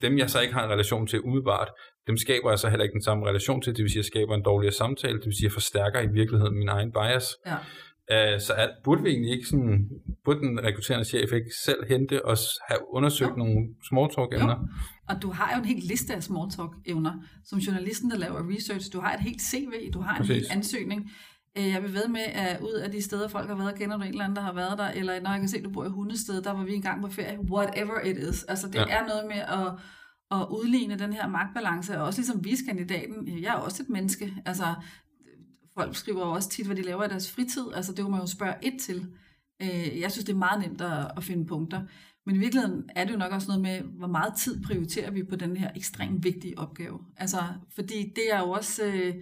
dem 0.02 0.18
jeg 0.18 0.30
så 0.30 0.40
ikke 0.40 0.54
har 0.54 0.64
en 0.64 0.70
relation 0.70 1.06
til 1.06 1.20
umiddelbart, 1.20 1.68
dem 2.06 2.16
skaber 2.16 2.50
jeg 2.50 2.58
så 2.58 2.68
heller 2.68 2.84
ikke 2.84 2.92
den 2.92 3.02
samme 3.02 3.26
relation 3.26 3.62
til, 3.62 3.76
det 3.76 3.82
vil 3.82 3.90
sige, 3.90 3.98
at 3.98 4.04
jeg 4.04 4.04
skaber 4.04 4.34
en 4.34 4.42
dårligere 4.42 4.72
samtale, 4.72 5.18
det 5.18 5.26
vil 5.26 5.34
sige, 5.34 5.44
jeg 5.44 5.52
forstærker 5.52 6.00
i 6.00 6.08
virkeligheden 6.12 6.58
min 6.58 6.68
egen 6.68 6.92
bias. 6.92 7.36
Ja. 7.46 7.56
Uh, 8.14 8.40
så 8.40 8.52
at, 8.56 8.70
burde 8.84 9.02
vi 9.02 9.08
egentlig 9.08 9.32
ikke 9.32 9.46
sådan, 9.46 9.90
burde 10.24 10.40
den 10.40 10.64
rekrutterende 10.64 11.04
chef 11.04 11.32
ikke 11.32 11.50
selv 11.64 11.86
hente 11.88 12.24
og 12.24 12.36
have 12.68 12.80
undersøgt 12.96 13.30
jo. 13.30 13.36
nogle 13.36 13.56
smalltalk-emner? 13.88 14.68
Og 15.08 15.22
du 15.22 15.30
har 15.30 15.56
jo 15.56 15.62
en 15.62 15.68
hel 15.68 15.82
liste 15.82 16.14
af 16.14 16.22
smalltalk-evner. 16.22 17.12
Som 17.44 17.58
journalisten, 17.58 18.10
der 18.10 18.18
laver 18.18 18.54
research, 18.54 18.92
du 18.92 19.00
har 19.00 19.14
et 19.14 19.20
helt 19.20 19.42
CV, 19.42 19.92
du 19.94 20.00
har 20.00 20.14
en 20.14 20.20
Præcis. 20.20 20.36
hel 20.36 20.56
ansøgning. 20.56 21.10
Øh, 21.58 21.68
jeg 21.68 21.82
vil 21.82 21.94
ved 21.94 22.08
med, 22.08 22.20
at 22.20 22.60
ud 22.60 22.72
af 22.72 22.90
de 22.90 23.02
steder, 23.02 23.28
folk 23.28 23.48
har 23.48 23.54
været, 23.54 23.74
kender 23.74 23.96
du 23.96 24.02
en 24.02 24.08
eller 24.08 24.24
anden, 24.24 24.36
der 24.36 24.42
har 24.42 24.52
været 24.52 24.78
der, 24.78 24.88
eller 24.88 25.20
når 25.20 25.30
jeg 25.30 25.40
kan 25.40 25.48
se, 25.48 25.58
at 25.58 25.64
du 25.64 25.70
bor 25.70 25.84
i 25.84 25.88
Hundested, 25.88 26.42
der 26.42 26.50
var 26.50 26.64
vi 26.64 26.74
engang 26.74 27.02
på 27.02 27.08
ferie, 27.08 27.40
whatever 27.40 28.00
it 28.00 28.16
is. 28.16 28.42
Altså 28.42 28.66
det 28.66 28.74
ja. 28.74 28.86
er 28.88 29.06
noget 29.06 29.26
med 29.26 29.36
at, 29.36 29.72
at 30.40 30.46
udligne 30.50 30.98
den 30.98 31.12
her 31.12 31.28
magtbalance, 31.28 31.98
og 31.98 32.06
også 32.06 32.20
ligesom 32.20 32.44
viskandidaten, 32.44 33.42
jeg 33.42 33.54
er 33.54 33.58
også 33.58 33.82
et 33.82 33.88
menneske. 33.88 34.34
Altså 34.44 34.74
folk 35.78 35.96
skriver 35.96 36.22
også 36.22 36.48
tit, 36.48 36.66
hvad 36.66 36.76
de 36.76 36.82
laver 36.82 37.04
i 37.04 37.08
deres 37.08 37.32
fritid, 37.32 37.64
altså 37.74 37.92
det 37.92 38.00
kunne 38.00 38.10
man 38.10 38.20
jo 38.20 38.26
spørge 38.26 38.54
et 38.62 38.80
til. 38.80 39.06
Øh, 39.62 40.00
jeg 40.00 40.12
synes, 40.12 40.24
det 40.24 40.32
er 40.32 40.38
meget 40.38 40.62
nemt 40.62 40.80
at, 40.80 41.10
at 41.16 41.24
finde 41.24 41.46
punkter. 41.46 41.82
Men 42.26 42.36
i 42.36 42.38
virkeligheden 42.38 42.90
er 42.96 43.04
det 43.04 43.12
jo 43.12 43.18
nok 43.18 43.32
også 43.32 43.48
noget 43.48 43.62
med, 43.62 43.80
hvor 43.80 44.06
meget 44.06 44.34
tid 44.36 44.62
prioriterer 44.62 45.10
vi 45.10 45.22
på 45.22 45.36
den 45.36 45.56
her 45.56 45.70
ekstremt 45.76 46.24
vigtige 46.24 46.58
opgave. 46.58 46.98
Altså, 47.16 47.38
fordi 47.74 48.12
det 48.16 48.32
er 48.32 48.38
jo 48.38 48.50
også 48.50 48.84
øh, 48.84 49.14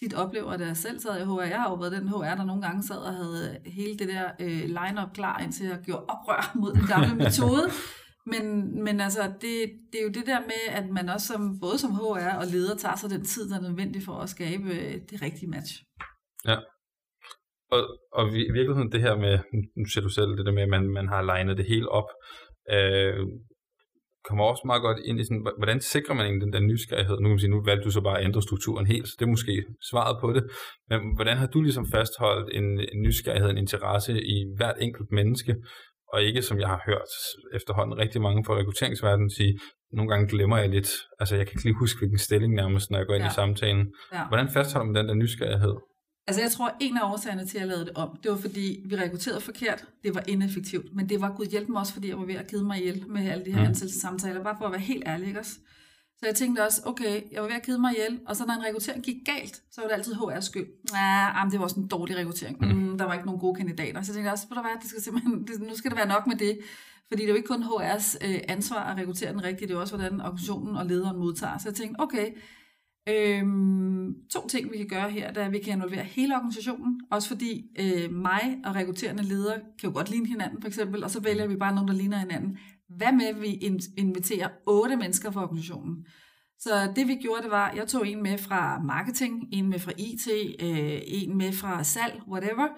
tit 0.00 0.14
oplever, 0.14 0.56
da 0.56 0.66
jeg 0.66 0.76
selv 0.76 1.00
sad 1.00 1.20
i 1.20 1.24
HR, 1.24 1.40
jeg 1.40 1.60
har 1.60 1.70
jo 1.70 1.74
været 1.74 1.92
den 1.92 2.08
HR, 2.08 2.34
der 2.38 2.44
nogle 2.44 2.62
gange 2.62 2.82
sad 2.82 2.96
og 2.96 3.14
havde 3.14 3.58
hele 3.66 3.98
det 3.98 4.08
der 4.08 4.24
øh, 4.40 4.64
line-up 4.78 5.12
klar, 5.14 5.38
indtil 5.38 5.66
jeg 5.66 5.78
gjorde 5.84 6.04
oprør 6.04 6.52
mod 6.60 6.72
den 6.72 6.86
gamle 6.86 7.14
metode. 7.24 7.70
Men, 8.26 8.44
men 8.84 9.00
altså, 9.00 9.22
det, 9.22 9.56
det 9.92 9.98
er 9.98 10.02
jo 10.02 10.08
det 10.08 10.26
der 10.26 10.40
med, 10.40 10.62
at 10.68 10.88
man 10.90 11.08
også 11.08 11.26
som, 11.26 11.60
både 11.60 11.78
som 11.78 11.92
HR 11.94 12.34
og 12.40 12.46
leder 12.46 12.76
tager 12.76 12.96
sig 12.96 13.10
den 13.10 13.24
tid, 13.24 13.50
der 13.50 13.56
er 13.56 13.60
nødvendig 13.68 14.02
for 14.02 14.12
at 14.12 14.28
skabe 14.28 14.68
øh, 14.70 14.94
det 15.10 15.22
rigtige 15.22 15.50
match. 15.50 15.72
Ja. 16.46 16.56
Og, 17.70 17.80
og 18.12 18.28
i 18.28 18.52
virkeligheden 18.52 18.92
det 18.92 19.00
her 19.00 19.16
med, 19.16 19.38
nu 19.76 19.84
ser 19.86 20.00
du 20.00 20.08
selv 20.08 20.36
det 20.36 20.46
der 20.46 20.52
med, 20.52 20.62
at 20.62 20.68
man, 20.68 20.88
man 20.88 21.08
har 21.08 21.22
legnet 21.22 21.56
det 21.56 21.66
hele 21.66 21.88
op, 21.88 22.08
øh, 22.70 23.16
kommer 24.28 24.44
også 24.44 24.62
meget 24.66 24.82
godt 24.82 24.98
ind 25.04 25.20
i 25.20 25.24
sådan, 25.24 25.46
hvordan 25.58 25.80
sikrer 25.80 26.14
man 26.14 26.26
egentlig 26.26 26.46
den 26.46 26.52
der 26.52 26.60
nysgerrighed? 26.60 27.16
Nu 27.16 27.22
kan 27.22 27.30
man 27.30 27.38
sige, 27.38 27.50
nu 27.50 27.62
valgte 27.64 27.84
du 27.84 27.90
så 27.90 28.00
bare 28.00 28.18
at 28.18 28.24
ændre 28.24 28.42
strukturen 28.42 28.86
helt, 28.86 29.08
så 29.08 29.14
det 29.18 29.24
er 29.24 29.30
måske 29.36 29.64
svaret 29.90 30.16
på 30.20 30.32
det. 30.32 30.44
Men 30.90 31.00
hvordan 31.14 31.36
har 31.36 31.46
du 31.46 31.60
ligesom 31.62 31.86
fastholdt 31.86 32.48
en, 32.58 32.64
en 32.92 33.02
nysgerrighed, 33.02 33.50
en 33.50 33.58
interesse 33.58 34.12
i 34.22 34.36
hvert 34.56 34.76
enkelt 34.80 35.12
menneske, 35.12 35.56
og 36.12 36.22
ikke 36.22 36.42
som 36.42 36.60
jeg 36.60 36.68
har 36.68 36.82
hørt 36.86 37.10
efterhånden 37.54 37.98
rigtig 37.98 38.20
mange 38.20 38.44
fra 38.44 38.56
rekrutteringsverdenen 38.58 39.30
sige, 39.30 39.58
nogle 39.92 40.10
gange 40.10 40.28
glemmer 40.28 40.58
jeg 40.58 40.68
lidt, 40.68 40.90
altså 41.20 41.36
jeg 41.36 41.46
kan 41.46 41.52
ikke 41.56 41.64
lige 41.64 41.78
huske, 41.78 41.98
hvilken 41.98 42.18
stilling 42.18 42.54
nærmest, 42.54 42.90
når 42.90 42.98
jeg 42.98 43.06
går 43.06 43.14
ind 43.14 43.24
ja. 43.24 43.30
i 43.30 43.32
samtalen. 43.32 43.86
Ja. 44.12 44.28
Hvordan 44.28 44.48
fastholder 44.48 44.86
man 44.86 44.94
den 44.94 45.08
der 45.08 45.14
nysgerrighed? 45.14 45.74
Altså 46.26 46.42
jeg 46.42 46.50
tror, 46.50 46.76
en 46.80 46.96
af 46.96 47.12
årsagerne 47.12 47.46
til, 47.46 47.56
at 47.56 47.60
jeg 47.60 47.68
lavede 47.68 47.84
det 47.84 47.94
om, 47.94 48.16
det 48.22 48.30
var 48.30 48.36
fordi, 48.36 48.82
vi 48.84 48.96
rekrutterede 48.96 49.40
forkert. 49.40 49.84
Det 50.02 50.14
var 50.14 50.22
ineffektivt. 50.28 50.94
Men 50.94 51.08
det 51.08 51.20
var 51.20 51.34
gud 51.36 51.46
hjælp 51.46 51.68
mig 51.68 51.80
også, 51.80 51.92
fordi 51.92 52.08
jeg 52.08 52.18
var 52.18 52.24
ved 52.24 52.34
at 52.34 52.46
kede 52.46 52.64
mig 52.64 52.78
ihjel 52.78 53.04
med 53.08 53.28
alle 53.28 53.44
de 53.44 53.52
her 53.52 53.60
mm. 53.60 53.66
ansættelsessamtaler. 53.66 54.42
Bare 54.42 54.56
for 54.58 54.66
at 54.66 54.72
være 54.72 54.80
helt 54.80 55.02
ærlig, 55.06 55.26
ikke 55.28 55.40
også? 55.40 55.58
Så 56.18 56.26
jeg 56.26 56.34
tænkte 56.34 56.64
også, 56.64 56.82
okay, 56.84 57.22
jeg 57.32 57.42
var 57.42 57.48
ved 57.48 57.56
at 57.56 57.62
kede 57.62 57.78
mig 57.78 57.92
ihjel, 57.92 58.20
og 58.26 58.36
så 58.36 58.46
når 58.46 58.54
en 58.54 58.64
rekruttering 58.64 59.04
gik 59.04 59.16
galt, 59.24 59.62
så 59.70 59.80
var 59.80 59.88
det 59.88 59.94
altid 59.94 60.14
HR's 60.14 60.40
skyld. 60.40 60.66
Ja, 60.92 61.42
ah, 61.42 61.50
det 61.50 61.58
var 61.58 61.64
også 61.64 61.80
en 61.80 61.86
dårlig 61.86 62.16
rekruttering. 62.16 62.58
Mm. 62.60 62.68
Mm, 62.68 62.98
der 62.98 63.04
var 63.04 63.12
ikke 63.12 63.26
nogen 63.26 63.40
gode 63.40 63.54
kandidater. 63.54 64.02
Så 64.02 64.12
jeg 64.12 64.14
tænkte 64.14 64.30
også, 64.30 64.46
være, 64.50 64.78
det 64.82 64.88
skal 64.88 65.02
simpelthen, 65.02 65.46
det, 65.46 65.60
nu 65.60 65.76
skal 65.76 65.90
det 65.90 65.98
være 65.98 66.08
nok 66.08 66.26
med 66.26 66.36
det. 66.36 66.58
Fordi 67.08 67.22
det 67.22 67.28
er 67.28 67.32
jo 67.32 67.36
ikke 67.36 67.48
kun 67.48 67.62
HR's 67.62 68.26
øh, 68.26 68.40
ansvar 68.48 68.84
at 68.90 68.98
rekruttere 68.98 69.32
den 69.32 69.44
rigtige, 69.44 69.68
det 69.68 69.74
er 69.74 69.78
også, 69.78 69.96
hvordan 69.96 70.20
organisationen 70.20 70.76
og 70.76 70.86
lederen 70.86 71.18
modtager. 71.18 71.58
Så 71.58 71.68
jeg 71.68 71.74
tænkte, 71.74 72.00
okay, 72.00 72.26
Øhm, 73.08 74.14
to 74.30 74.48
ting, 74.48 74.72
vi 74.72 74.76
kan 74.76 74.88
gøre 74.88 75.10
her, 75.10 75.32
det 75.32 75.42
er, 75.42 75.46
at 75.46 75.52
vi 75.52 75.58
kan 75.58 75.72
involvere 75.72 76.04
hele 76.04 76.36
organisationen, 76.36 77.00
også 77.10 77.28
fordi 77.28 77.64
øh, 77.78 78.12
mig 78.12 78.58
og 78.64 78.74
rekrutterende 78.74 79.22
ledere 79.22 79.60
kan 79.80 79.88
jo 79.90 79.94
godt 79.96 80.10
ligne 80.10 80.26
hinanden, 80.26 80.60
for 80.60 80.68
eksempel, 80.68 81.04
og 81.04 81.10
så 81.10 81.20
vælger 81.20 81.46
vi 81.46 81.56
bare 81.56 81.74
nogen, 81.74 81.88
der 81.88 81.94
ligner 81.94 82.18
hinanden. 82.18 82.58
Hvad 82.96 83.12
med, 83.12 83.26
at 83.26 83.42
vi 83.42 83.78
inviterer 83.96 84.48
otte 84.66 84.96
mennesker 84.96 85.30
fra 85.30 85.42
organisationen? 85.42 86.06
Så 86.58 86.92
det 86.96 87.08
vi 87.08 87.14
gjorde, 87.14 87.42
det 87.42 87.50
var, 87.50 87.72
jeg 87.76 87.88
tog 87.88 88.08
en 88.08 88.22
med 88.22 88.38
fra 88.38 88.82
marketing, 88.82 89.48
en 89.52 89.68
med 89.68 89.78
fra 89.78 89.92
IT, 89.98 90.28
øh, 90.60 90.98
en 91.06 91.38
med 91.38 91.52
fra 91.52 91.84
salg, 91.84 92.20
whatever, 92.28 92.68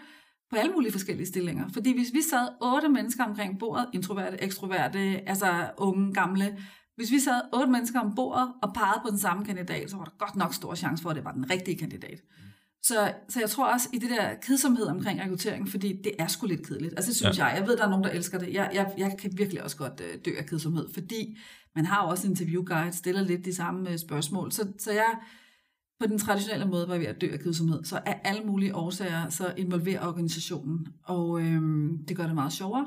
på 0.50 0.56
alle 0.56 0.72
mulige 0.72 0.92
forskellige 0.92 1.26
stillinger. 1.26 1.68
Fordi 1.68 1.94
hvis 1.94 2.12
vi 2.12 2.22
sad 2.22 2.48
otte 2.60 2.88
mennesker 2.88 3.24
omkring 3.24 3.58
bordet, 3.58 3.86
introverte, 3.92 4.42
ekstroverte, 4.42 4.98
altså 5.28 5.70
unge, 5.78 6.14
gamle, 6.14 6.58
hvis 6.96 7.10
vi 7.10 7.20
sad 7.20 7.40
otte 7.52 7.72
mennesker 7.72 8.00
om 8.00 8.14
bordet 8.14 8.52
og 8.62 8.74
pegede 8.74 9.00
på 9.04 9.10
den 9.10 9.18
samme 9.18 9.44
kandidat, 9.44 9.90
så 9.90 9.96
var 9.96 10.04
der 10.04 10.12
godt 10.18 10.36
nok 10.36 10.54
stor 10.54 10.74
chance 10.74 11.02
for, 11.02 11.10
at 11.10 11.16
det 11.16 11.24
var 11.24 11.32
den 11.32 11.50
rigtige 11.50 11.78
kandidat. 11.78 12.20
Så, 12.82 13.12
så 13.28 13.40
jeg 13.40 13.50
tror 13.50 13.72
også 13.72 13.88
i 13.92 13.98
det 13.98 14.10
der 14.10 14.34
kedsomhed 14.34 14.86
omkring 14.86 15.20
rekruttering, 15.20 15.68
fordi 15.68 16.02
det 16.04 16.12
er 16.18 16.26
sgu 16.26 16.46
lidt 16.46 16.66
kedeligt. 16.66 16.94
Altså 16.96 17.08
det 17.08 17.16
synes 17.16 17.38
ja. 17.38 17.44
jeg. 17.44 17.58
Jeg 17.58 17.66
ved, 17.68 17.76
der 17.76 17.84
er 17.84 17.90
nogen, 17.90 18.04
der 18.04 18.10
elsker 18.10 18.38
det. 18.38 18.52
Jeg, 18.52 18.70
jeg, 18.74 18.94
jeg 18.98 19.16
kan 19.18 19.32
virkelig 19.36 19.62
også 19.62 19.76
godt 19.76 20.00
øh, 20.00 20.18
dø 20.24 20.30
af 20.38 20.46
kedsomhed, 20.46 20.88
fordi 20.94 21.38
man 21.74 21.86
har 21.86 22.04
jo 22.04 22.08
også 22.10 22.28
interview 22.28 22.64
guide, 22.64 22.92
stiller 22.92 23.22
lidt 23.22 23.44
de 23.44 23.54
samme 23.54 23.90
øh, 23.90 23.98
spørgsmål. 23.98 24.52
Så, 24.52 24.72
så 24.78 24.92
jeg 24.92 25.14
på 26.00 26.06
den 26.06 26.18
traditionelle 26.18 26.66
måde 26.66 26.88
var 26.88 26.98
ved 26.98 27.06
at 27.06 27.20
dø 27.20 27.28
af 27.32 27.40
kedsomhed. 27.40 27.84
Så 27.84 28.00
af 28.06 28.20
alle 28.24 28.42
mulige 28.42 28.74
årsager, 28.74 29.28
så 29.28 29.54
involverer 29.56 30.06
organisationen. 30.06 30.86
Og 31.04 31.40
øhm, 31.40 32.04
det 32.08 32.16
gør 32.16 32.26
det 32.26 32.34
meget 32.34 32.52
sjovere. 32.52 32.86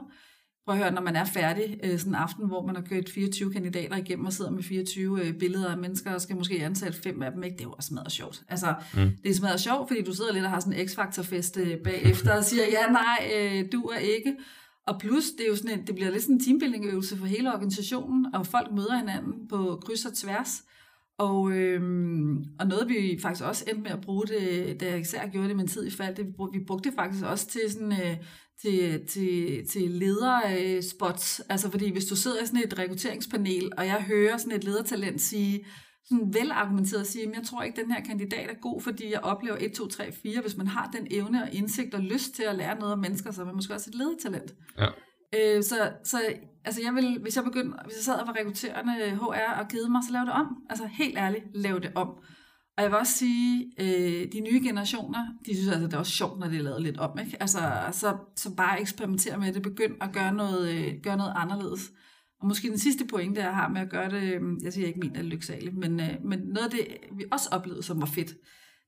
Prøv 0.69 0.77
at 0.77 0.83
høre, 0.83 0.93
når 0.93 1.01
man 1.01 1.15
er 1.15 1.25
færdig 1.25 1.79
øh, 1.83 1.99
sådan 1.99 2.11
en 2.11 2.15
aften, 2.15 2.47
hvor 2.47 2.65
man 2.65 2.75
har 2.75 2.83
kørt 2.83 3.09
24 3.09 3.53
kandidater 3.53 3.95
igennem 3.95 4.25
og 4.25 4.33
sidder 4.33 4.51
med 4.51 4.63
24 4.63 5.25
øh, 5.25 5.33
billeder 5.33 5.71
af 5.71 5.77
mennesker, 5.77 6.13
og 6.13 6.21
skal 6.21 6.35
måske 6.35 6.65
ansætte 6.65 7.01
fem 7.01 7.21
af 7.21 7.31
dem, 7.31 7.43
ikke? 7.43 7.53
det 7.53 7.61
er 7.61 7.65
jo 7.67 7.71
også 7.71 7.87
smadret 7.87 8.11
sjovt. 8.11 8.43
Altså, 8.49 8.73
mm. 8.93 9.11
det 9.23 9.29
er 9.29 9.33
smadret 9.33 9.59
sjovt, 9.59 9.87
fordi 9.87 10.01
du 10.03 10.13
sidder 10.13 10.33
lidt 10.33 10.45
og 10.45 10.51
har 10.51 10.59
sådan 10.59 10.79
en 10.79 10.87
X-Factor-fest 10.87 11.57
øh, 11.57 11.77
bagefter 11.83 12.37
og 12.37 12.43
siger, 12.43 12.63
ja, 12.63 12.91
nej, 12.91 13.31
øh, 13.35 13.71
du 13.71 13.81
er 13.81 13.97
ikke. 13.97 14.35
Og 14.87 14.99
plus, 14.99 15.23
det, 15.37 15.45
er 15.45 15.49
jo 15.49 15.55
sådan 15.55 15.79
en, 15.79 15.87
det 15.87 15.95
bliver 15.95 16.11
lidt 16.11 16.23
sådan 16.23 16.35
en 16.35 16.43
teambuilding-øvelse 16.43 17.17
for 17.17 17.25
hele 17.25 17.53
organisationen, 17.53 18.35
og 18.35 18.47
folk 18.47 18.71
møder 18.71 18.97
hinanden 18.97 19.47
på 19.47 19.81
kryds 19.85 20.05
og 20.05 20.13
tværs. 20.13 20.63
Og, 21.19 21.51
øhm, 21.51 22.43
og 22.59 22.67
noget 22.67 22.89
vi 22.89 23.19
faktisk 23.21 23.45
også 23.45 23.63
endte 23.67 23.83
med 23.83 23.91
at 23.91 24.01
bruge 24.01 24.27
det, 24.27 24.77
da 24.79 24.89
jeg 24.89 24.99
især 24.99 25.27
gjorde 25.27 25.47
det 25.47 25.55
med 25.55 25.67
tid 25.67 25.87
i 25.87 25.91
fald, 25.91 26.15
det, 26.15 26.25
vi 26.53 26.59
brugte 26.67 26.89
det 26.89 26.95
faktisk 26.95 27.25
også 27.25 27.47
til 27.47 27.61
sådan 27.71 27.91
øh, 27.91 28.17
til, 28.61 29.07
til, 29.07 29.67
til 29.67 29.91
lederspots. 29.91 31.41
Altså 31.49 31.71
fordi 31.71 31.91
hvis 31.91 32.05
du 32.05 32.15
sidder 32.15 32.43
i 32.43 32.45
sådan 32.45 32.63
et 32.63 32.79
rekrutteringspanel, 32.79 33.71
og 33.77 33.85
jeg 33.85 34.03
hører 34.03 34.37
sådan 34.37 34.57
et 34.57 34.63
ledertalent 34.63 35.21
sige, 35.21 35.65
sådan 36.05 36.33
velargumenteret 36.33 37.07
sige, 37.07 37.29
at 37.29 37.35
jeg 37.35 37.43
tror 37.43 37.63
ikke, 37.63 37.79
at 37.79 37.85
den 37.85 37.93
her 37.93 38.03
kandidat 38.03 38.49
er 38.49 38.53
god, 38.61 38.81
fordi 38.81 39.11
jeg 39.11 39.19
oplever 39.19 39.57
1, 39.59 39.73
2, 39.73 39.87
3, 39.87 40.11
4. 40.11 40.41
Hvis 40.41 40.57
man 40.57 40.67
har 40.67 40.89
den 40.93 41.07
evne 41.11 41.43
og 41.43 41.53
indsigt 41.53 41.93
og 41.93 42.01
lyst 42.01 42.33
til 42.35 42.43
at 42.43 42.55
lære 42.55 42.79
noget 42.79 42.93
om 42.93 42.99
mennesker, 42.99 43.31
så 43.31 43.41
er 43.41 43.45
man 43.45 43.55
måske 43.55 43.73
også 43.73 43.89
et 43.89 43.95
ledertalent. 43.95 44.53
Ja. 44.77 44.87
Øh, 45.35 45.63
så, 45.63 45.91
så 46.03 46.21
altså 46.65 46.81
jeg 46.81 46.93
vil, 46.95 47.19
hvis 47.21 47.35
jeg 47.35 47.43
begyndte, 47.43 47.77
hvis 47.85 47.95
jeg 47.95 48.03
sad 48.03 48.15
og 48.15 48.27
var 48.27 48.35
rekrutterende 48.39 49.09
HR 49.15 49.59
og 49.59 49.67
kede 49.69 49.89
mig, 49.91 50.01
så 50.07 50.13
lav 50.13 50.21
det 50.21 50.33
om. 50.33 50.57
Altså 50.69 50.85
helt 50.85 51.17
ærligt, 51.17 51.45
lav 51.53 51.79
det 51.79 51.91
om. 51.95 52.09
Og 52.79 52.83
jeg 52.83 52.91
vil 52.91 52.99
også 52.99 53.13
sige, 53.13 53.71
øh, 53.79 54.31
de 54.31 54.39
nye 54.39 54.61
generationer, 54.63 55.27
de 55.45 55.55
synes 55.55 55.67
altså, 55.67 55.85
det 55.85 55.93
er 55.93 55.97
også 55.97 56.11
sjovt, 56.11 56.39
når 56.39 56.47
det 56.47 56.57
er 56.57 56.63
lavet 56.63 56.81
lidt 56.81 56.97
om. 56.97 57.19
Ikke? 57.19 57.37
Altså, 57.39 57.59
så, 57.91 58.17
så 58.35 58.55
bare 58.55 58.81
eksperimentere 58.81 59.37
med 59.37 59.53
det, 59.53 59.61
begynd 59.61 59.93
at 60.01 60.09
gøre 60.13 60.33
noget, 60.33 60.73
øh, 60.73 60.93
gøre 61.03 61.17
noget 61.17 61.33
anderledes. 61.35 61.91
Og 62.41 62.47
måske 62.47 62.69
den 62.69 62.77
sidste 62.77 63.05
pointe, 63.05 63.41
jeg 63.41 63.55
har 63.55 63.67
med 63.67 63.81
at 63.81 63.89
gøre 63.89 64.09
det, 64.09 64.23
øh, 64.23 64.41
jeg 64.63 64.73
siger 64.73 64.87
ikke 64.87 64.99
min 64.99 65.15
er 65.15 65.21
lyksaligt, 65.21 65.77
men, 65.77 65.99
øh, 65.99 66.15
men 66.25 66.39
noget 66.39 66.65
af 66.65 66.71
det, 66.71 66.87
vi 67.17 67.25
også 67.31 67.49
oplevede, 67.51 67.83
som 67.83 68.01
var 68.01 68.07
fedt, 68.07 68.33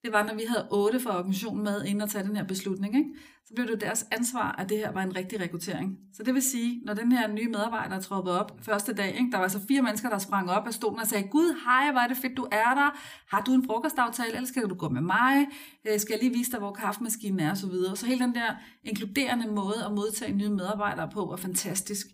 det 0.03 0.11
var, 0.13 0.23
når 0.23 0.35
vi 0.35 0.43
havde 0.47 0.67
otte 0.71 0.99
fra 0.99 1.17
organisationen 1.17 1.63
med 1.63 1.85
inden 1.85 2.01
at 2.01 2.09
tage 2.09 2.23
den 2.23 2.35
her 2.35 2.43
beslutning, 2.43 2.95
ikke? 2.95 3.09
så 3.45 3.53
blev 3.55 3.67
det 3.67 3.81
deres 3.81 4.05
ansvar, 4.11 4.55
at 4.59 4.69
det 4.69 4.77
her 4.77 4.91
var 4.91 5.03
en 5.03 5.15
rigtig 5.15 5.39
rekruttering. 5.39 5.97
Så 6.13 6.23
det 6.23 6.33
vil 6.33 6.41
sige, 6.41 6.81
når 6.85 6.93
den 6.93 7.11
her 7.11 7.27
nye 7.27 7.47
medarbejder 7.47 7.99
troppede 7.99 8.39
op 8.39 8.59
første 8.61 8.93
dag, 8.93 9.15
ikke? 9.15 9.31
der 9.31 9.37
var 9.37 9.47
så 9.47 9.59
fire 9.67 9.81
mennesker, 9.81 10.09
der 10.09 10.17
sprang 10.17 10.49
op 10.49 10.67
af 10.67 10.73
stolen 10.73 10.99
og 10.99 11.07
sagde, 11.07 11.27
Gud, 11.27 11.55
hej, 11.65 11.91
hvor 11.91 12.01
er 12.01 12.07
det 12.07 12.17
fedt, 12.17 12.37
du 12.37 12.47
er 12.51 12.73
der. 12.73 12.99
Har 13.35 13.41
du 13.41 13.53
en 13.53 13.65
frokostaftale, 13.65 14.35
eller 14.35 14.47
skal 14.47 14.69
du 14.69 14.75
gå 14.75 14.89
med 14.89 15.01
mig? 15.01 15.47
Øh, 15.87 15.99
skal 15.99 16.13
jeg 16.13 16.23
lige 16.23 16.37
vise 16.37 16.51
dig, 16.51 16.59
hvor 16.59 16.73
kaffemaskinen 16.73 17.39
er, 17.39 17.51
og 17.51 17.57
så 17.57 17.67
videre. 17.67 17.95
Så 17.95 18.05
hele 18.05 18.25
den 18.25 18.35
der 18.35 18.55
inkluderende 18.83 19.47
måde 19.47 19.85
at 19.85 19.93
modtage 19.93 20.33
nye 20.33 20.49
medarbejdere 20.49 21.09
på 21.13 21.25
var 21.25 21.35
fantastisk. 21.35 22.07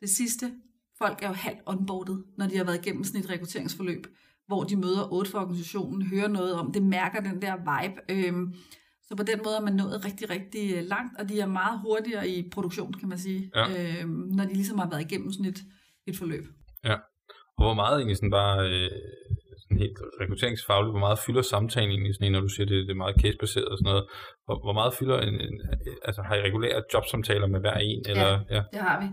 Det 0.00 0.10
sidste, 0.10 0.52
folk 0.98 1.22
er 1.22 1.28
jo 1.28 1.34
halvt 1.34 1.60
onboardet, 1.66 2.24
når 2.38 2.46
de 2.46 2.56
har 2.56 2.64
været 2.64 2.86
igennem 2.86 3.04
sådan 3.04 3.20
et 3.20 3.30
rekrutteringsforløb 3.30 4.06
hvor 4.48 4.62
de 4.64 4.76
møder 4.76 5.12
otte 5.12 5.30
for 5.30 5.38
organisationen, 5.38 6.06
hører 6.06 6.28
noget 6.28 6.54
om, 6.54 6.72
det 6.72 6.82
mærker 6.82 7.20
den 7.20 7.42
der 7.42 7.54
vibe. 7.56 7.98
Øhm, 8.14 8.54
så 9.06 9.16
på 9.16 9.22
den 9.22 9.40
måde 9.44 9.56
er 9.56 9.60
man 9.60 9.76
nået 9.82 10.04
rigtig, 10.04 10.30
rigtig 10.30 10.64
øh, 10.76 10.82
langt, 10.92 11.12
og 11.20 11.28
de 11.28 11.40
er 11.40 11.46
meget 11.46 11.80
hurtigere 11.84 12.28
i 12.28 12.50
produktion, 12.54 12.92
kan 12.92 13.08
man 13.08 13.18
sige, 13.18 13.50
ja. 13.54 13.64
øhm, 14.00 14.10
når 14.36 14.44
de 14.44 14.54
ligesom 14.54 14.78
har 14.78 14.90
været 14.90 15.04
igennem 15.08 15.32
sådan 15.32 15.50
et, 15.52 15.60
et 16.06 16.16
forløb. 16.16 16.44
Ja, 16.84 16.96
og 17.58 17.62
hvor 17.64 17.74
meget 17.74 17.96
egentlig 17.96 18.16
sådan 18.16 18.30
bare 18.30 18.58
øh, 18.70 18.90
sådan 19.62 19.78
helt 19.84 19.98
rekrutteringsfagligt, 20.20 20.92
hvor 20.92 21.04
meget 21.06 21.18
fylder 21.26 21.42
samtalen 21.42 21.90
egentlig, 21.90 22.14
sådan, 22.14 22.32
når 22.32 22.40
du 22.40 22.48
siger, 22.48 22.66
det, 22.66 22.86
det 22.86 22.92
er 22.96 23.02
meget 23.04 23.20
casebaseret 23.22 23.68
og 23.72 23.78
sådan 23.78 23.90
noget, 23.92 24.04
hvor, 24.44 24.56
hvor 24.66 24.76
meget 24.80 24.92
fylder 24.98 25.18
en, 25.28 25.34
en, 25.46 25.56
altså 26.08 26.22
har 26.22 26.34
I 26.36 26.42
regulære 26.48 26.82
jobsamtaler 26.94 27.46
med 27.46 27.60
hver 27.60 27.78
en? 27.88 28.02
Eller, 28.12 28.30
ja, 28.30 28.56
ja, 28.56 28.62
det 28.72 28.80
har 28.88 28.96
vi. 29.02 29.06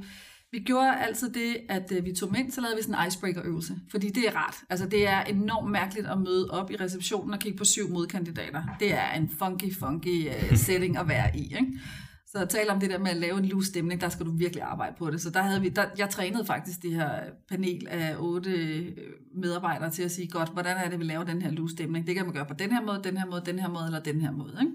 Vi 0.56 0.60
gjorde 0.60 1.00
altid 1.00 1.30
det, 1.30 1.58
at 1.70 1.92
øh, 1.92 2.06
vi 2.06 2.14
tog 2.14 2.30
dem 2.30 2.36
ind, 2.40 2.52
så 2.52 2.62
lavede 2.62 2.78
vi 2.78 2.84
sådan 2.84 3.02
en 3.02 3.08
icebreaker-øvelse. 3.08 3.76
Fordi 3.92 4.10
det 4.10 4.28
er 4.28 4.36
rart. 4.36 4.56
Altså 4.70 4.88
det 4.88 5.08
er 5.08 5.22
enormt 5.22 5.72
mærkeligt 5.72 6.08
at 6.08 6.18
møde 6.18 6.52
op 6.52 6.72
i 6.72 6.76
receptionen 6.76 7.34
og 7.34 7.40
kigge 7.40 7.58
på 7.58 7.66
syv 7.66 7.90
modkandidater. 7.90 8.64
Det 8.80 8.94
er 8.94 9.12
en 9.12 9.30
funky, 9.40 9.76
funky 9.80 10.28
uh, 10.28 10.58
setting 10.68 10.98
at 10.98 11.08
være 11.08 11.38
i. 11.38 11.44
Ikke? 11.44 11.80
Så 12.28 12.38
at 12.38 12.50
tale 12.50 12.72
om 12.72 12.80
det 12.80 12.90
der 12.90 13.00
med 13.00 13.12
at 13.12 13.18
lave 13.18 13.38
en 13.38 13.46
loose 13.46 13.68
stemning, 13.68 14.02
der 14.02 14.10
skal 14.10 14.26
du 14.26 14.32
virkelig 14.32 14.64
arbejde 14.64 14.96
på 14.98 15.12
det. 15.12 15.22
Så 15.22 15.30
der 15.30 15.42
havde 15.42 15.62
vi, 15.62 15.70
der, 15.70 15.86
jeg 15.98 16.10
trænede 16.10 16.46
faktisk 16.46 16.82
det 16.82 16.92
her 16.92 17.10
panel 17.50 17.88
af 17.90 18.16
otte 18.20 18.52
øh, 18.52 18.92
medarbejdere 19.36 19.92
til 19.92 20.04
at 20.04 20.12
sige, 20.12 20.28
godt, 20.28 20.50
hvordan 20.54 20.78
er 20.78 20.90
det, 20.90 21.00
vi 21.00 21.04
laver 21.04 21.24
den 21.24 21.42
her 21.42 21.52
loose 21.52 21.76
stemning? 21.76 22.08
Det 22.08 22.16
kan 22.16 22.26
man 22.26 22.34
gøre 22.34 22.46
på 22.46 22.54
den 22.54 22.72
her 22.72 22.82
måde, 22.82 23.02
den 23.04 23.18
her 23.18 23.26
måde, 23.26 23.42
den 23.46 23.60
her 23.60 23.70
måde 23.70 23.86
eller 23.86 24.00
den 24.00 24.22
her 24.22 24.32
måde. 24.32 24.58
Ikke? 24.62 24.72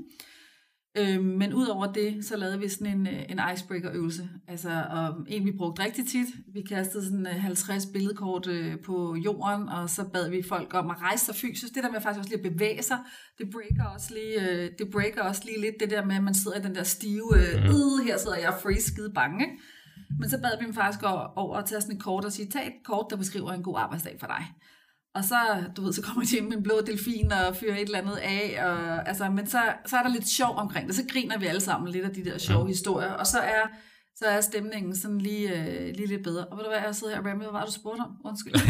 Øh, 0.99 1.25
men 1.25 1.55
udover 1.55 1.93
det, 1.93 2.25
så 2.25 2.37
lavede 2.37 2.59
vi 2.59 2.69
sådan 2.69 2.87
en, 2.87 3.07
øh, 3.07 3.23
en 3.29 3.41
icebreaker-øvelse. 3.55 4.29
Altså, 4.49 4.85
og 4.91 5.15
en 5.29 5.45
vi 5.45 5.53
brugte 5.59 5.85
rigtig 5.85 6.07
tit. 6.07 6.27
Vi 6.55 6.63
kastede 6.63 7.05
sådan 7.05 7.27
50 7.27 7.87
øh, 7.87 7.93
billedkort 7.93 8.47
øh, 8.47 8.81
på 8.81 9.17
jorden, 9.25 9.69
og 9.69 9.91
så 9.91 10.05
bad 10.13 10.31
vi 10.31 10.43
folk 10.43 10.75
om 10.75 10.91
at 10.91 11.03
rejse 11.03 11.25
sig 11.25 11.35
fysisk. 11.35 11.75
Det 11.75 11.85
der 11.85 11.91
med 11.91 12.01
faktisk 12.01 12.19
også 12.19 12.31
lige 12.31 12.47
at 12.47 12.53
bevæge 12.53 12.83
sig, 12.83 12.99
det 13.39 13.51
breaker 13.53 13.85
også 13.95 14.15
lige, 14.15 14.51
øh, 14.51 14.71
det 14.79 14.91
breaker 14.93 15.23
også 15.23 15.43
lige 15.45 15.61
lidt 15.61 15.75
det 15.81 15.91
der 15.91 16.05
med, 16.05 16.17
at 16.17 16.23
man 16.23 16.35
sidder 16.35 16.59
i 16.59 16.63
den 16.63 16.75
der 16.75 16.83
stive, 16.83 17.37
øh, 17.37 17.63
mm. 17.65 18.07
her 18.07 18.19
sidder 18.19 18.37
jeg 18.37 18.59
free 18.63 18.81
skide 18.81 19.13
bange. 19.15 19.45
Ikke? 19.45 19.59
Men 20.19 20.31
så 20.31 20.41
bad 20.41 20.59
vi 20.61 20.65
dem 20.65 20.75
faktisk 20.75 21.01
over 21.37 21.57
at 21.57 21.65
tage 21.65 21.81
sådan 21.81 21.97
et 21.97 22.03
kort 22.03 22.25
og 22.25 22.33
sige, 22.33 22.51
tag 22.51 22.67
et 22.67 22.85
kort, 22.85 23.07
der 23.11 23.17
beskriver 23.17 23.53
en 23.53 23.63
god 23.63 23.79
arbejdsdag 23.79 24.17
for 24.21 24.27
dig. 24.27 24.45
Og 25.15 25.25
så, 25.25 25.37
du 25.77 25.83
ved, 25.83 25.93
så 25.93 26.03
kommer 26.03 26.25
de 26.25 26.37
ind 26.37 26.49
med 26.49 26.57
en 26.57 26.63
blå 26.63 26.81
delfin 26.87 27.33
og 27.33 27.57
fyrer 27.57 27.75
et 27.75 27.81
eller 27.81 27.99
andet 27.99 28.17
af. 28.17 28.65
Og, 28.67 29.09
altså, 29.09 29.31
men 29.31 29.47
så, 29.47 29.63
så 29.87 29.97
er 29.97 30.03
der 30.03 30.11
lidt 30.11 30.29
sjov 30.29 30.57
omkring 30.57 30.87
det. 30.87 30.97
Så 30.97 31.05
griner 31.13 31.39
vi 31.39 31.47
alle 31.47 31.61
sammen 31.61 31.91
lidt 31.91 32.05
af 32.05 32.11
de 32.11 32.25
der 32.25 32.39
sjove 32.39 32.61
ja. 32.61 32.67
historier. 32.67 33.13
Og 33.13 33.27
så 33.27 33.39
er, 33.39 33.63
så 34.17 34.25
er 34.25 34.41
stemningen 34.41 34.97
sådan 34.97 35.21
lige, 35.21 35.49
øh, 35.59 35.95
lige 35.95 36.07
lidt 36.07 36.23
bedre. 36.25 36.45
Og 36.45 36.57
ved 36.57 36.65
du 36.65 36.71
hvad, 36.71 36.81
jeg 36.87 36.95
sidder 36.95 37.13
her 37.13 37.21
og 37.21 37.27
rammer, 37.27 37.45
hvad 37.45 37.53
var 37.53 37.67
du 37.67 37.73
spurgte 37.73 38.01
om? 38.01 38.13
Undskyld. 38.25 38.55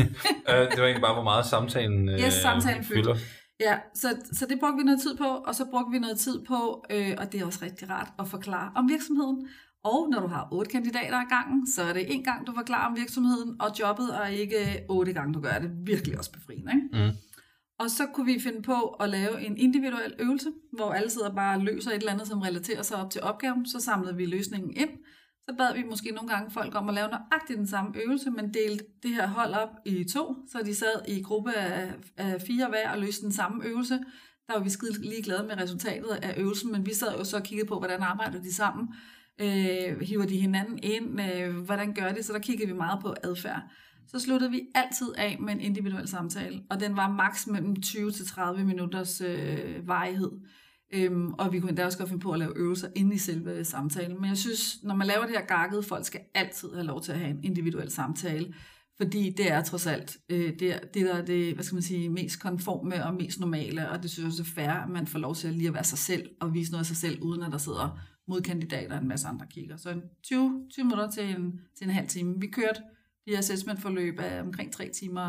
Øh, 0.51 0.71
det 0.71 0.79
var 0.79 0.85
egentlig 0.85 1.03
bare, 1.03 1.15
hvor 1.15 1.23
meget 1.23 1.47
samtalen 1.47 2.09
øh, 2.09 2.21
yes, 2.21 2.33
samtalen 2.33 2.85
fylder. 2.85 3.17
Ja, 3.61 3.79
så, 3.95 4.09
så 4.33 4.47
det 4.47 4.61
brugte 4.61 4.77
vi 4.77 4.83
noget 4.83 5.01
tid 5.01 5.17
på, 5.17 5.25
og 5.25 5.55
så 5.55 5.65
brugte 5.71 5.91
vi 5.93 5.99
noget 5.99 6.19
tid 6.19 6.45
på, 6.49 6.85
øh, 6.91 7.15
og 7.19 7.33
det 7.33 7.41
er 7.41 7.47
også 7.47 7.59
rigtig 7.63 7.91
rart 7.91 8.09
at 8.19 8.29
forklare 8.29 8.73
om 8.77 8.89
virksomheden. 8.89 9.49
Og 9.85 10.09
når 10.11 10.21
du 10.21 10.27
har 10.27 10.49
otte 10.53 10.71
kandidater 10.71 11.21
i 11.21 11.35
gangen, 11.35 11.67
så 11.67 11.83
er 11.83 11.93
det 11.93 12.15
en 12.15 12.25
gang, 12.25 12.47
du 12.47 12.53
forklarer 12.55 12.91
om 12.91 12.97
virksomheden 12.97 13.61
og 13.61 13.71
jobbet, 13.81 14.11
og 14.21 14.33
ikke 14.33 14.85
otte 14.89 15.13
gange, 15.13 15.35
du 15.35 15.41
gør 15.41 15.59
det. 15.59 15.71
Virkelig 15.85 16.19
også 16.19 16.33
befriende. 16.33 16.73
Ikke? 16.75 17.07
Mm. 17.07 17.17
Og 17.79 17.91
så 17.91 18.07
kunne 18.15 18.27
vi 18.27 18.41
finde 18.41 18.63
på 18.63 18.81
at 18.83 19.11
lave 19.11 19.41
en 19.41 19.57
individuel 19.57 20.15
øvelse, 20.19 20.51
hvor 20.73 20.93
alle 20.93 21.11
sidder 21.11 21.35
bare 21.35 21.57
og 21.57 21.63
løser 21.63 21.91
et 21.91 21.97
eller 21.97 22.13
andet, 22.13 22.27
som 22.27 22.41
relaterer 22.41 22.83
sig 22.83 22.97
op 22.97 23.11
til 23.11 23.23
opgaven. 23.23 23.67
Så 23.67 23.81
samlede 23.81 24.17
vi 24.17 24.27
løsningen 24.27 24.77
ind. 24.77 24.91
Så 25.49 25.55
bad 25.59 25.75
vi 25.75 25.83
måske 25.91 26.11
nogle 26.11 26.29
gange 26.29 26.51
folk 26.51 26.75
om 26.75 26.89
at 26.89 26.95
lave 26.95 27.09
nøjagtigt 27.09 27.59
den 27.59 27.67
samme 27.67 27.91
øvelse, 28.05 28.31
men 28.31 28.55
delte 28.55 28.85
det 29.03 29.11
her 29.11 29.27
hold 29.27 29.55
op 29.55 29.69
i 29.87 30.05
to, 30.05 30.37
så 30.53 30.59
de 30.65 30.75
sad 30.75 31.09
i 31.09 31.23
gruppe 31.23 31.53
af, 31.53 31.93
af 32.17 32.43
fire 32.43 32.69
hver 32.69 32.91
og 32.91 32.99
løste 32.99 33.23
den 33.23 33.33
samme 33.33 33.65
øvelse. 33.65 33.95
Der 34.47 34.55
var 34.57 34.61
vi 34.61 34.71
skide 34.71 35.01
lige 35.01 35.23
glade 35.23 35.47
med 35.47 35.57
resultatet 35.57 36.09
af 36.23 36.35
øvelsen, 36.37 36.73
men 36.73 36.87
vi 36.87 36.95
sad 36.95 37.13
jo 37.19 37.25
så 37.25 37.37
og 37.37 37.43
kiggede 37.43 37.69
på, 37.69 37.79
hvordan 37.79 38.03
arbejder 38.03 38.43
de 38.43 38.55
sammen. 38.55 38.89
Øh, 39.41 40.01
hiver 40.01 40.27
de 40.27 40.41
hinanden 40.41 40.79
ind? 40.83 41.21
Øh, 41.21 41.57
hvordan 41.57 41.95
gør 41.95 42.13
det? 42.13 42.25
Så 42.25 42.33
der 42.33 42.39
kiggede 42.39 42.69
vi 42.69 42.75
meget 42.75 43.01
på 43.03 43.15
adfærd. 43.23 43.63
Så 44.07 44.19
sluttede 44.19 44.51
vi 44.51 44.61
altid 44.75 45.13
af 45.19 45.37
med 45.41 45.53
en 45.53 45.61
individuel 45.61 46.09
samtale, 46.09 46.63
og 46.71 46.81
den 46.81 46.97
var 46.97 47.09
maks 47.09 47.47
mellem 47.47 47.83
20 47.83 48.11
til 48.11 48.27
30 48.27 48.65
minutters 48.65 49.21
øh, 49.21 49.89
varighed. 49.89 50.31
Øhm, 50.93 51.33
og 51.33 51.53
vi 51.53 51.61
kunne 51.61 51.69
endda 51.69 51.85
også 51.85 51.99
godt 51.99 52.09
finde 52.09 52.23
på 52.23 52.33
at 52.33 52.39
lave 52.39 52.59
øvelser 52.59 52.89
inde 52.97 53.15
i 53.15 53.19
selve 53.19 53.65
samtalen. 53.65 54.21
Men 54.21 54.29
jeg 54.29 54.37
synes, 54.37 54.83
når 54.83 54.95
man 54.95 55.07
laver 55.07 55.27
det 55.27 55.37
her 55.37 55.47
gakket, 55.47 55.85
folk 55.85 56.07
skal 56.07 56.21
altid 56.35 56.69
have 56.75 56.87
lov 56.87 57.03
til 57.03 57.13
at 57.13 57.19
have 57.19 57.31
en 57.31 57.45
individuel 57.45 57.91
samtale, 57.91 58.55
fordi 58.97 59.35
det 59.37 59.53
er 59.53 59.63
trods 59.63 59.87
alt 59.87 60.19
øh, 60.29 60.59
det, 60.59 60.75
er, 60.75 60.79
det, 60.95 61.07
der 61.07 61.15
er 61.15 61.25
det 61.25 61.55
hvad 61.55 61.65
skal 61.65 61.77
man 61.77 61.83
sige, 61.83 62.09
mest 62.09 62.43
konforme 62.43 63.05
og 63.05 63.15
mest 63.15 63.41
normale, 63.41 63.91
og 63.91 64.03
det 64.03 64.11
synes 64.11 64.25
jeg 64.25 64.27
også 64.27 64.43
er 64.43 64.63
fair, 64.63 64.71
at 64.71 64.89
man 64.89 65.07
får 65.07 65.19
lov 65.19 65.35
til 65.35 65.49
at 65.49 65.55
lige 65.55 65.69
at 65.69 65.75
være 65.75 65.85
sig 65.85 65.99
selv 65.99 66.31
og 66.41 66.55
vise 66.55 66.71
noget 66.71 66.83
af 66.83 66.87
sig 66.87 66.97
selv, 66.97 67.23
uden 67.23 67.43
at 67.43 67.53
der 67.53 67.59
sidder 67.59 67.99
modkandidater 68.31 68.95
og 68.97 69.03
en 69.03 69.09
masse 69.09 69.29
andre 69.29 69.47
kigger. 69.55 69.77
Så 69.77 69.91
en 69.91 70.03
20, 70.25 70.67
20 70.75 70.85
minutter 70.85 71.11
til 71.11 71.25
en, 71.35 71.61
til 71.77 71.85
en 71.85 71.91
halv 71.99 72.09
time. 72.09 72.41
Vi 72.41 72.47
kørte 72.47 72.81
de 73.27 73.39
assessment-forløb 73.39 74.19
af 74.19 74.41
omkring 74.41 74.73
tre 74.73 74.89
timer 74.89 75.29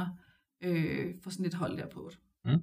øh, 0.64 1.06
for 1.24 1.30
sådan 1.30 1.46
et 1.46 1.54
hold 1.54 1.78
der 1.78 1.90
på. 1.94 2.12
Mm. 2.46 2.62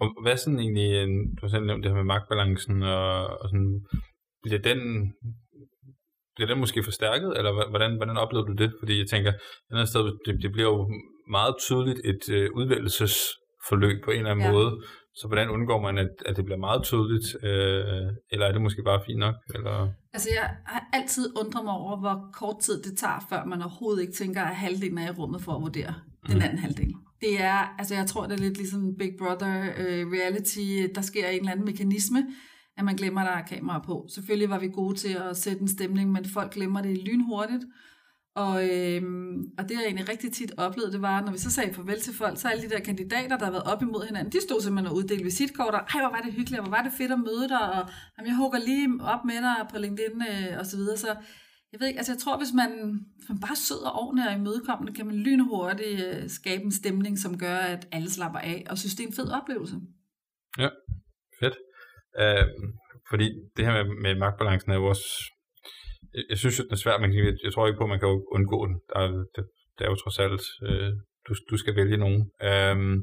Og 0.00 0.22
hvad 0.22 0.32
er 0.32 0.36
sådan 0.36 0.60
egentlig, 0.60 0.90
du 1.36 1.40
har 1.40 1.48
selv 1.48 1.66
nævnt 1.66 1.82
det 1.84 1.90
her 1.90 1.96
med 1.96 2.12
magtbalancen, 2.14 2.82
og, 2.82 3.26
og 3.40 3.48
sådan, 3.48 3.86
bliver 4.42 4.62
den, 4.70 4.80
bliver 6.34 6.48
den 6.48 6.58
måske 6.58 6.82
forstærket, 6.84 7.30
eller 7.38 7.70
hvordan, 7.70 7.96
hvordan 7.96 8.16
oplever 8.16 8.44
du 8.44 8.52
det? 8.52 8.70
Fordi 8.80 8.98
jeg 8.98 9.08
tænker, 9.08 9.30
et 9.30 9.74
andet 9.74 9.88
sted, 9.88 10.04
det, 10.26 10.42
det 10.42 10.52
bliver 10.52 10.70
jo 10.72 10.90
meget 11.30 11.54
tydeligt 11.66 12.00
et 12.04 12.24
øh, 12.36 12.50
udvælgelsesforløb 12.58 14.04
på 14.04 14.10
en 14.10 14.18
eller 14.18 14.30
anden 14.30 14.46
ja. 14.46 14.52
måde, 14.52 14.70
så 15.16 15.26
hvordan 15.26 15.50
undgår 15.50 15.80
man, 15.80 15.98
at, 15.98 16.10
at 16.26 16.36
det 16.36 16.44
bliver 16.44 16.58
meget 16.58 16.82
tydeligt, 16.82 17.26
øh, 17.42 18.06
eller 18.30 18.46
er 18.46 18.52
det 18.52 18.62
måske 18.62 18.82
bare 18.82 19.00
fint 19.06 19.18
nok? 19.18 19.34
Eller? 19.54 19.88
Altså 20.12 20.28
jeg 20.34 20.56
har 20.66 20.88
altid 20.92 21.38
undret 21.40 21.64
mig 21.64 21.72
over, 21.72 21.96
hvor 21.96 22.30
kort 22.32 22.58
tid 22.60 22.82
det 22.82 22.98
tager, 22.98 23.26
før 23.28 23.44
man 23.44 23.62
overhovedet 23.62 24.02
ikke 24.02 24.12
tænker, 24.12 24.42
at 24.42 24.56
halvdelen 24.56 24.98
er 24.98 25.08
i 25.08 25.14
rummet 25.14 25.42
for 25.42 25.52
at 25.52 25.62
vurdere 25.62 25.94
mm. 26.22 26.30
den 26.32 26.42
anden 26.42 26.58
halvdel. 26.58 26.94
Det 27.20 27.42
er, 27.42 27.74
altså 27.78 27.94
jeg 27.94 28.06
tror, 28.06 28.26
det 28.26 28.32
er 28.32 28.42
lidt 28.42 28.56
ligesom 28.56 28.96
Big 28.98 29.12
Brother 29.18 29.72
øh, 29.78 30.06
reality, 30.12 30.94
der 30.94 31.00
sker 31.00 31.28
en 31.28 31.38
eller 31.38 31.52
anden 31.52 31.66
mekanisme, 31.66 32.26
at 32.76 32.84
man 32.84 32.96
glemmer, 32.96 33.20
at 33.20 33.26
der 33.26 33.32
er 33.32 33.58
kamera 33.58 33.82
på. 33.86 34.06
Selvfølgelig 34.14 34.50
var 34.50 34.58
vi 34.58 34.68
gode 34.68 34.96
til 34.96 35.16
at 35.30 35.36
sætte 35.36 35.62
en 35.62 35.68
stemning, 35.68 36.12
men 36.12 36.24
folk 36.24 36.52
glemmer 36.52 36.82
det 36.82 36.98
lynhurtigt. 36.98 37.64
Og, 38.36 38.68
øhm, 38.70 39.36
og 39.58 39.62
det 39.68 39.74
jeg 39.74 39.84
egentlig 39.84 40.08
rigtig 40.08 40.32
tit 40.32 40.52
oplevede, 40.56 40.92
det 40.92 41.02
var, 41.02 41.20
når 41.20 41.32
vi 41.32 41.38
så 41.38 41.50
sagde 41.50 41.74
farvel 41.74 42.00
til 42.00 42.14
folk, 42.14 42.38
så 42.38 42.48
alle 42.48 42.62
de 42.62 42.68
der 42.68 42.80
kandidater, 42.80 43.36
der 43.38 43.44
har 43.44 43.52
været 43.52 43.70
op 43.72 43.82
imod 43.82 44.06
hinanden, 44.06 44.32
de 44.32 44.40
stod 44.40 44.60
simpelthen 44.60 44.90
og 44.90 44.96
uddelte 44.96 45.24
visitkort, 45.24 45.74
og 45.74 45.80
ej, 45.80 46.00
hvor 46.00 46.10
var 46.16 46.22
det 46.24 46.32
hyggeligt, 46.32 46.60
og 46.60 46.66
hvor 46.66 46.76
var 46.76 46.82
det 46.82 46.92
fedt 46.98 47.12
at 47.12 47.18
møde 47.18 47.48
dig, 47.48 47.64
og 47.76 47.82
jamen, 48.14 48.28
jeg 48.28 48.36
hugger 48.36 48.58
lige 48.58 48.88
op 49.14 49.24
med 49.24 49.40
dig 49.46 49.56
på 49.72 49.78
LinkedIn, 49.78 50.22
øh, 50.32 50.58
og 50.58 50.66
så 50.66 50.76
videre. 50.76 50.96
Så 50.96 51.16
jeg 51.72 51.80
ved 51.80 51.86
ikke, 51.88 51.98
altså 51.98 52.12
jeg 52.12 52.20
tror, 52.20 52.38
hvis 52.38 52.52
man, 52.60 52.70
hvis 53.16 53.28
man 53.28 53.40
bare 53.40 53.56
sidder 53.56 53.98
ordentligt 54.02 54.28
og 54.28 54.34
imødekommende, 54.34 54.92
kan 54.92 55.06
man 55.06 55.16
lynhurtigt 55.16 56.00
øh, 56.06 56.30
skabe 56.30 56.62
en 56.64 56.72
stemning, 56.72 57.18
som 57.18 57.38
gør, 57.38 57.56
at 57.56 57.88
alle 57.92 58.10
slapper 58.10 58.38
af, 58.38 58.66
og 58.70 58.78
synes, 58.78 58.94
det 58.94 59.04
er 59.04 59.08
en 59.08 59.18
fed 59.20 59.30
oplevelse. 59.38 59.76
Ja, 60.58 60.68
fedt. 61.40 61.56
Øh, 62.20 62.46
fordi 63.10 63.26
det 63.56 63.66
her 63.66 63.72
med, 63.72 63.84
med 64.02 64.18
magtbalancen 64.18 64.70
er 64.70 64.74
jo 64.74 64.86
også 64.86 65.08
jeg 66.30 66.38
synes, 66.38 66.56
det 66.56 66.72
er 66.72 66.84
svært. 66.84 67.00
Man 67.00 67.12
kan, 67.12 67.38
jeg 67.44 67.52
tror 67.52 67.66
ikke 67.66 67.78
på, 67.78 67.84
at 67.84 67.90
man 67.94 68.00
kan 68.00 68.08
undgå 68.36 68.66
den. 68.66 68.76
Der, 68.90 69.00
det, 69.34 69.42
det 69.76 69.84
er 69.84 69.90
jo 69.90 69.96
trods 70.02 70.18
alt, 70.18 70.44
øh, 70.66 70.92
du, 71.28 71.34
du 71.50 71.56
skal 71.56 71.76
vælge 71.76 71.96
nogen. 71.96 72.30
Øhm, 72.42 72.94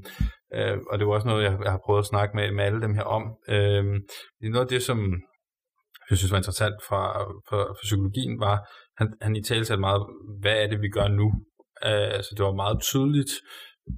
øh, 0.55 0.77
og 0.89 0.99
det 0.99 1.07
var 1.07 1.13
også 1.13 1.27
noget, 1.27 1.43
jeg, 1.43 1.53
jeg 1.63 1.71
har 1.71 1.81
prøvet 1.85 1.99
at 1.99 2.11
snakke 2.13 2.35
med, 2.37 2.51
med 2.51 2.63
alle 2.63 2.81
dem 2.81 2.93
her 2.95 3.03
om. 3.03 3.23
Øhm, 3.49 3.95
noget 4.41 4.65
af 4.65 4.73
det, 4.73 4.83
som 4.83 4.97
jeg 6.09 6.17
synes 6.17 6.31
var 6.31 6.37
interessant 6.37 6.75
fra, 6.87 7.01
fra, 7.47 7.59
fra 7.77 7.83
psykologien, 7.83 8.39
var, 8.39 8.57
han, 8.97 9.07
han 9.21 9.35
i 9.35 9.43
tale 9.43 9.77
meget, 9.77 10.01
hvad 10.41 10.57
er 10.63 10.67
det, 10.67 10.81
vi 10.81 10.89
gør 10.89 11.07
nu? 11.07 11.27
Øh, 11.85 12.09
altså, 12.17 12.31
det 12.37 12.45
var 12.45 12.61
meget 12.63 12.81
tydeligt, 12.81 13.31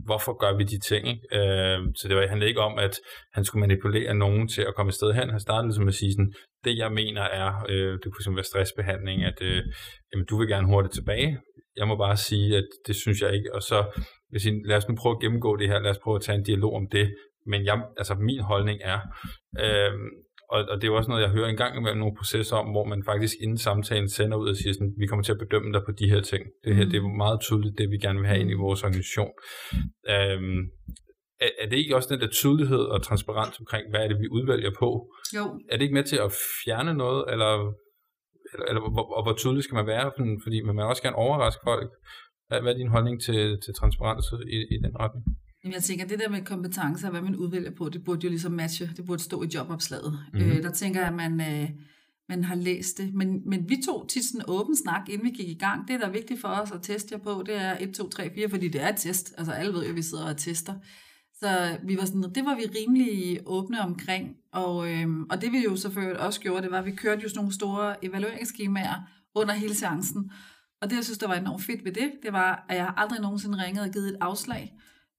hvorfor 0.05 0.33
gør 0.37 0.57
vi 0.57 0.63
de 0.63 0.79
ting? 0.79 1.07
Ikke? 1.07 1.21
Øh, 1.37 1.79
så 1.95 2.07
det 2.07 2.15
var, 2.15 2.27
handlede 2.27 2.49
ikke 2.49 2.61
om, 2.61 2.77
at 2.77 2.99
han 3.33 3.45
skulle 3.45 3.59
manipulere 3.59 4.13
nogen 4.13 4.47
til 4.47 4.61
at 4.61 4.75
komme 4.75 4.89
et 4.89 4.93
sted 4.93 5.13
hen. 5.13 5.29
Han 5.29 5.39
startede 5.39 5.67
ligesom 5.67 5.87
at 5.87 5.93
sige 5.93 6.13
sådan, 6.13 6.33
det 6.63 6.77
jeg 6.77 6.91
mener 6.91 7.21
er, 7.21 7.65
øh, 7.69 7.91
det 8.03 8.03
kunne 8.03 8.35
være 8.35 8.43
stressbehandling, 8.43 9.23
at 9.23 9.41
øh, 9.41 9.61
jamen, 10.13 10.25
du 10.29 10.37
vil 10.37 10.47
gerne 10.47 10.67
hurtigt 10.67 10.93
tilbage. 10.93 11.39
Jeg 11.77 11.87
må 11.87 11.95
bare 11.95 12.17
sige, 12.17 12.57
at 12.57 12.67
det 12.87 12.95
synes 12.95 13.21
jeg 13.21 13.33
ikke. 13.33 13.55
Og 13.55 13.61
så 13.61 14.01
hvis 14.29 14.43
sige, 14.43 14.67
lad 14.67 14.77
os 14.77 14.89
nu 14.89 14.95
prøve 14.95 15.15
at 15.15 15.21
gennemgå 15.21 15.55
det 15.55 15.67
her, 15.67 15.79
lad 15.79 15.91
os 15.91 16.03
prøve 16.03 16.15
at 16.15 16.21
tage 16.21 16.37
en 16.37 16.43
dialog 16.43 16.73
om 16.75 16.87
det. 16.91 17.15
Men 17.45 17.65
jeg, 17.65 17.83
altså 17.97 18.15
min 18.15 18.39
holdning 18.39 18.79
er, 18.83 18.99
øh, 19.59 19.93
og, 20.53 20.59
og 20.69 20.75
det 20.77 20.83
er 20.83 20.91
jo 20.91 20.97
også 20.99 21.09
noget, 21.09 21.23
jeg 21.23 21.35
hører 21.37 21.49
en 21.49 21.61
gang 21.63 21.77
imellem 21.77 21.99
nogle 21.99 22.19
processer 22.19 22.55
om, 22.55 22.67
hvor 22.71 22.85
man 22.85 23.03
faktisk 23.11 23.35
inden 23.43 23.57
samtalen 23.57 24.09
sender 24.09 24.37
ud 24.37 24.49
og 24.49 24.55
siger 24.55 24.73
sådan, 24.73 24.93
vi 24.97 25.07
kommer 25.07 25.23
til 25.23 25.35
at 25.35 25.43
bedømme 25.43 25.73
dig 25.73 25.81
på 25.85 25.91
de 25.91 26.09
her 26.09 26.21
ting. 26.21 26.43
Det 26.63 26.75
her, 26.75 26.85
mm. 26.85 26.91
det 26.91 26.97
er 26.97 27.17
meget 27.25 27.39
tydeligt, 27.41 27.77
det 27.77 27.91
vi 27.93 27.97
gerne 27.97 28.19
vil 28.19 28.27
have 28.27 28.41
ind 28.41 28.51
i 28.51 28.63
vores 28.65 28.83
organisation. 28.83 29.33
Øhm, 30.13 30.59
er, 31.45 31.49
er 31.61 31.67
det 31.69 31.77
ikke 31.77 31.95
også 31.95 32.09
den 32.13 32.21
der 32.21 32.31
tydelighed 32.41 32.83
og 32.93 33.03
transparens 33.03 33.59
omkring, 33.59 33.83
hvad 33.89 34.01
er 34.03 34.07
det, 34.07 34.17
vi 34.23 34.27
udvælger 34.37 34.71
på? 34.79 34.89
Jo. 35.37 35.43
Er 35.69 35.75
det 35.75 35.83
ikke 35.85 35.99
med 35.99 36.03
til 36.03 36.19
at 36.27 36.31
fjerne 36.63 36.93
noget, 37.03 37.21
eller, 37.33 37.51
eller, 38.53 38.65
eller 38.69 38.81
hvor, 38.95 39.05
og 39.17 39.23
hvor 39.25 39.35
tydeligt 39.41 39.63
skal 39.65 39.75
man 39.75 39.87
være? 39.87 40.11
Fordi 40.43 40.57
man 40.61 40.75
vil 40.75 40.83
også 40.83 41.03
gerne 41.03 41.21
overraske 41.25 41.61
folk. 41.69 41.89
Hvad, 42.47 42.61
hvad 42.61 42.73
er 42.73 42.77
din 42.77 42.93
holdning 42.95 43.21
til, 43.25 43.41
til 43.63 43.73
transparens 43.79 44.25
i, 44.57 44.57
i 44.75 44.77
den 44.85 44.93
retning? 45.03 45.23
Jamen, 45.63 45.73
jeg 45.73 45.83
tænker, 45.83 46.05
det 46.05 46.19
der 46.19 46.29
med 46.29 46.45
kompetencer, 46.45 47.09
hvad 47.09 47.21
man 47.21 47.35
udvælger 47.35 47.71
på, 47.71 47.89
det 47.89 48.03
burde 48.03 48.23
jo 48.23 48.29
ligesom 48.29 48.51
matche, 48.51 48.89
det 48.97 49.05
burde 49.05 49.23
stå 49.23 49.43
i 49.43 49.47
jobopslaget. 49.53 50.19
Mm-hmm. 50.33 50.51
Øh, 50.51 50.63
der 50.63 50.71
tænker 50.71 50.99
jeg, 50.99 51.09
at 51.09 51.15
man, 51.15 51.41
øh, 51.41 51.69
man 52.29 52.43
har 52.43 52.55
læst 52.55 52.97
det. 52.97 53.13
Men, 53.13 53.49
men 53.49 53.69
vi 53.69 53.77
tog 53.85 54.05
tit 54.09 54.25
sådan 54.25 54.41
en 54.41 54.45
åben 54.47 54.75
snak, 54.75 55.09
inden 55.09 55.25
vi 55.25 55.31
gik 55.31 55.49
i 55.49 55.57
gang. 55.57 55.87
Det, 55.87 55.99
der 55.99 56.07
er 56.07 56.11
vigtigt 56.11 56.41
for 56.41 56.47
os 56.47 56.71
at 56.71 56.81
teste 56.81 57.15
jer 57.15 57.19
på, 57.19 57.43
det 57.45 57.55
er 57.55 57.77
1, 57.79 57.93
2, 57.93 58.09
3, 58.09 58.33
4, 58.35 58.49
fordi 58.49 58.67
det 58.67 58.81
er 58.81 58.89
et 58.89 58.97
test. 58.97 59.33
Altså 59.37 59.53
alle 59.53 59.73
ved 59.73 59.83
jo, 59.83 59.89
at 59.89 59.95
vi 59.95 60.01
sidder 60.01 60.29
og 60.29 60.37
tester. 60.37 60.73
Så 61.39 61.77
vi 61.83 61.97
var 61.97 62.05
sådan, 62.05 62.31
det 62.35 62.45
var 62.45 62.55
vi 62.55 62.61
rimelig 62.79 63.39
åbne 63.45 63.81
omkring. 63.81 64.35
Og, 64.53 64.91
øhm, 64.91 65.23
og 65.23 65.41
det 65.41 65.51
vi 65.51 65.63
jo 65.63 65.75
selvfølgelig 65.75 66.19
også 66.19 66.41
gjorde, 66.41 66.61
det 66.61 66.71
var, 66.71 66.79
at 66.79 66.85
vi 66.85 66.91
kørte 66.91 67.21
jo 67.21 67.29
sådan 67.29 67.39
nogle 67.39 67.53
store 67.53 68.05
evalueringsskemaer 68.05 68.95
under 69.35 69.53
hele 69.53 69.75
seancen. 69.75 70.31
Og 70.81 70.89
det, 70.89 70.95
jeg 70.95 71.03
synes, 71.03 71.17
der 71.17 71.27
var 71.27 71.35
enormt 71.35 71.63
fedt 71.63 71.85
ved 71.85 71.91
det, 71.91 72.11
det 72.23 72.33
var, 72.33 72.65
at 72.69 72.77
jeg 72.77 72.93
aldrig 72.97 73.19
nogensinde 73.21 73.65
ringet 73.65 73.83
og 73.83 73.91
givet 73.91 74.07
et 74.07 74.17
afslag 74.21 74.73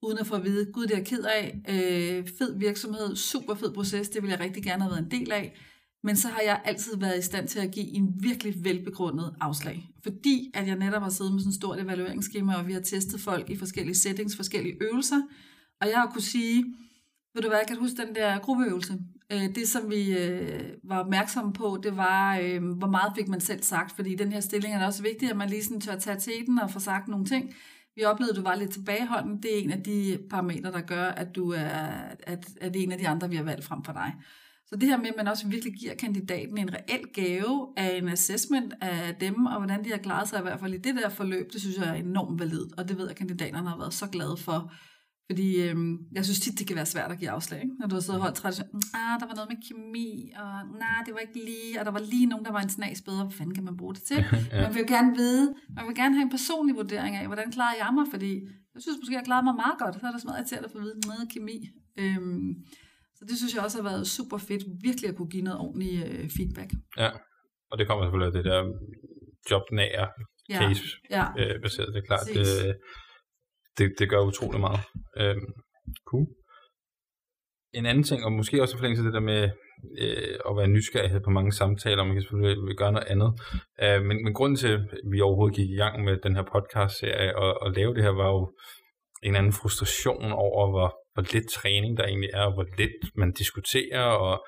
uden 0.05 0.19
at 0.19 0.27
få 0.27 0.35
at 0.35 0.45
vide, 0.45 0.73
gud, 0.73 0.87
det 0.87 0.93
er 0.93 0.97
jeg 0.97 1.07
ked 1.07 1.25
af, 1.25 1.61
øh, 1.69 2.29
fed 2.38 2.59
virksomhed, 2.59 3.17
super 3.17 3.55
fed 3.55 3.73
proces, 3.73 4.09
det 4.09 4.23
vil 4.23 4.31
jeg 4.31 4.40
rigtig 4.40 4.62
gerne 4.62 4.83
have 4.83 4.90
været 4.90 5.05
en 5.05 5.11
del 5.11 5.33
af. 5.33 5.57
Men 6.03 6.17
så 6.17 6.29
har 6.29 6.40
jeg 6.40 6.61
altid 6.64 6.97
været 6.97 7.19
i 7.19 7.23
stand 7.23 7.49
til 7.49 7.59
at 7.59 7.71
give 7.71 7.87
en 7.87 8.14
virkelig 8.21 8.64
velbegrundet 8.64 9.35
afslag. 9.40 9.90
Fordi 10.03 10.51
at 10.55 10.67
jeg 10.67 10.77
netop 10.77 11.03
har 11.03 11.11
siddet 11.11 11.33
med 11.33 11.40
sådan 11.40 11.51
et 11.51 11.55
stort 11.55 11.81
evalueringsskema, 11.81 12.55
og 12.55 12.67
vi 12.67 12.73
har 12.73 12.81
testet 12.81 13.21
folk 13.21 13.51
i 13.51 13.57
forskellige 13.57 13.95
settings, 13.95 14.37
forskellige 14.37 14.77
øvelser. 14.81 15.23
Og 15.81 15.88
jeg 15.88 15.97
har 15.97 16.11
kunne 16.12 16.23
sige, 16.23 16.64
ved 17.35 17.43
du 17.43 17.49
hvad, 17.49 17.59
jeg 17.59 17.67
kan 17.69 17.79
huske 17.79 17.97
den 18.07 18.14
der 18.14 18.38
gruppeøvelse. 18.38 18.99
Øh, 19.33 19.55
det, 19.55 19.69
som 19.69 19.90
vi 19.90 20.19
øh, 20.19 20.61
var 20.83 20.99
opmærksomme 20.99 21.53
på, 21.53 21.81
det 21.83 21.97
var, 21.97 22.38
øh, 22.38 22.64
hvor 22.64 22.90
meget 22.90 23.12
fik 23.17 23.29
man 23.29 23.40
selv 23.40 23.62
sagt. 23.62 23.97
Fordi 23.97 24.12
i 24.12 24.17
den 24.17 24.33
her 24.33 24.40
stilling 24.40 24.75
er 24.75 24.79
det 24.79 24.87
også 24.87 25.03
vigtigt, 25.03 25.31
at 25.31 25.37
man 25.37 25.51
lige 25.51 25.64
sådan 25.64 25.81
tør 25.81 25.97
tage 25.97 26.21
til 26.21 26.47
den 26.47 26.59
og 26.59 26.71
få 26.71 26.81
sagt 26.81 27.09
nogle 27.09 27.27
ting. 27.27 27.55
Vi 27.97 28.05
oplevede, 28.05 28.31
at 28.31 28.37
du 28.37 28.43
var 28.43 28.55
lidt 28.55 28.71
tilbageholden. 28.71 29.43
Det 29.43 29.59
er 29.59 29.63
en 29.63 29.71
af 29.71 29.83
de 29.83 30.19
parametre, 30.31 30.73
der 30.73 30.81
gør, 30.81 31.05
at 31.05 31.37
du 31.37 31.53
er, 31.53 31.69
at, 32.23 32.49
at 32.61 32.75
det 32.75 32.81
er 32.81 32.85
en 32.85 32.93
af 32.93 32.99
de 32.99 33.09
andre, 33.09 33.31
vi 33.31 33.37
har 33.37 33.43
valgt 33.43 33.65
frem 33.65 33.85
for 33.85 33.93
dig. 33.93 34.15
Så 34.67 34.77
det 34.77 34.89
her 34.89 34.99
med, 34.99 35.07
at 35.07 35.15
man 35.17 35.29
også 35.29 35.49
virkelig 35.49 35.75
giver 35.75 35.95
kandidaten 35.95 36.59
en 36.59 36.75
reel 36.75 37.05
gave 37.15 37.69
af 37.77 37.97
en 37.97 38.09
assessment 38.09 38.75
af 38.81 39.15
dem, 39.15 39.47
og 39.47 39.59
hvordan 39.59 39.85
de 39.85 39.91
har 39.91 39.99
klaret 39.99 40.29
sig 40.29 40.39
i 40.39 40.43
hvert 40.43 40.61
fald 40.61 40.75
i 40.75 40.79
det 40.79 40.95
der 40.95 41.09
forløb, 41.09 41.53
det 41.53 41.61
synes 41.61 41.77
jeg 41.77 41.89
er 41.89 41.95
enormt 41.95 42.41
validt, 42.41 42.73
og 42.79 42.89
det 42.89 42.97
ved 42.97 43.05
jeg, 43.05 43.11
at 43.11 43.17
kandidaterne 43.17 43.69
har 43.69 43.79
været 43.79 43.95
så 43.95 44.07
glade 44.07 44.37
for. 44.37 44.73
Fordi 45.31 45.49
øhm, 45.69 45.93
jeg 46.17 46.25
synes 46.25 46.41
tit, 46.41 46.59
det 46.59 46.67
kan 46.67 46.77
være 46.77 46.93
svært 46.95 47.11
at 47.13 47.19
give 47.19 47.31
afslag, 47.31 47.61
ikke? 47.63 47.75
når 47.81 47.87
du 47.89 47.95
har 47.95 48.01
siddet 48.01 48.21
og 48.21 48.25
holdt 48.27 48.37
tradition. 48.37 48.69
Ah, 49.01 49.15
der 49.21 49.27
var 49.31 49.37
noget 49.39 49.49
med 49.53 49.59
kemi, 49.67 50.11
og 50.43 50.53
nej, 50.85 50.99
det 51.07 51.13
var 51.15 51.21
ikke 51.27 51.39
lige, 51.51 51.81
og 51.81 51.85
der 51.87 51.93
var 51.99 52.05
lige 52.15 52.27
nogen, 52.27 52.45
der 52.45 52.53
var 52.53 52.63
en 52.67 52.75
snas 52.77 53.03
bedre. 53.09 53.25
Hvad 53.25 53.37
fanden 53.39 53.55
kan 53.55 53.65
man 53.65 53.77
bruge 53.77 53.95
det 53.95 54.03
til? 54.11 54.21
ja. 54.53 54.61
Man 54.63 54.71
vil 54.75 54.81
jo 54.85 54.89
gerne 54.97 55.11
vide, 55.23 55.45
man 55.77 55.85
vil 55.89 55.97
gerne 56.03 56.15
have 56.17 56.27
en 56.29 56.35
personlig 56.39 56.75
vurdering 56.83 57.13
af, 57.21 57.27
hvordan 57.27 57.49
klarer 57.57 57.77
jeg 57.83 57.91
mig, 57.99 58.07
fordi 58.15 58.33
jeg 58.75 58.81
synes 58.85 58.99
måske, 59.01 59.15
jeg 59.21 59.27
klarede 59.29 59.47
mig 59.49 59.57
meget 59.65 59.77
godt. 59.83 59.95
Så 60.01 60.07
er 60.07 60.15
det 60.17 60.23
smadret 60.25 60.47
til 60.51 60.59
at 60.65 60.71
få 60.73 60.79
at 60.79 60.85
vide 60.85 61.01
noget 61.11 61.27
kemi. 61.35 61.59
Øhm, 62.03 62.49
så 63.17 63.23
det 63.29 63.37
synes 63.39 63.53
jeg 63.55 63.63
også 63.67 63.77
har 63.81 63.89
været 63.91 64.05
super 64.17 64.39
fedt, 64.49 64.65
virkelig 64.89 65.07
at 65.11 65.17
kunne 65.17 65.33
give 65.35 65.47
noget 65.49 65.59
ordentlig 65.65 65.93
øh, 66.07 66.25
feedback. 66.37 66.71
Ja, 67.03 67.11
og 67.71 67.75
det 67.79 67.85
kommer 67.87 68.03
selvfølgelig 68.05 68.31
af 68.33 68.37
det 68.39 68.45
der 68.51 68.61
jobnære 69.51 70.07
ja. 70.49 70.61
Ja. 71.17 71.25
Øh, 71.41 71.55
baseret. 71.63 71.89
Det 71.95 72.01
er 72.03 72.07
klart, 72.11 72.27
det, 72.39 72.77
det, 73.79 73.95
det 73.99 74.11
gør 74.11 74.21
utrolig 74.21 74.61
meget. 74.61 74.81
Øhm, 75.21 75.53
cool. 76.07 76.27
En 77.75 77.87
anden 77.87 78.05
ting, 78.05 78.25
og 78.25 78.33
måske 78.33 78.63
også 78.63 78.77
i 78.77 78.79
forlængelse 78.79 79.01
af 79.03 79.05
det 79.05 79.15
der 79.15 79.31
med 79.33 79.43
øh, 79.99 80.39
at 80.49 80.57
være 80.57 80.69
nysgerrighed 80.69 81.21
på 81.21 81.31
mange 81.31 81.53
samtaler, 81.53 82.05
man 82.05 82.15
kan 82.15 82.23
selvfølgelig 82.23 82.77
gøre 82.77 82.93
noget 82.93 83.09
andet. 83.15 83.31
Øh, 83.83 84.03
men, 84.09 84.17
men 84.25 84.35
grunden 84.35 84.57
til, 84.57 84.69
at 84.69 84.81
vi 85.13 85.21
overhovedet 85.21 85.57
gik 85.57 85.71
i 85.71 85.81
gang 85.83 86.05
med 86.05 86.17
den 86.23 86.37
her 86.37 86.45
podcast-serie 86.55 87.37
og, 87.37 87.63
og 87.63 87.73
lave 87.73 87.95
det 87.95 88.03
her, 88.03 88.11
var 88.11 88.31
jo 88.37 88.53
en 89.23 89.37
anden 89.37 89.53
frustration 89.53 90.33
over, 90.33 90.71
hvor, 90.71 90.89
hvor 91.15 91.25
lidt 91.35 91.49
træning 91.51 91.97
der 91.97 92.05
egentlig 92.05 92.31
er, 92.35 92.45
og 92.49 92.55
hvor 92.55 92.67
lidt 92.79 93.17
man 93.17 93.33
diskuterer, 93.33 94.05
og 94.27 94.47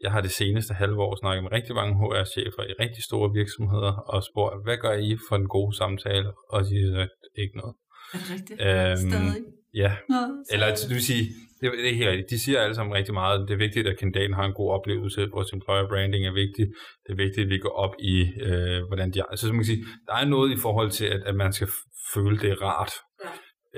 jeg 0.00 0.12
har 0.12 0.20
det 0.20 0.30
seneste 0.30 0.74
halve 0.74 1.02
år 1.02 1.16
snakket 1.16 1.42
med 1.42 1.52
rigtig 1.52 1.74
mange 1.74 1.94
HR-chefer 2.00 2.62
i 2.70 2.72
rigtig 2.82 3.02
store 3.10 3.28
virksomheder, 3.32 3.92
og 4.12 4.22
spurgt, 4.30 4.64
hvad 4.64 4.76
gør 4.76 4.92
I 4.92 5.16
for 5.28 5.36
en 5.36 5.48
god 5.48 5.72
samtale? 5.72 6.32
Og 6.48 6.60
de 6.64 6.76
sagt, 6.96 7.10
ikke 7.42 7.56
noget. 7.56 7.74
Er 8.14 8.18
det 8.18 8.30
rigtigt? 8.34 8.60
Øhm, 8.60 9.10
Stadig? 9.10 9.42
Ja. 9.74 9.96
Nå, 10.08 10.20
Eller 10.52 10.66
det 10.66 10.94
vil 10.94 11.02
sige, 11.02 11.24
det, 11.60 11.72
det 11.72 11.90
er 11.90 11.94
helt 11.94 12.08
rigtigt. 12.08 12.30
De 12.30 12.38
siger 12.44 12.60
alle 12.60 12.74
sammen 12.74 12.94
rigtig 12.96 13.14
meget. 13.14 13.48
Det 13.48 13.54
er 13.54 13.58
vigtigt, 13.58 13.86
at 13.88 13.98
kandidaten 13.98 14.34
har 14.34 14.44
en 14.44 14.52
god 14.52 14.70
oplevelse. 14.72 15.28
Vores 15.32 15.52
employer 15.52 15.88
branding 15.88 16.26
er 16.26 16.32
vigtigt. 16.32 16.68
Det 17.06 17.10
er 17.12 17.16
vigtigt, 17.16 17.44
at 17.44 17.50
vi 17.50 17.58
går 17.58 17.74
op 17.84 17.94
i, 17.98 18.16
øh, 18.42 18.86
hvordan 18.88 19.10
de 19.10 19.18
er. 19.18 19.24
Så, 19.36 19.46
så 19.46 19.52
man 19.52 19.58
kan 19.58 19.64
sige, 19.64 19.84
der 20.06 20.14
er 20.14 20.24
noget 20.24 20.52
i 20.52 20.56
forhold 20.56 20.90
til, 20.90 21.06
at, 21.06 21.22
at 21.26 21.34
man 21.34 21.52
skal 21.52 21.68
føle, 22.14 22.38
det 22.38 22.62
rart. 22.62 22.92
Ja. 23.24 23.30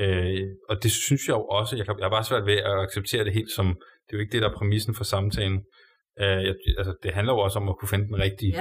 Øh, 0.04 0.46
og 0.68 0.82
det 0.82 0.90
synes 0.90 1.28
jeg 1.28 1.34
jo 1.34 1.44
også. 1.44 1.76
Jeg, 1.76 1.86
kan, 1.86 1.94
jeg 1.98 2.04
har 2.04 2.10
bare 2.10 2.24
svært 2.24 2.46
ved 2.46 2.56
at 2.56 2.80
acceptere 2.86 3.24
det 3.24 3.32
helt 3.32 3.50
som, 3.50 3.66
det 4.06 4.12
er 4.12 4.16
jo 4.16 4.20
ikke 4.20 4.32
det, 4.32 4.42
der 4.42 4.48
er 4.48 4.54
præmissen 4.54 4.94
for 4.94 5.04
samtalen. 5.04 5.60
Øh, 6.20 6.42
jeg, 6.46 6.54
altså, 6.78 6.94
det 7.02 7.10
handler 7.14 7.32
jo 7.32 7.38
også 7.38 7.58
om 7.58 7.68
at 7.68 7.78
kunne 7.78 7.88
finde 7.88 8.06
den 8.06 8.18
rigtige. 8.18 8.54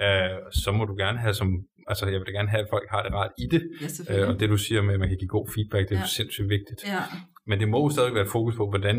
Ja. 0.00 0.30
Øh, 0.34 0.38
så 0.52 0.72
må 0.72 0.84
du 0.84 0.94
gerne 0.98 1.18
have 1.18 1.34
som 1.34 1.48
altså 1.90 2.04
jeg 2.12 2.18
vil 2.20 2.26
da 2.26 2.32
gerne 2.38 2.50
have, 2.54 2.62
at 2.64 2.70
folk 2.74 2.86
har 2.94 3.02
det 3.02 3.12
rart 3.18 3.32
i 3.38 3.46
det. 3.54 3.62
Ja, 4.08 4.22
øh, 4.22 4.28
og 4.28 4.40
det 4.40 4.48
du 4.54 4.56
siger 4.56 4.82
med, 4.82 4.94
at 4.94 5.00
man 5.00 5.08
kan 5.08 5.18
give 5.18 5.34
god 5.38 5.46
feedback, 5.54 5.84
det 5.88 5.94
er 5.94 6.00
ja. 6.00 6.16
sindssygt 6.18 6.48
vigtigt. 6.48 6.80
Ja. 6.86 7.02
Men 7.46 7.60
det 7.60 7.68
må 7.68 7.78
jo 7.84 7.90
stadig 7.96 8.14
være 8.14 8.26
fokus 8.26 8.54
på, 8.56 8.64
hvordan, 8.72 8.96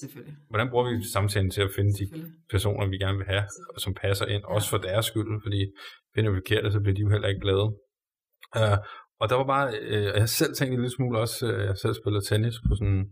Selvfølgelig. 0.00 0.36
hvordan 0.50 0.68
bruger 0.70 0.86
vi 0.90 1.04
samtalen 1.16 1.50
til 1.50 1.62
at 1.62 1.72
finde 1.76 1.92
de 2.00 2.06
personer, 2.50 2.86
vi 2.86 2.98
gerne 3.04 3.18
vil 3.18 3.26
have, 3.26 3.44
og 3.74 3.80
som 3.80 3.94
passer 3.94 4.26
ind, 4.26 4.42
også 4.44 4.68
for 4.70 4.78
deres 4.78 5.06
skyld, 5.06 5.42
fordi 5.42 5.60
finder 6.14 6.30
vi 6.30 6.36
forkert, 6.36 6.72
så 6.72 6.80
bliver 6.80 6.94
de 6.94 7.00
jo 7.06 7.10
heller 7.10 7.28
ikke 7.28 7.40
glade. 7.46 7.68
Uh, 8.60 8.78
og 9.20 9.28
der 9.30 9.36
var 9.40 9.46
bare, 9.54 9.66
uh, 9.92 10.20
jeg 10.20 10.28
selv 10.28 10.54
tænkt 10.54 10.72
en 10.72 10.80
lille 10.80 10.96
smule 10.96 11.18
også, 11.18 11.38
uh, 11.52 11.60
jeg 11.68 11.76
selv 11.76 11.94
spillet 11.94 12.24
tennis 12.24 12.56
på 12.68 12.74
sådan 12.74 13.04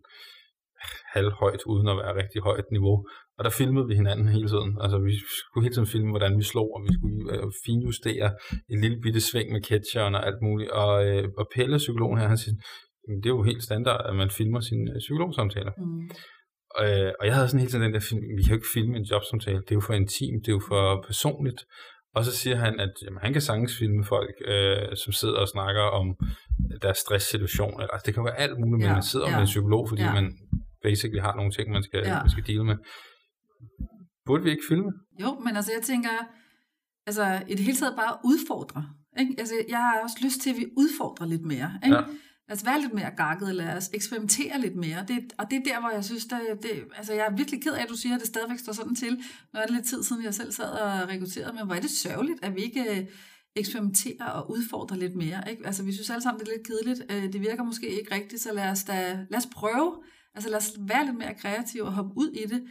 halvhøjt, 1.15 1.63
uden 1.67 1.89
at 1.89 1.97
være 1.97 2.17
rigtig 2.23 2.41
højt 2.43 2.69
niveau. 2.71 2.97
Og 3.39 3.45
der 3.45 3.51
filmede 3.51 3.87
vi 3.87 3.95
hinanden 3.95 4.29
hele 4.29 4.49
tiden. 4.49 4.71
Altså 4.83 4.99
vi 4.99 5.13
skulle 5.47 5.65
hele 5.65 5.75
tiden 5.75 5.93
filme, 5.95 6.11
hvordan 6.11 6.39
vi 6.39 6.45
slog, 6.53 6.69
og 6.77 6.81
vi 6.87 6.91
skulle 6.99 7.21
øh, 7.35 7.47
finjustere 7.67 8.29
et 8.73 8.79
lille 8.83 8.99
bitte 9.03 9.21
sving 9.21 9.53
med 9.53 9.63
catcheren 9.71 10.15
og 10.15 10.27
alt 10.27 10.41
muligt. 10.43 10.71
Og, 10.71 10.95
øh, 11.07 11.25
og 11.39 11.47
Pelle, 11.55 11.77
psykologen 11.77 12.19
her, 12.19 12.29
han 12.29 12.39
siger, 12.39 12.55
det 13.23 13.27
er 13.27 13.37
jo 13.39 13.43
helt 13.43 13.63
standard, 13.63 14.01
at 14.09 14.15
man 14.17 14.31
filmer 14.31 14.61
sine 14.61 14.91
øh, 14.91 14.99
psykologsamtaler. 14.99 15.73
Mm. 15.79 16.11
Øh, 16.83 17.13
og 17.21 17.27
jeg 17.27 17.35
havde 17.35 17.49
sådan 17.49 17.61
hele 17.61 17.71
tiden 17.71 17.85
den 17.85 17.95
der 17.95 18.09
film, 18.11 18.23
vi 18.37 18.43
kan 18.43 18.51
jo 18.51 18.59
ikke 18.61 18.75
filme 18.75 18.97
en 18.97 19.03
jobsamtale, 19.13 19.61
det 19.67 19.71
er 19.71 19.81
jo 19.81 19.87
for 19.89 19.95
intim, 19.95 20.35
det 20.43 20.49
er 20.49 20.57
jo 20.59 20.63
for 20.69 21.05
personligt. 21.07 21.61
Og 22.15 22.25
så 22.25 22.33
siger 22.41 22.57
han, 22.57 22.81
at 22.81 22.93
jamen, 23.05 23.21
han 23.23 23.33
kan 23.33 23.43
sagtens 23.43 23.79
filme 23.79 24.05
folk, 24.05 24.35
øh, 24.45 24.97
som 24.97 25.13
sidder 25.13 25.39
og 25.45 25.49
snakker 25.49 25.83
om 25.83 26.07
deres 26.83 26.99
stresssituation. 26.99 27.81
Altså, 27.81 28.03
det 28.07 28.15
kan 28.15 28.25
være 28.25 28.39
alt 28.45 28.59
muligt, 28.61 28.83
ja, 28.83 28.89
men 28.89 28.95
man 29.01 29.03
sidder 29.03 29.29
ja. 29.29 29.35
med 29.35 29.41
en 29.41 29.53
psykolog, 29.55 29.89
fordi 29.89 30.03
ja. 30.03 30.15
man 30.15 30.27
basically 30.83 31.21
har 31.21 31.35
nogle 31.37 31.53
ting, 31.53 31.71
man 31.71 31.83
skal, 31.83 32.01
ja. 32.05 32.19
man 32.25 32.31
skal 32.31 32.47
deal 32.47 32.65
med. 32.65 32.77
Burde 34.27 34.43
vi 34.45 34.51
ikke 34.51 34.67
filme? 34.69 34.93
Jo, 35.23 35.39
men 35.45 35.57
altså 35.57 35.73
jeg 35.77 35.83
tænker, 35.83 36.11
altså 37.07 37.43
i 37.49 37.55
det 37.55 37.65
hele 37.65 37.79
taget 37.79 37.97
bare 37.97 38.19
udfordre. 38.25 38.83
Ikke? 39.21 39.35
Altså, 39.39 39.55
jeg 39.69 39.79
har 39.79 40.01
også 40.03 40.19
lyst 40.23 40.41
til, 40.41 40.51
at 40.51 40.57
vi 40.57 40.67
udfordrer 40.77 41.27
lidt 41.27 41.43
mere. 41.43 41.71
Ikke? 41.85 41.97
Ja. 41.97 42.03
Lad 42.49 42.57
os 42.57 42.67
være 42.67 42.81
lidt 42.81 42.95
mere 42.95 43.11
gakket, 43.17 43.55
lad 43.55 43.77
os 43.77 43.91
eksperimentere 43.95 44.61
lidt 44.61 44.77
mere. 44.77 45.05
Det, 45.09 45.19
og 45.39 45.51
det 45.51 45.57
er 45.57 45.63
der, 45.65 45.81
hvor 45.81 45.91
jeg 45.91 46.05
synes, 46.05 46.25
det, 46.25 46.41
det, 46.63 46.85
altså 46.97 47.13
jeg 47.13 47.27
er 47.27 47.37
virkelig 47.37 47.63
ked 47.63 47.73
af, 47.73 47.83
at 47.83 47.89
du 47.89 47.97
siger, 47.97 48.15
at 48.15 48.21
det 48.21 48.29
stadigvæk 48.29 48.59
står 48.59 48.73
sådan 48.73 48.95
til. 48.95 49.13
Nu 49.53 49.61
er 49.61 49.67
det 49.67 49.75
lidt 49.75 49.87
tid 49.87 50.03
siden, 50.03 50.25
jeg 50.25 50.35
selv 50.35 50.53
sad 50.53 50.71
og 50.71 51.09
rekrutterede, 51.09 51.53
men 51.53 51.67
hvor 51.67 51.75
er 51.75 51.81
det 51.81 51.91
sørgeligt, 51.91 52.45
at 52.45 52.55
vi 52.57 52.61
ikke 52.61 52.85
øh, 52.91 53.07
eksperimenterer 53.57 54.25
og 54.25 54.51
udfordrer 54.51 54.97
lidt 54.97 55.15
mere. 55.15 55.51
Ikke? 55.51 55.67
Altså 55.67 55.83
vi 55.85 55.93
synes 55.93 56.11
alle 56.11 56.23
sammen, 56.23 56.41
det 56.41 56.49
er 56.49 56.53
lidt 56.57 56.67
kedeligt. 56.67 57.03
Øh, 57.13 57.33
det 57.33 57.41
virker 57.41 57.65
måske 57.65 57.89
ikke 58.01 58.15
rigtigt, 58.15 58.43
så 58.43 58.53
lad 58.53 58.71
os, 58.71 58.85
da, 58.85 59.27
lad 59.31 59.39
os 59.39 59.49
prøve. 59.53 60.03
Altså 60.35 60.51
lad 60.51 60.59
os 60.59 60.73
være 60.79 61.05
lidt 61.07 61.17
mere 61.17 61.35
kreative 61.35 61.85
og 61.85 61.93
hoppe 61.93 62.13
ud 62.17 62.29
i 62.29 62.47
det. 62.47 62.63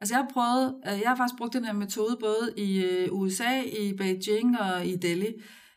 Altså 0.00 0.14
jeg 0.14 0.24
har 0.24 0.30
prøvet, 0.32 0.74
øh, 0.86 1.00
jeg 1.00 1.08
har 1.08 1.16
faktisk 1.16 1.38
brugt 1.38 1.52
den 1.52 1.64
her 1.64 1.72
metode 1.72 2.16
både 2.20 2.52
i 2.56 2.84
øh, 2.84 3.08
USA, 3.12 3.62
i 3.62 3.92
Beijing 3.96 4.60
og 4.60 4.86
i 4.86 4.96
Delhi. 4.96 5.34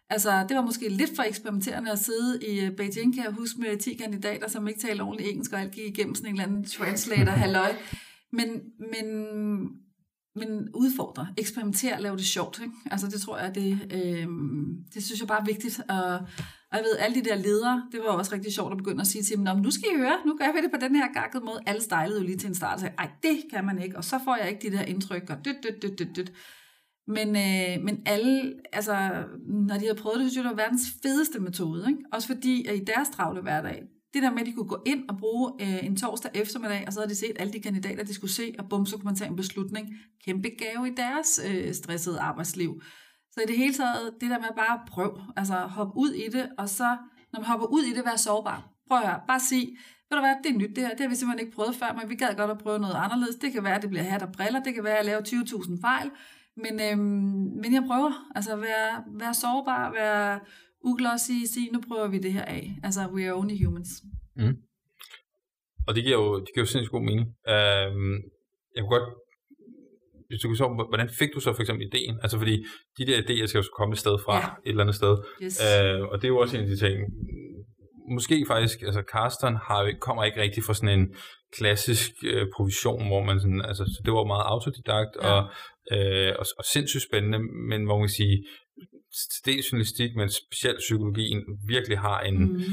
Altså, 0.10 0.45
det 0.49 0.58
var 0.58 0.62
måske 0.65 0.89
lidt 0.89 1.15
for 1.15 1.23
eksperimenterende 1.23 1.91
at 1.91 1.99
sidde 1.99 2.39
i 2.47 2.60
øh, 2.60 2.71
Beijing, 2.71 3.15
kan 3.15 3.23
jeg 3.23 3.32
huske, 3.32 3.62
med 3.62 3.77
10 3.77 3.93
kandidater, 3.93 4.47
som 4.47 4.67
ikke 4.67 4.80
talte 4.80 5.01
ordentligt 5.01 5.30
engelsk, 5.30 5.54
og 5.54 5.62
alt 5.62 5.71
gik 5.71 5.86
igennem 5.86 6.15
sådan 6.15 6.30
en 6.30 6.36
eller 6.36 6.47
anden 6.47 6.63
translator, 6.63 7.32
halløj. 7.32 7.75
Men, 8.32 8.62
men, 8.80 9.27
men 10.36 10.69
udfordre, 10.73 11.27
eksperimentere, 11.38 12.01
lave 12.01 12.17
det 12.17 12.25
sjovt. 12.25 12.60
Ikke? 12.60 12.73
Altså, 12.91 13.08
det 13.08 13.21
tror 13.21 13.38
jeg, 13.38 13.56
det, 13.56 13.80
øh, 13.93 14.27
det 14.93 15.04
synes 15.04 15.19
jeg 15.19 15.27
bare 15.27 15.41
er 15.41 15.45
vigtigt. 15.45 15.82
at, 15.89 16.19
og 16.72 16.78
jeg 16.78 16.84
ved, 16.84 16.98
alle 16.98 17.16
de 17.16 17.30
der 17.30 17.36
ledere, 17.36 17.84
det 17.92 18.00
var 18.00 18.06
også 18.06 18.36
rigtig 18.36 18.54
sjovt 18.54 18.72
at 18.72 18.78
begynde 18.78 19.02
at 19.02 19.08
sige 19.08 19.24
til 19.24 19.38
dem, 19.38 19.58
nu 19.58 19.72
skal 19.72 19.88
I 19.96 19.98
høre, 19.98 20.18
nu 20.26 20.38
gør 20.38 20.52
vi 20.54 20.62
det 20.62 20.72
på 20.72 20.80
den 20.82 20.96
her 20.96 21.14
gakkede 21.14 21.46
måde. 21.46 21.60
Alle 21.66 21.82
stejlede 21.82 22.20
jo 22.20 22.26
lige 22.26 22.38
til 22.38 22.48
en 22.48 22.56
start 22.56 22.74
og 22.74 22.80
sagde, 22.80 22.96
ej, 22.98 23.10
det 23.24 23.38
kan 23.54 23.66
man 23.66 23.82
ikke, 23.82 23.98
og 23.98 24.04
så 24.04 24.20
får 24.24 24.36
jeg 24.36 24.50
ikke 24.50 24.70
de 24.70 24.78
der 24.78 24.84
indtryk, 24.84 25.30
og 25.30 25.46
dyt, 25.46 25.56
dyt, 25.64 25.82
dyt, 25.84 26.00
dyt, 26.00 26.16
dyt. 26.16 26.32
Men, 27.08 27.28
øh, 27.28 27.84
men 27.86 28.02
alle, 28.06 28.54
altså, 28.74 29.24
når 29.48 29.78
de 29.78 29.88
har 29.88 29.94
prøvet 29.94 30.20
det, 30.20 30.32
synes 30.32 30.36
jeg, 30.36 30.44
det 30.44 30.58
var 30.58 30.64
verdens 30.64 30.88
fedeste 31.04 31.40
metode. 31.40 31.86
Ikke? 31.90 32.00
Også 32.14 32.28
fordi, 32.28 32.66
at 32.66 32.76
i 32.76 32.84
deres 32.84 33.10
travle 33.10 33.42
hverdag, 33.42 33.84
det 34.14 34.24
der 34.24 34.32
med, 34.32 34.42
at 34.42 34.46
de 34.46 34.54
kunne 34.54 34.68
gå 34.68 34.84
ind 34.86 35.10
og 35.10 35.18
bruge 35.18 35.52
øh, 35.62 35.86
en 35.86 35.96
torsdag 35.96 36.32
eftermiddag, 36.34 36.84
og 36.88 36.94
så 36.94 37.00
havde 37.00 37.10
de 37.10 37.16
set 37.16 37.36
alle 37.40 37.54
de 37.54 37.60
kandidater, 37.60 38.04
de 38.04 38.14
skulle 38.14 38.32
se, 38.32 38.56
og 38.60 38.70
bum, 38.70 38.86
så 38.86 38.96
kunne 38.96 39.06
man 39.06 39.16
tage 39.16 39.30
en 39.30 39.36
beslutning. 39.36 39.90
Kæmpe 40.26 40.50
gave 40.50 40.88
i 40.88 40.96
deres 40.98 41.40
øh, 41.50 41.74
stressede 41.74 42.20
arbejdsliv. 42.20 42.82
Så 43.32 43.41
i 43.41 43.46
det 43.48 43.58
hele 43.58 43.74
taget, 43.74 44.13
det 44.22 44.30
der 44.30 44.39
med 44.39 44.50
at 44.50 44.56
bare 44.56 44.82
prøve, 44.88 45.17
altså 45.38 45.54
hoppe 45.54 45.94
ud 45.98 46.12
i 46.12 46.30
det, 46.30 46.50
og 46.58 46.70
så, 46.70 46.98
når 47.34 47.39
man 47.39 47.48
hopper 47.52 47.67
ud 47.67 47.84
i 47.84 47.94
det, 47.94 48.06
være 48.06 48.17
sårbar. 48.17 48.70
Prøv 48.88 48.98
at 48.98 49.08
høre, 49.08 49.22
bare 49.28 49.39
sig, 49.39 49.63
ved 50.10 50.17
du 50.17 50.24
hvad, 50.26 50.36
det 50.44 50.50
er 50.52 50.58
nyt 50.58 50.76
det 50.76 50.84
her, 50.84 50.89
det 50.89 51.00
har 51.00 51.10
vi 51.10 51.15
simpelthen 51.15 51.46
ikke 51.46 51.56
prøvet 51.56 51.76
før, 51.76 51.94
men 52.00 52.10
vi 52.10 52.15
gad 52.15 52.36
godt 52.38 52.52
at 52.52 52.58
prøve 52.58 52.80
noget 52.80 52.96
anderledes. 53.06 53.36
Det 53.36 53.54
kan 53.54 53.63
være, 53.63 53.76
at 53.76 53.82
det 53.82 53.89
bliver 53.89 54.04
hat 54.04 54.22
og 54.22 54.32
briller, 54.32 54.63
det 54.63 54.74
kan 54.74 54.84
være, 54.84 54.98
at 54.98 55.06
jeg 55.06 55.06
laver 55.06 55.22
20.000 55.22 55.82
fejl, 55.82 56.12
men, 56.63 56.74
øhm, 56.88 57.00
men 57.62 57.74
jeg 57.74 57.84
prøver, 57.88 58.12
altså 58.36 58.56
være, 58.56 59.04
være 59.20 59.34
sårbar, 59.34 59.91
være 59.91 60.39
uglossy, 60.84 61.32
sige, 61.46 61.72
nu 61.74 61.80
prøver 61.88 62.08
vi 62.08 62.17
det 62.17 62.34
her 62.34 62.46
af. 62.46 62.76
Altså, 62.84 63.02
we 63.13 63.26
are 63.28 63.34
only 63.34 63.65
humans. 63.65 63.89
Mm. 64.36 64.58
Og 65.88 65.96
det 65.96 66.04
giver 66.04 66.17
jo, 66.17 66.39
det 66.39 66.50
giver 66.54 66.65
jo 66.65 66.72
sindssygt 66.72 66.91
god 66.91 67.02
mening. 67.02 67.28
Øhm, 67.54 68.15
jeg 68.76 68.82
kunne 68.82 68.96
godt 68.98 69.10
så, 70.39 70.86
hvordan 70.89 71.10
fik 71.20 71.30
du 71.36 71.39
så 71.39 71.54
for 71.54 71.62
eksempel 71.62 71.88
ideen? 71.88 72.20
Altså 72.22 72.38
fordi 72.38 72.65
de 72.98 73.06
der 73.06 73.17
idéer 73.22 73.46
skal 73.46 73.60
jo 73.60 73.63
komme 73.78 73.94
et 73.94 74.00
sted 74.00 74.15
fra, 74.26 74.36
ja. 74.36 74.48
et 74.65 74.70
eller 74.70 74.84
andet 74.84 74.96
sted. 74.96 75.17
Yes. 75.44 75.62
Øh, 75.67 76.02
og 76.02 76.15
det 76.17 76.24
er 76.24 76.34
jo 76.36 76.38
også 76.38 76.58
en 76.58 76.63
af 76.63 76.70
de 76.70 76.78
ting, 76.78 76.98
måske 78.10 78.46
faktisk, 78.48 78.82
altså 78.82 79.04
Carsten 79.13 79.56
har, 79.56 79.94
kommer 80.00 80.24
ikke 80.24 80.41
rigtig 80.41 80.63
fra 80.63 80.74
sådan 80.74 81.00
en 81.00 81.15
klassisk 81.58 82.12
øh, 82.24 82.48
provision, 82.56 83.08
hvor 83.08 83.24
man 83.24 83.39
sådan, 83.39 83.62
altså 83.62 83.84
så 83.86 84.02
det 84.06 84.13
var 84.13 84.24
meget 84.24 84.46
autodidakt 84.46 85.13
ja. 85.22 85.28
og, 85.32 85.41
øh, 85.91 86.34
og, 86.39 86.46
og 86.58 86.63
sindssygt 86.74 87.04
spændende, 87.04 87.39
men 87.70 87.86
hvor 87.86 87.98
man 87.98 88.08
kan 88.08 88.20
sige, 88.22 88.38
dels 89.46 89.72
journalistik, 89.72 90.15
men 90.15 90.30
specielt 90.30 90.78
psykologien 90.78 91.41
virkelig 91.67 91.98
har 92.00 92.20
en, 92.20 92.38
mm. 92.54 92.63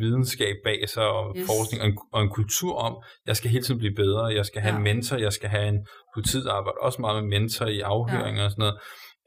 Videnskab 0.00 0.56
bag 0.64 0.88
sig, 0.88 1.06
og 1.18 1.34
yes. 1.36 1.46
forskning, 1.46 1.82
og 1.82 1.88
en, 1.88 1.98
og 2.12 2.22
en 2.22 2.30
kultur 2.38 2.74
om, 2.86 2.94
jeg 3.26 3.36
skal 3.36 3.50
hele 3.50 3.64
tiden 3.64 3.78
blive 3.78 3.94
bedre, 3.94 4.24
jeg 4.24 4.46
skal 4.46 4.60
have 4.62 4.72
ja. 4.72 4.78
en 4.78 4.84
mentor, 4.84 5.16
jeg 5.16 5.32
skal 5.32 5.48
have 5.48 5.68
en 5.68 5.86
politiet 6.14 6.46
arbejde 6.46 6.78
også 6.80 6.98
meget 7.00 7.16
med 7.22 7.38
mentor 7.38 7.66
i 7.66 7.80
afhøringer 7.80 8.40
ja. 8.40 8.46
og 8.46 8.50
sådan 8.50 8.62
noget. 8.66 8.78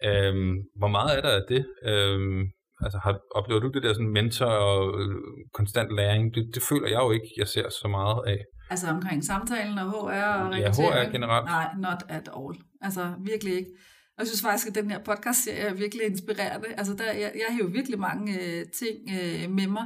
Øhm, 0.10 0.54
hvor 0.80 0.88
meget 0.88 1.18
er 1.18 1.22
der 1.22 1.34
af 1.40 1.46
det? 1.50 1.66
Øhm, 1.86 2.42
altså, 2.86 2.98
har, 3.04 3.20
oplever 3.36 3.60
du 3.62 3.70
det 3.76 3.84
der 3.84 3.94
sådan 3.94 4.14
mentor 4.20 4.46
og 4.46 5.02
øh, 5.02 5.16
konstant 5.54 5.96
læring? 5.96 6.36
Det, 6.36 6.44
det 6.54 6.64
føler 6.70 6.88
jeg 6.88 7.02
jo 7.06 7.12
ikke, 7.12 7.30
jeg 7.38 7.48
ser 7.48 7.70
så 7.70 7.88
meget 7.88 8.20
af. 8.28 8.40
Altså 8.70 8.88
omkring 8.88 9.24
samtalen 9.24 9.78
og 9.78 9.86
HR 9.92 10.26
og 10.44 10.60
Ja, 10.60 10.70
HR 10.70 11.12
generelt. 11.12 11.46
Nej, 11.46 11.68
not 11.78 12.02
at 12.10 12.30
all. 12.40 12.56
Altså 12.82 13.14
virkelig 13.32 13.54
ikke. 13.56 13.72
Jeg 14.18 14.28
synes 14.28 14.42
faktisk, 14.42 14.68
at 14.68 14.76
den 14.76 14.92
her 14.92 15.00
podcast 15.10 15.48
er 15.52 15.74
virkelig 15.74 16.06
inspirerende. 16.06 16.68
Altså 16.78 16.94
der, 16.94 17.12
jeg, 17.12 17.32
jeg 17.36 17.48
har 17.50 17.58
jo 17.64 17.70
virkelig 17.78 18.00
mange 18.00 18.34
øh, 18.42 18.66
ting 18.80 18.98
øh, 19.18 19.52
med 19.58 19.68
mig, 19.68 19.86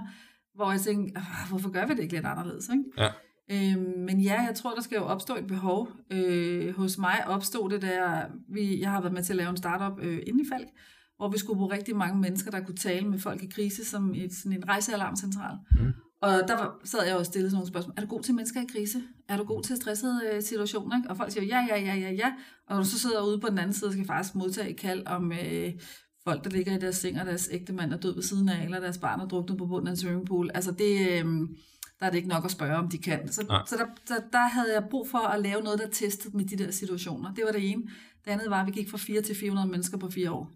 hvor 0.58 0.72
jeg 0.72 0.82
tænkte, 0.82 1.22
hvorfor 1.50 1.70
gør 1.70 1.86
vi 1.86 1.94
det 1.94 2.00
ikke 2.00 2.14
lidt 2.14 2.26
anderledes? 2.26 2.70
Ikke? 2.70 2.84
Ja. 2.98 3.10
Øhm, 3.52 4.00
men 4.00 4.22
ja, 4.22 4.42
jeg 4.42 4.56
tror, 4.56 4.74
der 4.74 4.82
skal 4.82 4.96
jo 4.96 5.04
opstå 5.04 5.36
et 5.36 5.48
behov. 5.48 5.90
Øh, 6.12 6.76
hos 6.76 6.98
mig 6.98 7.28
opstod 7.28 7.70
det 7.70 7.82
der, 7.82 8.26
vi, 8.50 8.82
jeg 8.82 8.92
har 8.92 9.02
været 9.02 9.14
med 9.14 9.24
til 9.24 9.34
at 9.34 9.38
lave 9.38 9.50
en 9.50 9.58
startup 9.58 10.00
øh, 10.02 10.20
inde 10.28 10.44
i 10.44 10.48
Falk, 10.52 10.68
hvor 11.18 11.30
vi 11.30 11.38
skulle 11.38 11.58
bruge 11.58 11.74
rigtig 11.74 11.96
mange 11.96 12.22
mennesker, 12.22 12.52
der 12.52 12.60
kunne 12.60 12.78
tale 12.78 13.08
med 13.08 13.20
folk 13.20 13.44
i 13.44 13.48
krise, 13.48 13.86
som 13.86 14.14
et, 14.16 14.34
sådan 14.34 14.58
en 14.58 14.68
rejsealarmcentral. 14.68 15.58
Mm. 15.72 15.94
Og 16.22 16.30
der 16.48 16.58
var, 16.58 16.80
sad 16.84 17.06
jeg 17.06 17.16
og 17.16 17.26
stillede 17.26 17.50
sådan 17.50 17.58
nogle 17.58 17.68
spørgsmål. 17.68 17.94
Er 17.98 18.02
du 18.02 18.08
god 18.08 18.22
til 18.22 18.36
mennesker 18.36 18.62
i 18.62 18.66
krise? 18.70 19.02
Er 19.30 19.38
du 19.38 19.44
god 19.44 19.64
til 19.64 19.78
stressede 19.78 20.22
øh, 20.34 20.42
situationer? 20.42 20.98
Ikke? 20.98 21.10
Og 21.10 21.18
folk 21.18 21.32
siger 21.32 21.46
ja, 21.46 21.66
ja, 21.70 21.82
ja, 21.82 21.96
ja, 21.96 22.12
ja. 22.12 22.34
Og 22.68 22.76
når 22.76 22.84
du 22.84 22.90
så 22.90 23.00
sidder 23.00 23.28
ude 23.28 23.40
på 23.40 23.50
den 23.50 23.58
anden 23.58 23.74
side, 23.74 23.92
skal 23.92 24.06
faktisk 24.06 24.36
modtage 24.36 24.70
et 24.70 24.78
kald 24.78 25.08
om 25.08 25.32
øh, 25.32 25.74
folk, 26.28 26.44
der 26.44 26.50
ligger 26.50 26.76
i 26.76 26.80
deres 26.80 26.96
seng, 26.96 27.20
og 27.20 27.26
deres 27.26 27.50
ægte 27.52 27.74
mand 27.74 27.94
er 27.94 27.98
død 27.98 28.16
ved 28.16 28.24
siden 28.24 28.50
af, 28.50 28.64
eller 28.64 28.80
deres 28.80 28.98
barn 28.98 29.20
er 29.20 29.28
druknet 29.28 29.58
på 29.58 29.66
bunden 29.66 29.88
af 29.88 29.92
en 29.92 29.98
swimmingpool. 29.98 30.52
Altså 30.54 30.72
det, 30.72 30.94
øh, 31.12 31.26
der 32.00 32.06
er 32.06 32.10
det 32.10 32.18
ikke 32.18 32.30
nok 32.30 32.46
at 32.46 32.52
spørge, 32.52 32.76
om 32.76 32.90
de 32.90 32.98
kan. 32.98 33.32
Så, 33.32 33.42
så 33.68 33.76
der, 33.76 33.86
der, 34.08 34.22
der 34.32 34.48
havde 34.48 34.74
jeg 34.74 34.84
brug 34.90 35.10
for 35.10 35.18
at 35.18 35.42
lave 35.42 35.62
noget, 35.62 35.80
der 35.80 35.88
testede 35.90 36.38
med 36.38 36.46
de 36.46 36.58
der 36.58 36.72
situationer. 36.72 37.34
Det 37.34 37.44
var 37.46 37.52
det 37.52 37.72
ene. 37.72 37.84
Det 38.26 38.32
andet 38.32 38.50
var, 38.50 38.62
at 38.62 38.68
vi 38.68 38.72
gik 38.72 38.90
fra 38.90 38.98
4 38.98 39.22
til 39.22 39.36
400 39.36 39.68
mennesker 39.68 39.98
på 39.98 40.10
fire 40.10 40.32
år. 40.32 40.52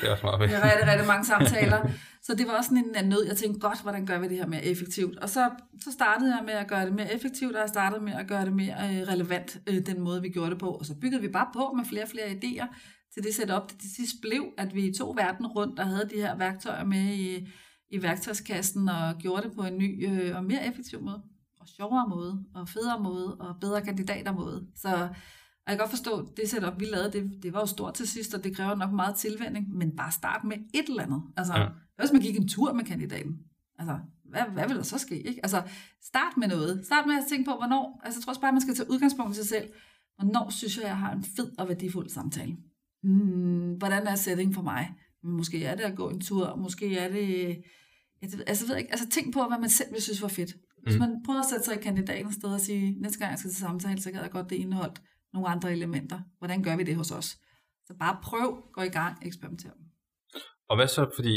Det 0.00 0.08
også 0.08 0.24
meget 0.26 0.40
Det 0.50 0.56
er 0.56 0.64
rigtig, 0.64 0.88
rigtig 0.92 1.06
mange 1.06 1.24
samtaler. 1.24 1.90
Så 2.22 2.34
det 2.34 2.46
var 2.46 2.52
også 2.52 2.68
sådan 2.68 3.04
en 3.04 3.08
nød. 3.08 3.26
Jeg 3.26 3.36
tænkte, 3.36 3.60
godt, 3.60 3.82
hvordan 3.82 4.06
gør 4.06 4.18
vi 4.18 4.28
det 4.28 4.36
her 4.36 4.46
mere 4.46 4.64
effektivt? 4.64 5.18
Og 5.18 5.28
så, 5.28 5.50
så 5.84 5.92
startede 5.92 6.36
jeg 6.36 6.44
med 6.44 6.54
at 6.54 6.68
gøre 6.68 6.86
det 6.86 6.94
mere 6.94 7.14
effektivt, 7.14 7.54
og 7.56 7.60
jeg 7.60 7.68
startede 7.68 8.04
med 8.04 8.12
at 8.12 8.26
gøre 8.26 8.44
det 8.44 8.52
mere 8.52 8.74
øh, 8.74 9.08
relevant, 9.08 9.58
øh, 9.66 9.86
den 9.86 10.00
måde, 10.00 10.22
vi 10.22 10.28
gjorde 10.28 10.50
det 10.50 10.58
på. 10.58 10.70
Og 10.70 10.86
så 10.86 10.94
byggede 10.94 11.22
vi 11.22 11.28
bare 11.28 11.48
på 11.52 11.72
med 11.76 11.84
flere 11.84 12.02
og 12.02 12.08
flere 12.08 12.26
idéer 12.26 12.66
til 13.16 13.24
det 13.24 13.34
setup. 13.34 13.70
Det 13.70 13.90
sidst 13.96 14.16
blev, 14.22 14.44
at 14.58 14.74
vi 14.74 14.92
tog 14.98 15.16
verden 15.16 15.46
rundt 15.46 15.78
og 15.78 15.86
havde 15.86 16.08
de 16.14 16.16
her 16.16 16.36
værktøjer 16.36 16.84
med 16.84 17.14
i, 17.14 17.48
i 17.90 18.02
værktøjskassen 18.02 18.88
og 18.88 19.18
gjorde 19.18 19.42
det 19.42 19.52
på 19.54 19.62
en 19.62 19.78
ny 19.78 20.08
øh, 20.08 20.36
og 20.36 20.44
mere 20.44 20.66
effektiv 20.66 21.02
måde. 21.02 21.22
Og 21.60 21.68
sjovere 21.68 22.08
måde, 22.08 22.44
og 22.54 22.68
federe 22.68 23.02
måde, 23.02 23.36
og 23.36 23.56
bedre 23.60 23.82
kandidater 23.82 24.32
måde. 24.32 24.66
Så 24.74 25.08
og 25.66 25.72
jeg 25.72 25.78
kan 25.78 25.82
godt 25.82 25.90
forstå, 25.90 26.28
det 26.36 26.50
setup, 26.50 26.80
vi 26.80 26.84
lavede, 26.84 27.12
det, 27.12 27.42
det 27.42 27.52
var 27.52 27.60
jo 27.60 27.66
stort 27.66 27.94
til 27.94 28.08
sidst, 28.08 28.34
og 28.34 28.44
det 28.44 28.56
kræver 28.56 28.74
nok 28.74 28.92
meget 28.92 29.16
tilvænding, 29.16 29.68
men 29.74 29.96
bare 29.96 30.12
start 30.12 30.44
med 30.44 30.56
et 30.74 30.88
eller 30.88 31.02
andet. 31.02 31.22
Altså, 31.36 31.58
ja. 31.58 31.68
hvis 31.96 32.12
man 32.12 32.22
gik 32.22 32.36
en 32.36 32.48
tur 32.48 32.72
med 32.72 32.84
kandidaten? 32.84 33.38
Altså, 33.78 33.98
hvad, 34.24 34.42
hvad 34.52 34.68
vil 34.68 34.76
der 34.76 34.82
så 34.82 34.98
ske? 34.98 35.22
Ikke? 35.22 35.40
Altså, 35.42 35.62
start 36.02 36.36
med 36.36 36.48
noget. 36.48 36.86
Start 36.86 37.06
med 37.06 37.14
at 37.14 37.24
tænke 37.28 37.50
på, 37.50 37.56
hvornår, 37.56 38.00
altså 38.04 38.18
jeg 38.18 38.24
tror 38.24 38.30
også 38.30 38.40
bare, 38.40 38.52
man 38.52 38.60
skal 38.60 38.74
tage 38.74 38.90
udgangspunkt 38.90 39.32
i 39.32 39.36
sig 39.36 39.46
selv. 39.46 39.68
Hvornår 40.18 40.50
synes 40.50 40.76
jeg, 40.76 40.84
jeg 40.84 40.98
har 40.98 41.12
en 41.12 41.24
fed 41.24 41.58
og 41.58 41.68
værdifuld 41.68 42.08
samtale? 42.08 42.56
Hmm, 43.02 43.72
hvordan 43.72 44.06
er 44.06 44.14
setting 44.14 44.54
for 44.54 44.62
mig? 44.62 44.94
Måske 45.22 45.64
er 45.64 45.74
det 45.74 45.82
at 45.82 45.96
gå 45.96 46.08
en 46.08 46.20
tur, 46.20 46.56
måske 46.56 46.98
er 46.98 47.08
det... 47.08 47.56
Jeg, 48.22 48.30
altså, 48.46 48.66
ved 48.66 48.76
ikke, 48.76 48.90
altså 48.90 49.08
tænk 49.08 49.34
på, 49.34 49.40
hvad 49.48 49.58
man 49.60 49.70
selv 49.70 49.92
vil 49.92 50.02
synes 50.02 50.22
var 50.22 50.28
fedt. 50.28 50.52
Hvis 50.82 50.94
mm. 50.94 51.00
man 51.00 51.22
prøver 51.26 51.40
at 51.40 51.46
sætte 51.50 51.64
sig 51.64 51.76
i 51.76 51.82
kandidaten 51.82 52.32
sted 52.32 52.48
og 52.48 52.60
sige, 52.60 53.00
næste 53.00 53.18
gang 53.18 53.30
jeg 53.30 53.38
skal 53.38 53.50
til 53.50 53.60
samtale, 53.60 54.00
så 54.00 54.10
kan 54.12 54.22
jeg 54.22 54.30
godt 54.30 54.50
det 54.50 54.56
indeholdt 54.56 55.00
nogle 55.32 55.48
andre 55.48 55.72
elementer. 55.72 56.20
Hvordan 56.38 56.62
gør 56.62 56.76
vi 56.76 56.82
det 56.82 56.96
hos 56.96 57.10
os? 57.10 57.28
Så 57.86 57.94
bare 58.00 58.16
prøv, 58.22 58.62
gå 58.72 58.82
i 58.82 58.88
gang, 58.88 59.26
eksperimenter. 59.26 59.70
Og 60.68 60.76
hvad 60.76 60.88
så, 60.88 61.10
fordi 61.14 61.32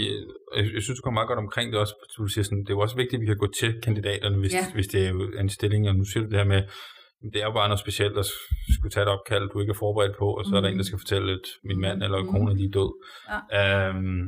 jeg, 0.56 0.74
jeg 0.76 0.82
synes, 0.84 0.98
du 0.98 1.04
kommer 1.04 1.19
meget 1.19 1.28
godt 1.28 1.39
omkring 1.39 1.72
det 1.72 1.80
også, 1.80 1.95
du 2.17 2.28
siger 2.28 2.43
sådan, 2.43 2.60
det 2.60 2.69
er 2.69 2.74
jo 2.74 2.80
også 2.80 2.95
vigtigt, 2.95 3.15
at 3.15 3.22
vi 3.22 3.26
kan 3.26 3.38
gå 3.38 3.48
til 3.60 3.82
kandidaterne, 3.84 4.38
hvis, 4.39 4.54
ja. 4.54 4.74
hvis 4.74 4.88
det 4.88 5.08
er 5.08 5.39
en 5.39 5.50
stilling, 5.50 5.89
og 5.89 5.95
nu 5.95 6.06
siger 6.06 6.24
du 6.24 6.30
det 6.30 6.39
her 6.39 6.45
med, 6.45 6.63
det 7.34 7.41
er 7.41 7.45
jo 7.45 7.51
bare 7.51 7.69
noget 7.69 7.79
specielt 7.79 8.17
at 8.17 8.25
skulle 8.75 8.91
tage 8.91 9.03
et 9.03 9.13
opkald, 9.15 9.49
du 9.49 9.60
ikke 9.60 9.71
er 9.71 9.82
forberedt 9.86 10.17
på, 10.17 10.27
og 10.38 10.45
så 10.45 10.51
mm. 10.51 10.58
er 10.58 10.62
der 10.62 10.67
en, 10.67 10.73
der 10.73 10.86
mm. 10.86 10.89
skal 10.89 10.99
fortælle, 10.99 11.32
at 11.32 11.45
min 11.63 11.79
mand 11.79 12.03
eller 12.03 12.21
mm. 12.21 12.29
kone 12.32 12.51
er 12.51 12.55
lige 12.55 12.71
død. 12.71 12.91
Ja. 13.32 13.89
Øhm, 13.89 14.21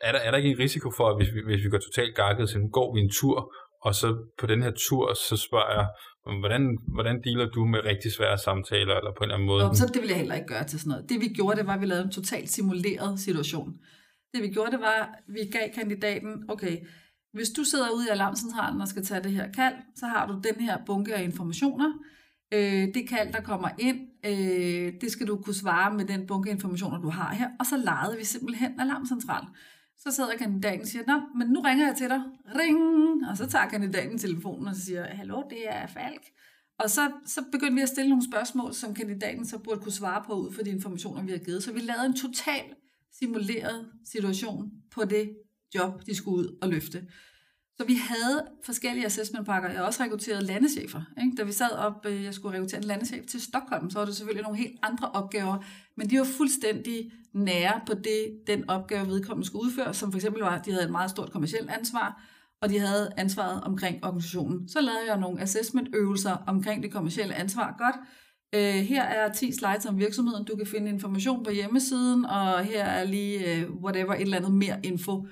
er, 0.00 0.12
der, 0.12 0.18
er 0.18 0.30
der 0.30 0.38
ikke 0.38 0.50
en 0.50 0.58
risiko 0.58 0.90
for, 0.96 1.06
at 1.10 1.16
hvis 1.16 1.34
vi, 1.34 1.40
hvis 1.44 1.64
vi 1.64 1.70
går 1.70 1.78
totalt 1.78 2.14
gakket, 2.14 2.48
så 2.48 2.68
går 2.72 2.94
vi 2.94 3.00
en 3.00 3.12
tur, 3.20 3.54
og 3.82 3.94
så 3.94 4.08
på 4.38 4.46
den 4.46 4.62
her 4.62 4.72
tur, 4.88 5.14
så 5.14 5.36
spørger 5.36 5.72
jeg, 5.78 5.86
Hvordan, 6.40 6.78
hvordan 6.94 7.22
dealer 7.24 7.48
du 7.50 7.64
med 7.64 7.80
rigtig 7.84 8.12
svære 8.12 8.38
samtaler, 8.38 8.94
eller 8.96 9.12
på 9.12 9.24
en 9.24 9.24
eller 9.24 9.34
anden 9.34 9.46
måde? 9.46 9.70
Og 9.70 9.76
så 9.76 9.86
det 9.94 10.02
vil 10.02 10.08
jeg 10.08 10.16
heller 10.16 10.34
ikke 10.34 10.46
gøre 10.54 10.64
til 10.64 10.80
sådan 10.80 10.90
noget. 10.90 11.08
Det 11.10 11.20
vi 11.20 11.28
gjorde, 11.28 11.56
det 11.58 11.66
var, 11.66 11.74
at 11.74 11.80
vi 11.80 11.86
lavede 11.86 12.04
en 12.04 12.10
totalt 12.10 12.50
simuleret 12.50 13.20
situation. 13.20 13.68
Det 14.34 14.42
vi 14.42 14.48
gjorde, 14.48 14.70
det 14.70 14.80
var, 14.80 14.98
at 15.02 15.08
vi 15.28 15.40
gav 15.56 15.66
kandidaten, 15.74 16.32
okay, 16.48 16.76
hvis 17.32 17.48
du 17.50 17.64
sidder 17.64 17.90
ude 17.90 18.06
i 18.06 18.08
alarmcentralen 18.08 18.80
og 18.80 18.88
skal 18.88 19.04
tage 19.04 19.22
det 19.22 19.32
her 19.32 19.52
kald, 19.52 19.74
så 19.94 20.06
har 20.06 20.26
du 20.26 20.40
den 20.44 20.54
her 20.60 20.78
bunke 20.86 21.14
af 21.14 21.22
informationer. 21.22 21.92
Øh, 22.52 22.94
det 22.94 23.08
kald, 23.08 23.32
der 23.32 23.40
kommer 23.40 23.68
ind, 23.78 24.00
øh, 24.24 24.92
det 25.00 25.12
skal 25.12 25.26
du 25.26 25.36
kunne 25.36 25.54
svare 25.54 25.94
med 25.94 26.04
den 26.04 26.26
bunke 26.26 26.50
af 26.50 26.54
informationer, 26.54 27.00
du 27.00 27.08
har 27.08 27.34
her. 27.34 27.48
Og 27.60 27.66
så 27.66 27.76
lejede 27.76 28.16
vi 28.16 28.24
simpelthen 28.24 28.80
alarmcentralen. 28.80 29.48
Så 29.98 30.10
sidder 30.10 30.36
kandidaten 30.38 30.80
og 30.80 30.86
siger, 30.86 31.04
Nå, 31.06 31.20
men 31.38 31.48
nu 31.48 31.60
ringer 31.60 31.86
jeg 31.86 31.96
til 31.96 32.08
dig. 32.08 32.20
Ring! 32.58 32.78
Og 33.30 33.36
så 33.36 33.46
tager 33.46 33.68
kandidaten 33.68 34.18
telefonen 34.18 34.68
og 34.68 34.76
siger, 34.76 35.04
hallo, 35.04 35.42
det 35.50 35.68
er 35.68 35.86
Falk. 35.86 36.22
Og 36.78 36.90
så, 36.90 37.10
så 37.26 37.42
begyndte 37.52 37.74
vi 37.74 37.80
at 37.80 37.88
stille 37.88 38.08
nogle 38.08 38.24
spørgsmål, 38.24 38.74
som 38.74 38.94
kandidaten 38.94 39.46
så 39.46 39.58
burde 39.58 39.80
kunne 39.80 39.92
svare 39.92 40.24
på 40.26 40.32
ud 40.32 40.52
fra 40.52 40.62
de 40.62 40.70
informationer, 40.70 41.22
vi 41.22 41.30
har 41.30 41.38
givet. 41.38 41.62
Så 41.62 41.72
vi 41.72 41.80
lavede 41.80 42.06
en 42.06 42.16
total 42.16 42.64
simuleret 43.18 43.90
situation 44.04 44.70
på 44.90 45.04
det 45.04 45.30
job, 45.74 46.06
de 46.06 46.14
skulle 46.14 46.38
ud 46.38 46.56
og 46.62 46.68
løfte. 46.68 47.06
Så 47.76 47.84
vi 47.84 47.94
havde 47.94 48.46
forskellige 48.64 49.06
assessmentpakker. 49.06 49.68
Jeg 49.68 49.78
har 49.78 49.86
også 49.86 50.02
rekrutteret 50.02 50.42
landechefer. 50.42 51.02
Ikke? 51.24 51.36
Da 51.36 51.42
vi 51.42 51.52
sad 51.52 51.70
op, 51.70 52.06
øh, 52.06 52.24
jeg 52.24 52.34
skulle 52.34 52.56
rekruttere 52.56 52.80
en 52.80 52.86
landeschef 52.86 53.26
til 53.26 53.40
Stockholm, 53.40 53.90
så 53.90 53.98
var 53.98 54.06
det 54.06 54.16
selvfølgelig 54.16 54.42
nogle 54.42 54.58
helt 54.58 54.78
andre 54.82 55.10
opgaver, 55.10 55.64
men 55.96 56.10
de 56.10 56.18
var 56.18 56.24
fuldstændig 56.24 57.12
nære 57.32 57.80
på 57.86 57.94
det, 57.94 58.40
den 58.46 58.70
opgave 58.70 59.06
vedkommende 59.06 59.46
skulle 59.46 59.64
udføre, 59.64 59.94
som 59.94 60.12
for 60.12 60.18
eksempel 60.18 60.42
var, 60.42 60.58
at 60.58 60.66
de 60.66 60.70
havde 60.70 60.84
et 60.84 60.90
meget 60.90 61.10
stort 61.10 61.32
kommersielt 61.32 61.70
ansvar, 61.70 62.22
og 62.60 62.68
de 62.68 62.78
havde 62.78 63.12
ansvaret 63.16 63.60
omkring 63.64 64.04
organisationen. 64.04 64.68
Så 64.68 64.80
lavede 64.80 65.06
jeg 65.08 65.20
nogle 65.20 65.40
assessmentøvelser 65.40 66.36
omkring 66.46 66.82
det 66.82 66.92
kommersielle 66.92 67.34
ansvar. 67.34 67.74
Godt, 67.78 67.96
Øh, 68.54 68.74
her 68.74 69.02
er 69.02 69.32
10 69.32 69.52
slides 69.52 69.86
om 69.86 69.98
virksomheden. 69.98 70.44
Du 70.44 70.56
kan 70.56 70.66
finde 70.66 70.90
information 70.90 71.44
på 71.44 71.50
hjemmesiden, 71.50 72.24
og 72.24 72.64
her 72.64 72.84
er 72.84 73.04
lige 73.04 73.56
øh, 73.56 73.70
whatever, 73.70 74.14
et 74.14 74.20
eller 74.20 74.36
andet 74.36 74.52
mere 74.52 74.80
info. 74.82 75.26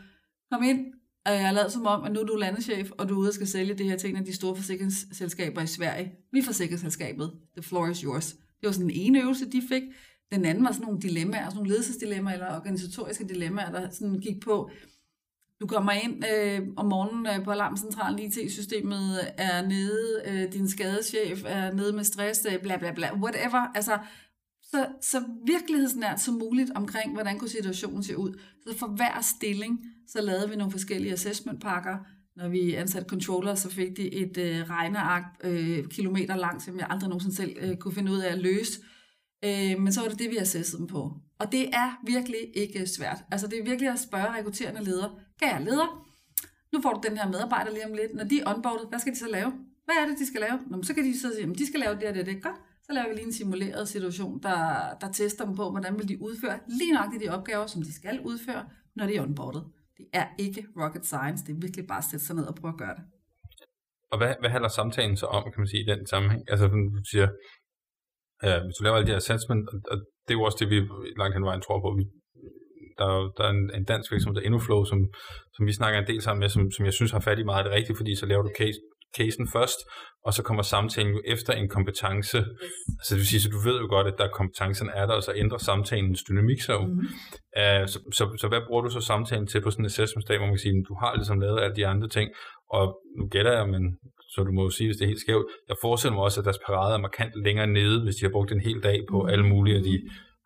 Kom 0.53 0.63
ind. 0.63 0.87
og 1.27 1.33
jeg 1.33 1.49
har 1.49 1.69
som 1.69 1.87
om, 1.87 2.05
at 2.05 2.13
nu 2.13 2.21
er 2.21 2.25
du 2.25 2.37
landeschef, 2.37 2.91
og 2.99 3.09
du 3.09 3.15
er 3.15 3.19
ude 3.19 3.29
og 3.29 3.35
skal 3.35 3.47
sælge 3.47 3.75
det 3.75 3.87
her 3.87 3.97
til 3.97 4.11
en 4.11 4.17
af 4.17 4.25
de 4.25 4.35
store 4.35 4.57
forsikringsselskaber 4.57 5.63
i 5.63 5.67
Sverige. 5.67 6.13
Vi 6.33 6.39
er 6.39 6.43
forsikringsselskabet. 6.43 7.33
The 7.57 7.63
floor 7.63 7.87
is 7.87 7.99
yours. 7.99 8.33
Det 8.33 8.67
var 8.67 8.73
sådan 8.73 8.91
en 8.91 8.97
ene 8.97 9.23
øvelse, 9.23 9.51
de 9.51 9.63
fik. 9.69 9.83
Den 10.33 10.45
anden 10.45 10.65
var 10.65 10.73
sådan 10.73 10.87
nogle 10.87 11.01
dilemmaer, 11.01 11.45
sådan 11.45 11.57
nogle 11.57 11.71
ledelsesdilemmaer 11.71 12.35
eller 12.35 12.57
organisatoriske 12.57 13.29
dilemmaer, 13.29 13.71
der 13.73 13.91
sådan 13.91 14.19
gik 14.19 14.43
på, 14.43 14.71
du 15.61 15.67
kommer 15.67 15.93
ind 15.93 16.25
øh, 16.35 16.61
om 16.77 16.87
morgenen 16.87 17.27
øh, 17.27 17.45
på 17.45 17.51
alarmcentralen, 17.51 18.19
IT-systemet 18.19 19.21
er 19.37 19.63
nede, 19.63 20.23
øh, 20.27 20.53
din 20.53 20.69
skadeschef 20.69 21.43
er 21.47 21.73
nede 21.73 21.93
med 21.93 22.05
stress, 22.05 22.47
øh, 22.53 22.63
bla 22.63 22.77
bla 22.77 22.93
bla, 22.93 23.15
whatever. 23.15 23.73
Altså, 23.75 23.99
så, 24.71 24.87
så 25.01 25.23
virkelighedsnært 25.47 26.21
som 26.21 26.35
muligt 26.35 26.71
omkring, 26.75 27.13
hvordan 27.13 27.39
kunne 27.39 27.51
situationen 27.51 28.03
se 28.03 28.19
ud. 28.19 28.41
Så 28.67 28.79
for 28.79 28.87
hver 28.87 29.21
stilling, 29.21 29.85
så 30.09 30.21
lavede 30.21 30.51
vi 30.51 30.57
nogle 30.57 30.71
forskellige 30.71 31.13
assessmentpakker. 31.13 31.99
Når 32.37 32.49
vi 32.49 32.75
ansatte 32.75 33.09
controller, 33.09 33.55
så 33.55 33.71
fik 33.71 33.97
de 33.97 34.15
et 34.15 34.39
øh, 34.39 34.71
regneark 34.71 35.25
øh, 35.45 35.89
kilometer 35.89 36.37
langt, 36.37 36.63
som 36.63 36.79
jeg 36.79 36.87
aldrig 36.91 37.09
nogensinde 37.09 37.37
selv 37.37 37.57
øh, 37.61 37.77
kunne 37.77 37.95
finde 37.95 38.13
ud 38.13 38.19
af 38.19 38.33
at 38.33 38.39
løse. 38.39 38.81
Øh, 39.45 39.81
men 39.81 39.93
så 39.93 40.01
var 40.01 40.09
det 40.09 40.19
det, 40.19 40.31
vi 40.31 40.37
assessede 40.37 40.79
dem 40.79 40.87
på. 40.87 41.13
Og 41.39 41.53
det 41.53 41.69
er 41.69 42.01
virkelig 42.07 42.41
ikke 42.55 42.87
svært. 42.87 43.19
Altså 43.31 43.47
det 43.47 43.59
er 43.59 43.65
virkelig 43.65 43.91
at 43.91 43.99
spørge 43.99 44.39
rekrutterende 44.39 44.85
ledere, 44.85 45.11
kære 45.41 45.65
leder, 45.65 46.11
nu 46.73 46.81
får 46.83 46.93
du 46.93 47.09
den 47.09 47.19
her 47.19 47.29
medarbejder 47.29 47.71
lige 47.73 47.87
om 47.87 47.93
lidt. 47.93 48.15
Når 48.15 48.25
de 48.25 48.41
er 48.41 48.55
onboardet, 48.55 48.89
hvad 48.89 48.99
skal 48.99 49.13
de 49.13 49.19
så 49.19 49.29
lave? 49.29 49.53
Hvad 49.85 49.95
er 50.03 50.07
det, 50.07 50.19
de 50.19 50.27
skal 50.27 50.41
lave? 50.41 50.59
Nå, 50.71 50.83
så 50.83 50.95
kan 50.95 51.05
de 51.05 51.21
så 51.21 51.33
sige, 51.35 51.51
at 51.51 51.59
de 51.59 51.67
skal 51.67 51.81
lave 51.81 51.95
det 51.95 52.05
og 52.05 52.15
det, 52.15 52.27
det. 52.27 52.43
Godt. 52.43 52.57
Så 52.91 52.95
laver 52.95 53.09
vi 53.09 53.15
lige 53.15 53.27
en 53.27 53.33
simuleret 53.33 53.89
situation, 53.89 54.43
der, 54.43 54.59
der 55.01 55.09
tester 55.13 55.45
dem 55.45 55.55
på, 55.57 55.71
hvordan 55.71 55.99
vil 55.99 56.09
de 56.09 56.17
udføre 56.23 56.59
lige 56.79 56.93
nøjagtigt 56.93 57.23
de 57.25 57.29
opgaver, 57.37 57.67
som 57.67 57.83
de 57.83 57.93
skal 58.01 58.21
udføre, 58.31 58.65
når 58.97 59.07
de 59.07 59.17
er 59.17 59.23
onboardet. 59.23 59.65
Det 59.99 60.07
er 60.13 60.27
ikke 60.39 60.67
rocket 60.81 61.05
science. 61.07 61.45
Det 61.47 61.53
er 61.53 61.61
virkelig 61.67 61.87
bare 61.87 61.99
at 61.99 62.09
sætte 62.11 62.25
sig 62.27 62.37
ned 62.37 62.47
og 62.51 62.55
prøve 62.55 62.73
at 62.75 62.79
gøre 62.79 62.95
det. 62.99 63.05
Og 64.13 64.19
hvad, 64.19 64.35
hvad 64.41 64.51
handler 64.51 64.69
samtalen 64.69 65.17
så 65.17 65.27
om, 65.27 65.43
kan 65.43 65.61
man 65.61 65.69
sige, 65.69 65.83
i 65.85 65.91
den 65.93 66.07
sammenhæng? 66.07 66.43
Altså, 66.53 66.67
du 66.69 67.05
siger, 67.13 67.29
Ja, 68.49 68.57
hvis 68.65 68.77
du 68.77 68.83
laver 68.85 68.97
alle 68.97 69.07
de 69.09 69.15
her 69.15 69.23
assessment, 69.25 69.63
og, 69.73 69.77
og 69.93 69.97
det 70.25 70.33
er 70.33 70.39
jo 70.39 70.43
også 70.49 70.59
det, 70.61 70.69
vi 70.73 70.79
langt 71.21 71.35
hen 71.37 71.45
vejen 71.51 71.63
tror 71.67 71.81
på. 71.85 71.89
Vi, 71.99 72.05
der, 72.99 73.07
er, 73.15 73.21
der 73.37 73.45
er 73.49 73.53
en, 73.59 73.65
en 73.79 73.85
dansk 73.93 74.13
virksomhed, 74.13 74.35
der 74.37 74.43
er 74.43 74.49
InnoFlow, 74.49 74.81
som, 74.91 74.99
som 75.57 75.67
vi 75.69 75.73
snakker 75.73 75.99
en 75.99 76.11
del 76.11 76.21
sammen 76.27 76.41
med, 76.43 76.49
som, 76.49 76.63
som 76.77 76.85
jeg 76.89 76.95
synes 76.99 77.13
har 77.17 77.23
fat 77.29 77.39
i 77.39 77.49
meget 77.51 77.63
af 77.63 77.67
det 77.67 77.77
rigtige, 77.79 77.97
fordi 78.01 78.13
så 78.17 78.27
laver 78.27 78.43
du 78.43 78.53
case, 78.59 78.79
casen 79.19 79.49
først, 79.49 79.79
og 80.25 80.35
så 80.35 80.43
kommer 80.43 80.63
samtalen 80.63 81.13
jo 81.13 81.21
efter 81.25 81.53
en 81.53 81.69
kompetence. 81.69 82.39
Yes. 82.39 82.47
Altså 82.99 83.11
det 83.11 83.17
vil 83.17 83.27
sige, 83.27 83.41
så 83.41 83.49
du 83.49 83.61
ved 83.69 83.81
jo 83.81 83.87
godt, 83.89 84.07
at 84.07 84.19
der 84.19 84.29
kompetencen 84.29 84.89
er 84.95 85.07
der, 85.07 85.15
og 85.15 85.23
så 85.23 85.33
ændrer 85.37 85.59
samtalens 85.59 86.23
dynamik 86.23 86.61
sig 86.63 86.73
jo. 86.73 86.85
Mm-hmm. 86.87 87.07
Uh, 87.61 87.85
så, 87.93 87.99
så, 88.13 88.37
så 88.41 88.49
hvad 88.49 88.61
bruger 88.67 88.83
du 88.83 88.91
så 88.91 89.01
samtalen 89.01 89.47
til 89.47 89.63
på 89.63 89.71
sådan 89.71 89.83
en 89.83 89.87
assessment-dag, 89.87 90.37
hvor 90.39 90.47
man 90.47 90.55
kan 90.55 90.59
sige, 90.59 90.79
at 90.79 90.89
du 90.89 90.95
har 90.95 91.15
ligesom 91.15 91.41
lavet 91.41 91.61
alle 91.61 91.77
de 91.77 91.87
andre 91.87 92.09
ting, 92.09 92.31
og 92.71 92.85
nu 93.19 93.29
gætter 93.29 93.53
jeg, 93.53 93.69
men 93.69 93.83
så 94.33 94.45
du 94.45 94.53
må 94.53 94.63
jo 94.63 94.71
sige, 94.71 94.89
hvis 94.89 94.97
det 94.97 95.05
er 95.05 95.09
helt 95.09 95.21
skævt. 95.21 95.47
Jeg 95.69 95.77
forestiller 95.81 96.15
mig 96.15 96.25
også, 96.25 96.41
at 96.41 96.45
deres 96.45 96.61
parade 96.67 96.95
er 96.95 96.99
markant 96.99 97.33
længere 97.45 97.67
nede, 97.67 98.03
hvis 98.05 98.17
de 98.17 98.25
har 98.25 98.31
brugt 98.31 98.53
en 98.53 98.61
hel 98.61 98.83
dag 98.83 98.99
på 99.11 99.23
mm. 99.23 99.29
alle 99.29 99.47
mulige, 99.47 99.77
og 99.79 99.85
de 99.85 99.95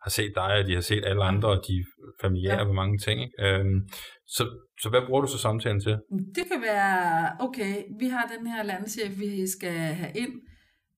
har 0.04 0.10
set 0.10 0.32
dig, 0.34 0.52
og 0.60 0.66
de 0.66 0.74
har 0.74 0.80
set 0.80 1.04
alle 1.04 1.24
andre, 1.24 1.48
og 1.48 1.60
de 1.68 1.84
familiære 2.22 2.58
ja. 2.58 2.64
med 2.64 2.74
mange 2.74 2.98
ting. 2.98 3.22
Ikke? 3.22 3.34
Øhm, 3.46 3.88
så, 4.26 4.44
så 4.82 4.88
hvad 4.88 5.00
bruger 5.06 5.20
du 5.20 5.26
så 5.26 5.38
samtalen 5.38 5.80
til? 5.80 5.98
Det 6.34 6.44
kan 6.52 6.62
være, 6.62 7.36
okay, 7.40 7.82
vi 7.98 8.08
har 8.08 8.32
den 8.38 8.46
her 8.46 8.62
landchef, 8.62 9.18
vi 9.18 9.46
skal 9.46 9.78
have 10.00 10.12
ind. 10.14 10.32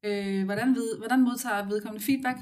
Øh, 0.05 0.45
hvordan, 0.45 0.75
ved, 0.75 0.99
hvordan 0.99 1.25
modtager 1.25 1.69
vedkommende 1.69 2.05
feedback? 2.05 2.39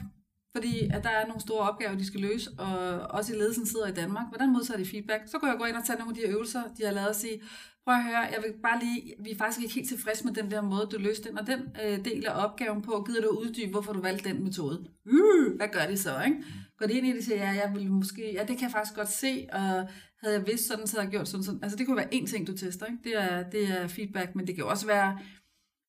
Fordi 0.57 0.89
at 0.95 1.05
der 1.05 1.11
er 1.11 1.27
nogle 1.27 1.41
store 1.41 1.69
opgaver, 1.71 1.95
de 1.95 2.07
skal 2.07 2.21
løse, 2.21 2.51
og 2.59 2.99
også 3.17 3.35
i 3.35 3.37
ledelsen 3.37 3.67
sidder 3.67 3.87
i 3.87 3.93
Danmark. 3.93 4.27
Hvordan 4.29 4.53
modtager 4.53 4.79
de 4.79 4.91
feedback? 4.91 5.23
Så 5.27 5.39
går 5.39 5.47
jeg 5.47 5.57
gå 5.59 5.65
ind 5.65 5.77
og 5.77 5.85
tage 5.85 5.99
nogle 5.99 6.11
af 6.13 6.17
de 6.17 6.33
øvelser, 6.33 6.63
de 6.79 6.85
har 6.85 6.93
lavet 6.93 7.09
og 7.09 7.15
sige, 7.15 7.43
prøv 7.85 7.95
at 7.95 8.05
høre, 8.05 8.19
jeg 8.19 8.39
vil 8.45 8.53
bare 8.63 8.79
lige, 8.85 9.15
vi 9.25 9.31
er 9.31 9.39
faktisk 9.39 9.63
ikke 9.63 9.75
helt 9.75 9.89
tilfredse 9.89 10.25
med 10.25 10.35
den 10.35 10.51
der 10.51 10.63
måde, 10.63 10.89
du 10.93 10.99
løste 10.99 11.29
den, 11.29 11.39
og 11.39 11.47
den 11.47 11.61
øh, 11.85 12.05
del 12.05 12.27
af 12.27 12.45
opgaven 12.45 12.83
på, 12.83 13.05
gider 13.07 13.23
du 13.23 13.29
uddybe, 13.29 13.71
hvorfor 13.71 13.93
du 13.93 14.01
valgte 14.01 14.29
den 14.29 14.45
metode? 14.45 14.87
Uh, 15.07 15.57
hvad 15.57 15.69
gør 15.73 15.87
det 15.87 15.99
så, 16.01 16.23
ikke? 16.23 16.37
Går 16.79 16.87
det 16.87 16.95
ind 16.95 17.07
i 17.07 17.11
det 17.11 17.19
og 17.19 17.25
siger, 17.25 17.37
ja, 17.37 17.51
jeg 17.51 17.73
vil 17.75 17.91
måske, 17.91 18.33
ja, 18.33 18.41
det 18.41 18.57
kan 18.59 18.63
jeg 18.63 18.71
faktisk 18.71 18.97
godt 18.97 19.11
se, 19.11 19.47
og 19.53 19.89
havde 20.23 20.35
jeg 20.39 20.47
vidst 20.47 20.69
sådan, 20.69 20.87
så 20.87 20.97
havde 20.97 21.05
jeg 21.05 21.11
gjort 21.11 21.29
sådan, 21.29 21.45
sådan. 21.45 21.61
Altså 21.63 21.79
det 21.79 21.87
kunne 21.87 21.97
være 21.97 22.15
en 22.15 22.27
ting, 22.27 22.47
du 22.47 22.57
tester, 22.57 22.87
ikke? 22.87 22.99
Det 23.05 23.23
er, 23.23 23.51
det 23.51 23.81
er 23.81 23.87
feedback, 23.87 24.35
men 24.35 24.47
det 24.47 24.55
kan 24.55 24.65
også 24.65 24.87
være, 24.87 25.19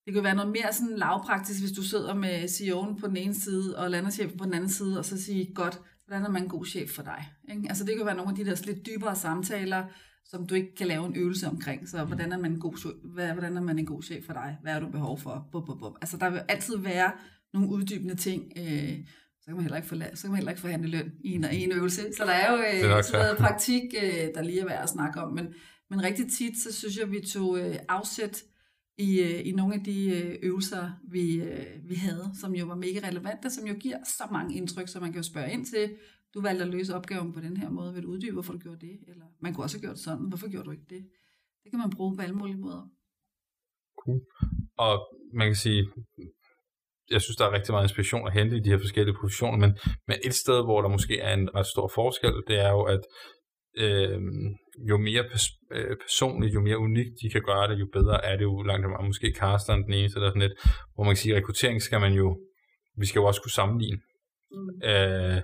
det 0.06 0.14
kan 0.14 0.24
være 0.24 0.36
noget 0.36 0.52
mere 0.52 0.74
sådan 0.74 0.98
lavpraktisk, 0.98 1.60
hvis 1.60 1.72
du 1.72 1.84
sidder 1.84 2.14
med 2.14 2.44
CEO'en 2.44 3.00
på 3.00 3.08
den 3.08 3.18
ene 3.18 3.34
side, 3.34 3.78
og 3.78 3.92
landerchefen 3.92 4.38
på 4.38 4.46
den 4.46 4.54
anden 4.54 4.70
side, 4.70 5.00
og 5.00 5.06
så 5.06 5.24
siger, 5.24 5.54
godt, 5.54 5.82
hvordan 6.08 6.26
er 6.26 6.30
man 6.30 6.44
en 6.44 6.50
god 6.50 6.66
chef 6.66 6.90
for 6.90 7.04
dig? 7.04 7.30
Ikke? 7.50 7.66
Altså 7.70 7.84
det 7.84 7.98
kan 7.98 8.06
være 8.06 8.16
nogle 8.16 8.32
af 8.32 8.36
de 8.36 8.46
der 8.46 8.62
lidt 8.66 8.86
dybere 8.86 9.16
samtaler, 9.16 9.84
som 10.26 10.48
du 10.48 10.56
ikke 10.56 10.76
kan 10.76 10.88
lave 10.88 11.06
en 11.06 11.16
øvelse 11.16 11.48
omkring. 11.48 11.90
Så 11.90 12.04
hvordan 12.04 12.32
er 12.32 12.38
man 12.38 12.52
en 12.52 12.60
god, 12.60 12.96
hvad, 13.14 13.28
hvordan 13.34 13.58
er 13.58 13.62
man 13.62 13.80
en 13.80 13.86
god 13.86 14.04
chef 14.04 14.26
for 14.26 14.34
dig? 14.34 14.58
Hvad 14.62 14.74
er 14.74 14.80
du 14.80 14.90
behov 14.90 15.20
for? 15.20 15.48
Bup, 15.52 15.66
bup, 15.66 15.80
bup. 15.80 15.94
Altså 16.02 16.18
der 16.18 16.30
vil 16.30 16.42
altid 16.48 16.78
være 16.78 17.12
nogle 17.54 17.70
uddybende 17.70 18.16
ting. 18.16 18.52
Øh, 18.58 18.98
så 19.42 19.46
kan 19.46 19.56
man 19.56 19.64
heller 19.64 19.78
ikke 19.78 19.88
få, 19.88 19.96
så 20.14 20.22
kan 20.22 20.30
man 20.30 20.38
heller 20.38 20.52
ikke 20.52 20.62
forhandle 20.62 20.90
løn 20.90 21.12
i 21.24 21.32
en, 21.32 21.46
en 21.52 21.72
øvelse. 21.72 22.02
Så 22.18 22.24
der 22.26 22.32
er 22.32 22.52
jo 22.52 22.58
øh, 22.58 23.04
sådan 23.04 23.22
noget 23.22 23.38
praktik, 23.46 23.82
øh, 24.04 24.28
der 24.36 24.42
lige 24.42 24.60
er 24.60 24.66
værd 24.66 24.84
at 24.84 24.90
snakke 24.90 25.22
om. 25.22 25.34
Men, 25.34 25.48
men 25.90 26.04
rigtig 26.04 26.32
tit, 26.32 26.58
så 26.58 26.74
synes 26.74 26.98
jeg, 26.98 27.12
vi 27.12 27.20
tog 27.20 27.60
øh, 27.60 27.76
afsæt 27.90 28.44
i, 28.98 29.22
øh, 29.22 29.48
i 29.48 29.52
nogle 29.52 29.74
af 29.74 29.84
de 29.84 30.10
øh, 30.10 30.36
øvelser, 30.42 30.92
vi, 31.12 31.36
øh, 31.36 31.90
vi 31.90 31.96
havde, 31.96 32.32
som 32.40 32.56
jo 32.56 32.66
var 32.66 32.76
mega 32.76 33.08
relevante, 33.08 33.50
som 33.50 33.68
jo 33.68 33.74
giver 33.74 33.98
så 34.06 34.24
mange 34.32 34.56
indtryk, 34.56 34.88
så 34.88 35.00
man 35.00 35.12
kan 35.12 35.20
jo 35.22 35.24
spørge 35.24 35.52
ind 35.52 35.66
til, 35.66 35.90
du 36.36 36.42
valgte 36.42 36.64
at 36.66 36.72
løse 36.72 36.96
opgaven 36.96 37.34
på 37.34 37.40
den 37.40 37.58
her 37.58 37.70
måde, 37.70 37.94
vil 37.94 38.04
du 38.04 38.10
uddybe, 38.10 38.34
hvorfor 38.34 38.54
du 38.54 38.60
gjorde 38.60 38.86
det? 38.88 38.96
Eller 39.08 39.26
man 39.42 39.54
kunne 39.54 39.66
også 39.66 39.78
have 39.78 39.86
gjort 39.88 40.00
sådan, 40.00 40.28
hvorfor 40.28 40.52
gjorde 40.52 40.66
du 40.66 40.72
ikke 40.72 40.90
det? 40.90 41.04
Det 41.64 41.72
kan 41.72 41.80
man 41.80 41.90
bruge 41.90 42.16
på 42.16 42.22
alle 42.22 42.36
mulige 42.36 42.58
måder. 42.58 42.84
Cool. 44.02 44.22
Og 44.78 44.94
man 45.34 45.48
kan 45.48 45.56
sige, 45.56 45.82
jeg 47.12 47.22
synes, 47.22 47.38
der 47.38 47.46
er 47.46 47.52
rigtig 47.58 47.74
meget 47.74 47.86
inspiration 47.86 48.28
at 48.28 48.34
hente 48.34 48.58
i 48.58 48.60
de 48.60 48.70
her 48.70 48.78
forskellige 48.78 49.18
positioner, 49.22 49.58
men, 49.58 49.72
men 50.08 50.18
et 50.26 50.34
sted, 50.34 50.64
hvor 50.64 50.82
der 50.82 50.90
måske 50.90 51.20
er 51.20 51.34
en 51.34 51.56
ret 51.56 51.68
stor 51.68 51.88
forskel, 51.96 52.34
det 52.48 52.58
er 52.60 52.72
jo, 52.78 52.84
at 52.96 53.04
øh, 53.78 54.20
jo 54.90 54.98
mere 54.98 55.24
pers- 55.32 55.60
øh, 55.72 55.98
personligt, 56.06 56.54
jo 56.54 56.62
mere 56.62 56.78
unikt 56.78 57.14
de 57.22 57.30
kan 57.30 57.42
gøre 57.42 57.70
det, 57.70 57.80
jo 57.80 57.88
bedre 57.94 58.26
er 58.26 58.36
det 58.38 58.44
jo 58.44 58.62
langt 58.62 58.90
meget. 58.90 59.06
Måske 59.06 59.36
Carsten 59.40 59.84
den 59.84 59.94
eneste, 59.94 60.20
der 60.20 60.30
sådan 60.30 60.42
lidt, 60.42 60.58
hvor 60.94 61.04
man 61.04 61.14
kan 61.14 61.24
sige, 61.24 61.36
rekruttering 61.36 61.82
skal 61.82 62.00
man 62.00 62.14
jo, 62.14 62.28
vi 62.98 63.06
skal 63.06 63.20
jo 63.20 63.26
også 63.26 63.42
kunne 63.42 63.60
sammenligne. 63.62 64.00
Mm. 64.52 64.90
Øh, 64.90 65.42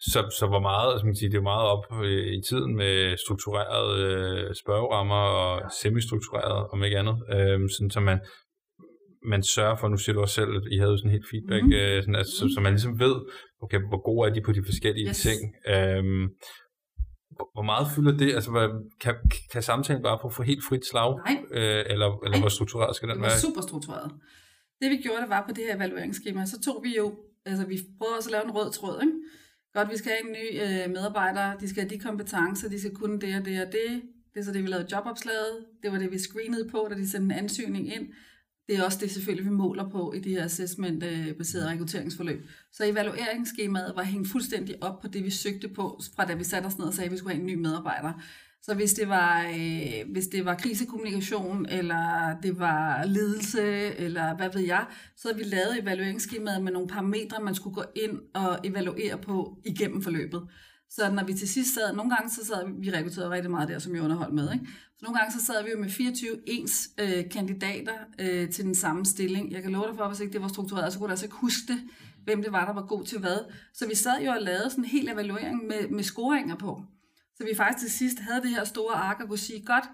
så, 0.00 0.20
så 0.38 0.46
hvor 0.46 0.60
meget, 0.60 0.92
altså 0.92 1.04
man 1.06 1.14
kan 1.14 1.18
sige, 1.18 1.30
det 1.30 1.36
er 1.36 1.52
meget 1.54 1.68
op 1.74 1.84
øh, 2.04 2.26
i 2.38 2.42
tiden 2.48 2.76
med 2.76 3.16
strukturerede 3.16 3.94
øh, 4.04 4.54
spørgerammer 4.54 5.22
og 5.40 5.72
semi-struktureret, 5.80 6.68
om 6.72 6.84
ikke 6.84 6.98
andet, 6.98 7.16
øh, 7.34 7.60
sådan 7.70 7.90
så 7.90 8.00
man, 8.00 8.20
man 9.22 9.42
sørger 9.42 9.76
for, 9.76 9.88
nu 9.88 9.96
siger 9.96 10.14
du 10.14 10.20
også 10.20 10.34
selv, 10.34 10.56
at 10.56 10.62
I 10.70 10.78
havde 10.78 10.98
sådan 10.98 11.10
helt 11.10 11.28
feedback, 11.30 11.62
mm-hmm. 11.62 11.80
øh, 11.80 12.02
sådan, 12.02 12.14
altså, 12.14 12.32
så, 12.38 12.44
så 12.54 12.60
man 12.60 12.72
ligesom 12.72 12.98
ved, 12.98 13.14
okay, 13.62 13.80
hvor 13.90 14.02
gode 14.08 14.28
er 14.28 14.34
de 14.34 14.40
på 14.40 14.52
de 14.52 14.62
forskellige 14.64 15.08
yes. 15.08 15.20
ting. 15.26 15.40
Øh, 15.74 16.04
hvor 17.56 17.66
meget 17.72 17.86
fylder 17.94 18.16
det? 18.16 18.34
Altså, 18.34 18.50
kan, 19.00 19.14
kan 19.52 19.62
samtalen 19.62 20.02
bare 20.02 20.18
få, 20.36 20.42
helt 20.42 20.64
frit 20.68 20.86
slag? 20.90 21.10
Nej. 21.26 21.36
Øh, 21.58 21.84
eller 21.92 22.08
eller 22.24 22.36
Nej. 22.36 22.40
hvor 22.40 22.48
struktureret 22.48 22.96
skal 22.96 23.08
den 23.08 23.16
det 23.16 23.22
være? 23.22 23.30
var 23.30 23.46
super 23.46 23.60
struktureret. 23.60 24.10
Det 24.80 24.90
vi 24.90 24.96
gjorde, 25.04 25.20
det 25.22 25.30
var 25.36 25.44
på 25.48 25.52
det 25.56 25.64
her 25.66 25.76
evalueringsskema, 25.76 26.46
så 26.46 26.56
tog 26.66 26.80
vi 26.86 26.96
jo, 26.96 27.06
altså 27.46 27.66
vi 27.66 27.76
prøvede 27.98 28.16
også 28.18 28.28
at 28.28 28.32
lave 28.32 28.44
en 28.44 28.54
rød 28.58 28.72
tråd, 28.72 28.96
ikke? 29.02 29.16
Godt, 29.78 29.90
vi 29.90 29.96
skal 29.96 30.12
have 30.12 30.26
en 30.26 30.32
ny 30.32 30.62
øh, 30.62 30.90
medarbejder, 30.90 31.56
de 31.58 31.68
skal 31.68 31.82
have 31.82 31.90
de 31.90 31.98
kompetencer, 31.98 32.68
de 32.68 32.80
skal 32.80 32.94
kunne 32.94 33.20
det 33.20 33.38
og 33.38 33.44
det 33.44 33.66
og 33.66 33.72
det. 33.72 34.02
Det 34.34 34.40
er 34.40 34.44
så 34.44 34.52
det, 34.52 34.62
vi 34.62 34.68
lavede 34.68 34.88
jobopslaget. 34.92 35.64
Det 35.82 35.92
var 35.92 35.98
det, 35.98 36.12
vi 36.12 36.18
screenede 36.18 36.68
på, 36.68 36.86
da 36.90 36.94
de 36.94 37.10
sendte 37.10 37.34
en 37.34 37.38
ansøgning 37.44 37.94
ind. 37.94 38.06
Det 38.68 38.76
er 38.76 38.84
også 38.84 38.98
det 39.00 39.10
selvfølgelig, 39.10 39.50
vi 39.50 39.56
måler 39.56 39.90
på 39.90 40.12
i 40.12 40.20
de 40.20 40.30
her 40.30 40.44
assessment-baserede 40.44 41.66
øh, 41.66 41.72
rekrutteringsforløb. 41.72 42.46
Så 42.72 42.84
evalueringsskemaet 42.84 43.92
var 43.96 44.02
hængt 44.02 44.28
fuldstændig 44.28 44.82
op 44.82 45.00
på 45.00 45.08
det, 45.08 45.24
vi 45.24 45.30
søgte 45.30 45.68
på, 45.68 46.00
fra 46.16 46.24
da 46.24 46.34
vi 46.34 46.44
satte 46.44 46.66
os 46.66 46.78
ned 46.78 46.86
og 46.86 46.94
sagde, 46.94 47.06
at 47.06 47.12
vi 47.12 47.16
skulle 47.16 47.34
have 47.34 47.40
en 47.40 47.46
ny 47.46 47.54
medarbejder. 47.54 48.12
Så 48.62 48.74
hvis 48.74 48.94
det 48.94 49.08
var, 49.08 49.42
øh, 49.42 50.12
hvis 50.12 50.26
det 50.26 50.44
var 50.44 50.54
krisekommunikation, 50.54 51.66
eller 51.66 52.36
det 52.42 52.58
var 52.58 53.04
ledelse, 53.04 53.62
eller 53.96 54.36
hvad 54.36 54.50
ved 54.54 54.60
jeg, 54.60 54.86
så 55.16 55.28
havde 55.28 55.38
vi 55.38 55.44
lavet 55.44 55.82
evalueringsskemaet 55.82 56.62
med 56.62 56.72
nogle 56.72 56.88
parametre, 56.88 57.42
man 57.42 57.54
skulle 57.54 57.74
gå 57.74 57.84
ind 57.96 58.18
og 58.34 58.58
evaluere 58.64 59.18
på 59.18 59.58
igennem 59.64 60.02
forløbet. 60.02 60.42
Så 60.90 61.10
når 61.10 61.24
vi 61.24 61.34
til 61.34 61.48
sidst 61.48 61.74
sad, 61.74 61.96
nogle 61.96 62.14
gange 62.14 62.30
så 62.30 62.46
sad 62.46 62.66
vi, 62.66 62.72
vi 62.78 62.90
rekrutterede 62.90 63.30
rigtig 63.30 63.50
meget 63.50 63.68
der, 63.68 63.78
som 63.78 63.94
jeg 63.94 64.02
underholdt 64.02 64.34
med, 64.34 64.52
ikke? 64.52 64.66
Så 64.98 65.04
nogle 65.04 65.18
gange 65.18 65.32
så 65.32 65.44
sad 65.44 65.64
vi 65.64 65.70
jo 65.70 65.78
med 65.78 65.90
24 65.90 66.30
ens 66.46 66.90
øh, 66.98 67.30
kandidater 67.30 67.92
øh, 68.18 68.50
til 68.50 68.64
den 68.64 68.74
samme 68.74 69.06
stilling. 69.06 69.52
Jeg 69.52 69.62
kan 69.62 69.72
love 69.72 69.86
dig 69.86 69.96
for, 69.96 70.08
hvis 70.08 70.20
ikke 70.20 70.32
det 70.32 70.42
var 70.42 70.48
struktureret, 70.48 70.92
så 70.92 70.98
kunne 70.98 71.06
du 71.06 71.10
altså 71.10 71.26
ikke 71.26 71.36
huske 71.36 71.72
det, 71.72 71.80
hvem 72.24 72.42
det 72.42 72.52
var, 72.52 72.66
der 72.66 72.72
var 72.72 72.86
god 72.86 73.04
til 73.04 73.18
hvad. 73.18 73.38
Så 73.74 73.88
vi 73.88 73.94
sad 73.94 74.22
jo 74.24 74.30
og 74.30 74.42
lavede 74.42 74.70
sådan 74.70 74.84
en 74.84 74.90
hel 74.90 75.08
evaluering 75.08 75.66
med, 75.66 75.88
med 75.90 76.04
scoringer 76.04 76.56
på. 76.56 76.82
Så 77.38 77.44
vi 77.44 77.54
faktisk 77.56 77.86
til 77.86 77.98
sidst 77.98 78.18
havde 78.18 78.42
det 78.42 78.50
her 78.50 78.64
store 78.64 78.94
ark 78.94 79.20
og 79.20 79.28
kunne 79.28 79.38
sige, 79.38 79.64
godt, 79.64 79.84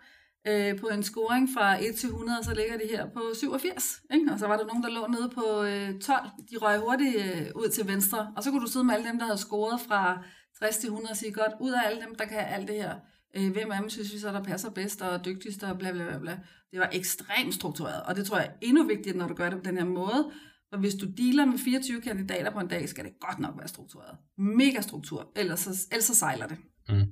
øh, 0.47 0.79
på 0.79 0.87
en 0.87 1.03
scoring 1.03 1.49
fra 1.55 1.85
1 1.85 1.95
til 1.97 2.09
100, 2.09 2.45
så 2.45 2.55
ligger 2.55 2.77
det 2.79 2.89
her 2.91 3.11
på 3.11 3.23
87. 3.35 4.03
Ikke? 4.15 4.33
Og 4.33 4.39
så 4.39 4.47
var 4.47 4.57
der 4.57 4.67
nogen, 4.67 4.83
der 4.83 4.91
lå 4.91 5.07
nede 5.07 5.29
på 5.29 5.63
øh, 5.63 6.01
12. 6.01 6.31
De 6.51 6.57
røg 6.57 6.79
hurtigt 6.79 7.17
øh, 7.17 7.47
ud 7.55 7.69
til 7.69 7.89
venstre. 7.89 8.33
Og 8.37 8.43
så 8.43 8.51
kunne 8.51 8.67
du 8.67 8.71
sidde 8.71 8.85
med 8.85 8.95
alle 8.95 9.09
dem, 9.09 9.19
der 9.19 9.25
havde 9.25 9.39
scoret 9.39 9.81
fra 9.81 10.25
60 10.59 10.77
til 10.77 10.87
100 10.87 11.13
og 11.13 11.17
sige, 11.17 11.33
godt, 11.33 11.53
ud 11.61 11.73
af 11.73 11.81
alle 11.87 12.01
dem, 12.03 12.15
der 12.15 12.25
kan 12.25 12.39
alt 12.39 12.69
det 12.69 12.77
her, 12.77 12.95
øh, 13.37 13.53
hvem 13.53 13.73
af 13.73 13.81
dem 13.81 13.91
synes 13.91 14.13
vi 14.15 14.19
så, 14.19 14.29
der 14.29 14.43
passer 14.43 14.71
bedst 14.71 15.03
og 15.03 15.25
dygtigst 15.25 15.63
og 15.63 15.79
bla 15.79 15.93
bla 15.93 16.05
bla 16.05 16.19
bla. 16.19 16.39
Det 16.71 16.81
var 16.81 16.91
ekstremt 16.93 17.55
struktureret, 17.55 18.03
og 18.03 18.17
det 18.17 18.27
tror 18.27 18.39
jeg 18.39 18.47
er 18.47 18.53
endnu 18.61 18.87
vigtigere, 18.87 19.17
når 19.17 19.29
du 19.29 19.35
gør 19.35 19.51
det 19.51 19.59
på 19.59 19.65
den 19.65 19.77
her 19.77 19.85
måde. 19.85 20.31
For 20.73 20.81
hvis 20.81 20.95
du 20.95 21.07
dealer 21.17 21.45
med 21.45 21.59
24 21.59 22.01
kandidater 22.01 22.51
på 22.51 22.59
en 22.59 22.69
dag, 22.69 22.89
skal 22.89 23.05
det 23.05 23.13
godt 23.21 23.39
nok 23.39 23.55
være 23.59 23.69
struktureret. 23.69 24.17
Mega 24.39 24.81
struktur, 24.81 25.33
ellers 25.37 25.61
så, 25.61 25.87
ellers 25.93 26.05
så 26.05 26.15
sejler 26.15 26.47
det. 26.47 26.57
Mm. 26.89 27.07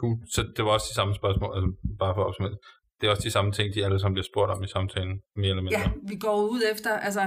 Cool. 0.00 0.16
Så 0.34 0.40
det 0.56 0.64
var 0.64 0.70
også 0.70 0.86
de 0.90 0.94
samme 0.94 1.14
spørgsmål, 1.14 1.50
altså 1.56 1.70
bare 1.98 2.14
for 2.14 2.20
at 2.22 2.28
opsummere. 2.28 2.56
Det 3.00 3.06
er 3.06 3.10
også 3.10 3.24
de 3.28 3.30
samme 3.30 3.52
ting, 3.52 3.74
de 3.74 3.84
alle 3.84 4.00
sammen 4.00 4.14
bliver 4.14 4.28
spurgt 4.32 4.50
om 4.50 4.62
i 4.62 4.68
samtalen, 4.76 5.20
mere 5.36 5.50
eller 5.50 5.62
mindre. 5.62 5.80
Ja, 5.80 5.90
vi 6.08 6.16
går 6.16 6.36
ud 6.54 6.62
efter, 6.72 6.90
altså 7.08 7.22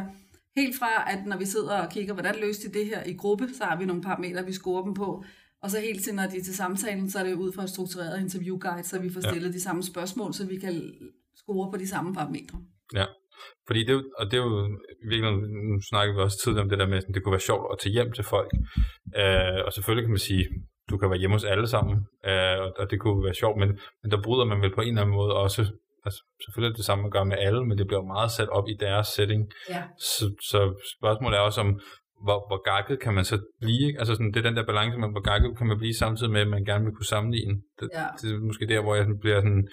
helt 0.58 0.76
fra, 0.80 1.12
at 1.14 1.26
når 1.26 1.38
vi 1.38 1.46
sidder 1.46 1.82
og 1.84 1.92
kigger, 1.92 2.14
hvordan 2.14 2.36
løste 2.36 2.68
de 2.68 2.74
det 2.80 2.86
her 2.86 3.04
i 3.04 3.14
gruppe, 3.14 3.48
så 3.58 3.64
har 3.64 3.78
vi 3.78 3.86
nogle 3.86 4.02
parametre, 4.02 4.46
vi 4.46 4.54
scorer 4.54 4.84
dem 4.84 4.94
på. 4.94 5.24
Og 5.64 5.72
så 5.72 5.80
helt 5.80 6.04
til, 6.04 6.16
når 6.16 6.24
de 6.24 6.38
er 6.38 6.44
til 6.44 6.56
samtalen, 6.56 7.10
så 7.10 7.20
er 7.20 7.24
det 7.24 7.34
ud 7.34 7.52
fra 7.54 7.64
et 7.64 7.70
struktureret 7.70 8.22
interviewguide, 8.22 8.84
så 8.84 9.00
vi 9.00 9.10
får 9.14 9.22
stillet 9.22 9.50
ja. 9.50 9.54
de 9.54 9.62
samme 9.62 9.84
spørgsmål, 9.84 10.34
så 10.34 10.48
vi 10.48 10.58
kan 10.60 10.94
score 11.36 11.72
på 11.72 11.78
de 11.78 11.88
samme 11.88 12.14
parametre. 12.14 12.58
Ja, 12.94 13.06
fordi 13.68 13.86
det, 13.86 14.06
og 14.20 14.26
det 14.26 14.34
er 14.34 14.44
jo 14.44 14.78
virkelig, 15.10 15.32
nu 15.72 15.82
snakker 15.82 16.14
vi 16.16 16.20
også 16.20 16.40
tidligere 16.44 16.64
om 16.64 16.70
det 16.70 16.80
der 16.80 16.88
med, 16.88 16.98
at 16.98 17.04
det 17.14 17.24
kunne 17.24 17.32
være 17.32 17.50
sjovt 17.50 17.66
at 17.72 17.80
tage 17.80 17.94
hjem 17.94 18.12
til 18.12 18.24
folk. 18.24 18.52
Øh, 19.22 19.60
og 19.66 19.74
selvfølgelig 19.74 20.06
kan 20.06 20.16
man 20.18 20.28
sige, 20.30 20.46
du 20.90 20.98
kan 20.98 21.10
være 21.10 21.20
hjemme 21.20 21.36
hos 21.36 21.44
alle 21.44 21.68
sammen, 21.68 21.96
øh, 22.30 22.58
og 22.80 22.92
det 22.92 23.00
kunne 23.00 23.24
være 23.24 23.34
sjovt, 23.34 23.58
men, 23.60 23.70
men 24.02 24.12
der 24.12 24.22
bryder 24.22 24.46
man 24.46 24.62
vel 24.62 24.76
på 24.76 24.82
en 24.82 24.88
eller 24.88 25.02
anden 25.02 25.16
måde 25.16 25.34
også, 25.34 25.62
altså 26.06 26.20
selvfølgelig 26.44 26.70
er 26.70 26.74
det 26.74 26.78
det 26.78 26.86
samme, 26.86 27.02
man 27.02 27.12
gør 27.12 27.24
med 27.24 27.38
alle, 27.38 27.66
men 27.66 27.78
det 27.78 27.88
bliver 27.88 28.14
meget 28.16 28.32
sat 28.32 28.50
op 28.50 28.68
i 28.68 28.76
deres 28.80 29.08
setting. 29.08 29.42
Ja. 29.70 29.84
Så, 30.00 30.26
så 30.50 30.60
spørgsmålet 30.98 31.38
er 31.38 31.42
også 31.42 31.62
om, 31.62 31.80
hvor, 32.26 32.40
hvor 32.50 32.62
gakket 32.72 33.00
kan 33.00 33.14
man 33.14 33.26
så 33.26 33.38
blive? 33.62 34.00
Altså 34.00 34.14
sådan, 34.16 34.32
det 34.34 34.40
er 34.40 34.50
den 34.50 34.58
der 34.58 34.66
balance, 34.66 34.98
med, 34.98 35.10
hvor 35.12 35.26
gakket 35.32 35.58
kan 35.58 35.68
man 35.68 35.78
blive 35.78 35.94
samtidig 35.94 36.32
med, 36.32 36.42
at 36.42 36.48
man 36.48 36.66
gerne 36.66 36.86
vil 36.86 36.94
kunne 36.96 37.14
sammenligne. 37.16 37.56
Det, 37.80 37.90
ja. 37.94 38.08
det 38.22 38.32
er 38.32 38.40
måske 38.40 38.68
der, 38.68 38.82
hvor 38.82 38.96
jeg 38.96 39.06
bliver 39.22 39.40
sådan, 39.40 39.68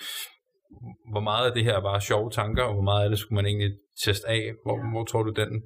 hvor 1.12 1.20
meget 1.20 1.46
af 1.48 1.52
det 1.54 1.64
her 1.64 1.74
er 1.76 1.82
bare 1.90 2.00
sjove 2.00 2.30
tanker, 2.30 2.62
og 2.62 2.74
hvor 2.74 2.82
meget 2.90 3.04
af 3.04 3.10
det 3.10 3.18
skulle 3.18 3.36
man 3.36 3.46
egentlig 3.46 3.70
teste 4.04 4.28
af? 4.28 4.42
Hvor, 4.64 4.76
ja. 4.78 4.90
hvor 4.90 5.04
tror 5.04 5.22
du 5.22 5.32
den? 5.42 5.62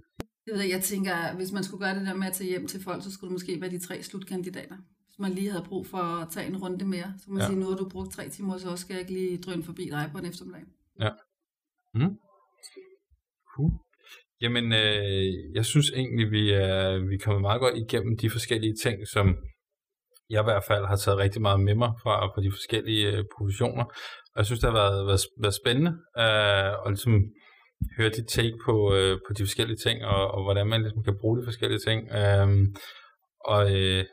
Jeg 0.74 0.80
tænker, 0.82 1.34
hvis 1.36 1.53
man 1.53 1.64
skulle 1.64 1.84
gøre 1.84 1.94
det 1.99 2.07
der 2.07 2.14
med 2.14 2.26
at 2.26 2.32
tage 2.32 2.51
hjem 2.51 2.66
til 2.66 2.80
folk, 2.84 3.03
så 3.03 3.11
skulle 3.12 3.28
det 3.28 3.34
måske 3.38 3.61
være 3.61 3.70
de 3.70 3.86
tre 3.86 4.03
slutkandidater 4.03 4.76
hvis 5.17 5.23
man 5.23 5.33
lige 5.33 5.51
havde 5.51 5.64
brug 5.64 5.87
for 5.87 5.99
at 6.23 6.29
tage 6.31 6.47
en 6.47 6.57
runde 6.57 6.85
mere. 6.85 7.14
Så 7.19 7.31
man 7.31 7.41
ja. 7.41 7.47
sige, 7.47 7.59
nu 7.59 7.67
har 7.67 7.77
du 7.77 7.89
brugt 7.89 8.12
tre 8.12 8.29
timer, 8.29 8.57
så 8.57 8.77
skal 8.77 8.95
jeg 8.95 9.01
ikke 9.01 9.12
lige 9.12 9.39
drøne 9.39 9.64
forbi 9.64 9.85
dig 9.91 10.09
på 10.12 10.19
en 10.19 10.27
eftermiddag. 10.27 10.62
Ja. 11.01 11.11
Mm. 11.95 12.19
Cool. 13.55 13.73
Jamen, 14.41 14.73
øh, 14.73 15.55
jeg 15.55 15.64
synes 15.64 15.91
egentlig, 15.91 16.31
vi 16.31 16.53
er, 16.53 17.09
vi 17.11 17.17
kommer 17.19 17.41
meget 17.41 17.61
godt 17.61 17.77
igennem 17.77 18.17
de 18.17 18.31
forskellige 18.31 18.75
ting, 18.83 19.09
som 19.09 19.27
jeg 20.31 20.41
i 20.43 20.49
hvert 20.49 20.64
fald 20.69 20.87
har 20.87 20.97
taget 20.97 21.19
rigtig 21.19 21.43
meget 21.43 21.61
med 21.61 21.75
mig 21.75 21.93
fra 22.03 22.33
på 22.35 22.41
de 22.41 22.51
forskellige 22.53 23.07
øh, 23.12 23.25
professioner. 23.37 23.85
Og 24.33 24.37
jeg 24.37 24.47
synes, 24.47 24.61
det 24.61 24.71
har 24.71 24.79
været, 24.83 25.07
været, 25.07 25.21
været 25.43 25.61
spændende 25.62 25.93
øh, 26.19 26.73
at 26.85 26.89
ligesom 26.89 27.14
høre 27.99 28.11
dit 28.19 28.29
take 28.29 28.57
på, 28.67 28.95
øh, 28.95 29.19
på 29.27 29.31
de 29.37 29.43
forskellige 29.43 29.81
ting, 29.87 30.05
og, 30.05 30.31
og 30.35 30.43
hvordan 30.45 30.67
man 30.67 30.81
ligesom 30.81 31.03
kan 31.05 31.19
bruge 31.21 31.39
de 31.39 31.47
forskellige 31.47 31.83
ting. 31.89 32.01
Øh, 32.21 32.49
og 33.45 33.62
øh, 33.77 34.05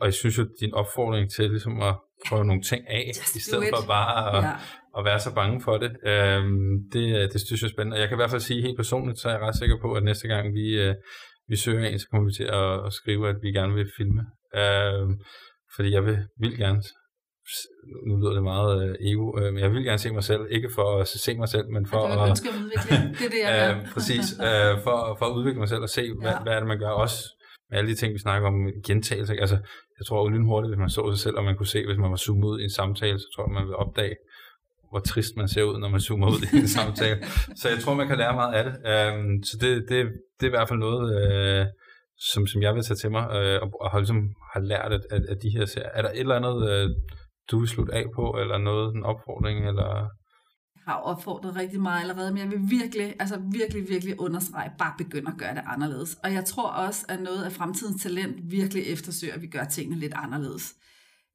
og 0.00 0.06
jeg 0.06 0.14
synes 0.14 0.38
jo, 0.38 0.48
din 0.60 0.74
opfordring 0.74 1.30
til 1.30 1.50
ligesom 1.50 1.82
at 1.82 1.94
prøve 2.28 2.44
nogle 2.44 2.62
ting 2.62 2.88
af, 2.88 3.04
Just 3.20 3.36
i 3.36 3.40
stedet 3.40 3.64
for 3.74 3.86
bare 3.86 4.36
at, 4.36 4.44
yeah. 4.44 4.98
at 4.98 5.04
være 5.04 5.20
så 5.20 5.34
bange 5.34 5.60
for 5.60 5.78
det, 5.78 5.92
øhm, 6.06 6.90
det, 6.92 7.32
det 7.32 7.40
synes 7.40 7.62
jeg 7.62 7.68
er 7.68 7.72
spændende. 7.72 7.94
Og 7.94 8.00
jeg 8.00 8.08
kan 8.08 8.16
i 8.16 8.20
hvert 8.22 8.30
fald 8.30 8.40
sige 8.40 8.62
helt 8.62 8.76
personligt, 8.76 9.18
så 9.18 9.28
er 9.28 9.32
jeg 9.32 9.42
ret 9.42 9.56
sikker 9.56 9.76
på, 9.80 9.92
at 9.92 10.02
næste 10.02 10.28
gang 10.28 10.54
vi, 10.54 10.66
øh, 10.82 10.94
vi 11.48 11.56
søger 11.56 11.88
en, 11.88 11.98
så 11.98 12.06
kommer 12.10 12.26
vi 12.28 12.32
til 12.32 12.44
at, 12.44 12.86
at 12.86 12.92
skrive, 12.92 13.28
at 13.28 13.36
vi 13.42 13.48
gerne 13.52 13.74
vil 13.74 13.90
filme. 13.96 14.22
Øhm, 14.54 15.20
fordi 15.76 15.92
jeg 15.92 16.04
vil 16.06 16.18
vildt 16.40 16.58
gerne 16.58 16.82
nu 18.06 18.16
lyder 18.16 18.32
det 18.32 18.42
meget 18.42 18.88
øh, 18.88 18.94
ego, 19.00 19.38
øh, 19.38 19.52
men 19.52 19.62
jeg 19.62 19.72
vil 19.72 19.84
gerne 19.84 19.98
se 19.98 20.12
mig 20.12 20.24
selv, 20.24 20.40
ikke 20.50 20.70
for 20.74 21.00
at 21.00 21.08
se 21.08 21.36
mig 21.36 21.48
selv, 21.48 21.68
men 21.70 21.86
for 21.86 22.06
at, 22.06 22.30
at 22.30 22.38
udvikle. 22.64 22.96
Det 23.18 23.26
er 23.26 23.30
det, 23.30 23.40
jeg 23.44 23.76
øh, 23.76 23.92
Præcis, 23.94 24.26
øh, 24.32 24.82
for, 24.84 25.16
for 25.18 25.26
at 25.26 25.32
udvikle 25.32 25.58
mig 25.58 25.68
selv 25.68 25.82
og 25.82 25.88
se, 25.88 26.02
ja. 26.02 26.14
hvad, 26.22 26.32
hvad 26.42 26.52
er 26.52 26.58
det, 26.58 26.68
man 26.68 26.78
gør 26.78 26.90
også 26.90 27.37
med 27.70 27.78
alle 27.78 27.90
de 27.90 27.96
ting, 27.96 28.14
vi 28.14 28.18
snakker 28.18 28.48
om, 28.48 28.54
gentagelse. 28.86 29.34
Altså, 29.40 29.58
jeg 29.98 30.06
tror 30.06 30.28
lynhurtigt, 30.28 30.70
hvis 30.70 30.78
man 30.78 30.90
så 30.90 31.12
sig 31.12 31.18
selv, 31.18 31.36
og 31.36 31.44
man 31.44 31.56
kunne 31.56 31.66
se, 31.66 31.86
hvis 31.86 31.98
man 31.98 32.10
var 32.10 32.16
zoomet 32.16 32.48
ud 32.48 32.60
i 32.60 32.64
en 32.64 32.70
samtale, 32.70 33.18
så 33.18 33.26
tror 33.34 33.44
jeg, 33.46 33.54
man 33.54 33.66
vil 33.66 33.76
opdage, 33.76 34.16
hvor 34.90 35.00
trist 35.00 35.36
man 35.36 35.48
ser 35.48 35.62
ud, 35.62 35.78
når 35.78 35.88
man 35.88 36.00
zoomer 36.00 36.28
ud 36.28 36.42
i 36.52 36.56
en 36.56 36.68
samtale. 36.68 37.18
Så 37.56 37.68
jeg 37.68 37.78
tror, 37.78 37.94
man 37.94 38.08
kan 38.08 38.18
lære 38.18 38.34
meget 38.34 38.54
af 38.54 38.64
det. 38.64 38.74
Um, 38.92 39.42
så 39.42 39.58
det, 39.60 39.70
det, 39.88 39.96
det 40.36 40.46
er 40.46 40.50
i 40.52 40.56
hvert 40.56 40.68
fald 40.68 40.78
noget, 40.78 41.04
uh, 41.18 41.66
som, 42.32 42.46
som 42.46 42.62
jeg 42.62 42.74
vil 42.74 42.82
tage 42.82 42.96
til 42.96 43.10
mig, 43.10 43.24
uh, 43.26 43.62
og, 43.62 43.68
og 43.80 43.90
har, 43.90 43.98
ligesom, 43.98 44.20
har 44.52 44.60
lært 44.60 44.92
af, 44.92 45.00
af, 45.10 45.20
af 45.28 45.36
de 45.42 45.50
her 45.56 45.64
serier. 45.64 45.88
Er 45.94 46.02
der 46.02 46.10
et 46.10 46.20
eller 46.20 46.40
andet, 46.40 46.56
uh, 46.70 46.90
du 47.50 47.58
vil 47.58 47.68
slutte 47.68 47.94
af 47.94 48.04
på, 48.16 48.36
eller 48.40 48.58
noget, 48.58 48.94
en 48.94 49.04
opfordring, 49.04 49.68
eller 49.68 50.08
har 50.88 50.94
opfordret 50.94 51.56
rigtig 51.56 51.80
meget 51.80 52.00
allerede, 52.00 52.32
men 52.32 52.38
jeg 52.38 52.50
vil 52.50 52.70
virkelig, 52.70 53.14
altså 53.20 53.40
virkelig, 53.52 53.88
virkelig 53.88 54.20
understrege, 54.20 54.70
bare 54.78 54.94
begynde 54.98 55.30
at 55.30 55.38
gøre 55.38 55.54
det 55.54 55.62
anderledes. 55.66 56.18
Og 56.24 56.32
jeg 56.32 56.44
tror 56.44 56.68
også, 56.68 57.04
at 57.08 57.22
noget 57.22 57.44
af 57.44 57.52
fremtidens 57.52 58.02
talent 58.02 58.50
virkelig 58.50 58.82
eftersøger, 58.86 59.34
at 59.34 59.42
vi 59.42 59.46
gør 59.46 59.64
tingene 59.64 60.00
lidt 60.00 60.12
anderledes. 60.16 60.74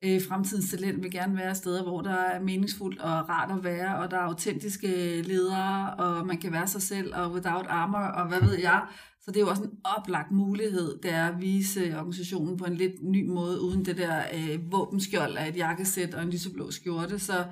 Øh, 0.05 0.21
fremtidens 0.29 0.69
talent 0.69 1.03
vil 1.03 1.11
gerne 1.11 1.37
være 1.37 1.55
steder, 1.55 1.83
hvor 1.83 2.01
der 2.01 2.13
er 2.13 2.41
meningsfuldt 2.41 3.01
og 3.01 3.29
rart 3.29 3.51
at 3.57 3.63
være, 3.63 3.97
og 3.97 4.11
der 4.11 4.17
er 4.17 4.21
autentiske 4.21 5.21
ledere, 5.21 5.93
og 5.93 6.27
man 6.27 6.37
kan 6.37 6.51
være 6.51 6.67
sig 6.67 6.81
selv, 6.81 7.15
og 7.15 7.31
without 7.31 7.65
armor, 7.69 7.99
og 7.99 8.27
hvad 8.27 8.41
ved 8.41 8.59
jeg. 8.59 8.81
Så 9.21 9.31
det 9.31 9.37
er 9.37 9.41
jo 9.41 9.49
også 9.49 9.63
en 9.63 9.77
oplagt 9.97 10.31
mulighed, 10.31 10.99
det 11.03 11.13
er 11.13 11.27
at 11.27 11.41
vise 11.41 11.97
organisationen 11.97 12.57
på 12.57 12.65
en 12.65 12.75
lidt 12.75 13.03
ny 13.03 13.29
måde, 13.29 13.61
uden 13.61 13.85
det 13.85 13.97
der 13.97 14.23
øh, 14.33 14.71
våbenskjold 14.71 15.37
af 15.37 15.47
et 15.47 15.57
jakkesæt 15.57 16.13
og 16.13 16.23
en 16.23 16.29
lyseblå 16.29 16.71
skjorte. 16.71 17.19
Så 17.19 17.45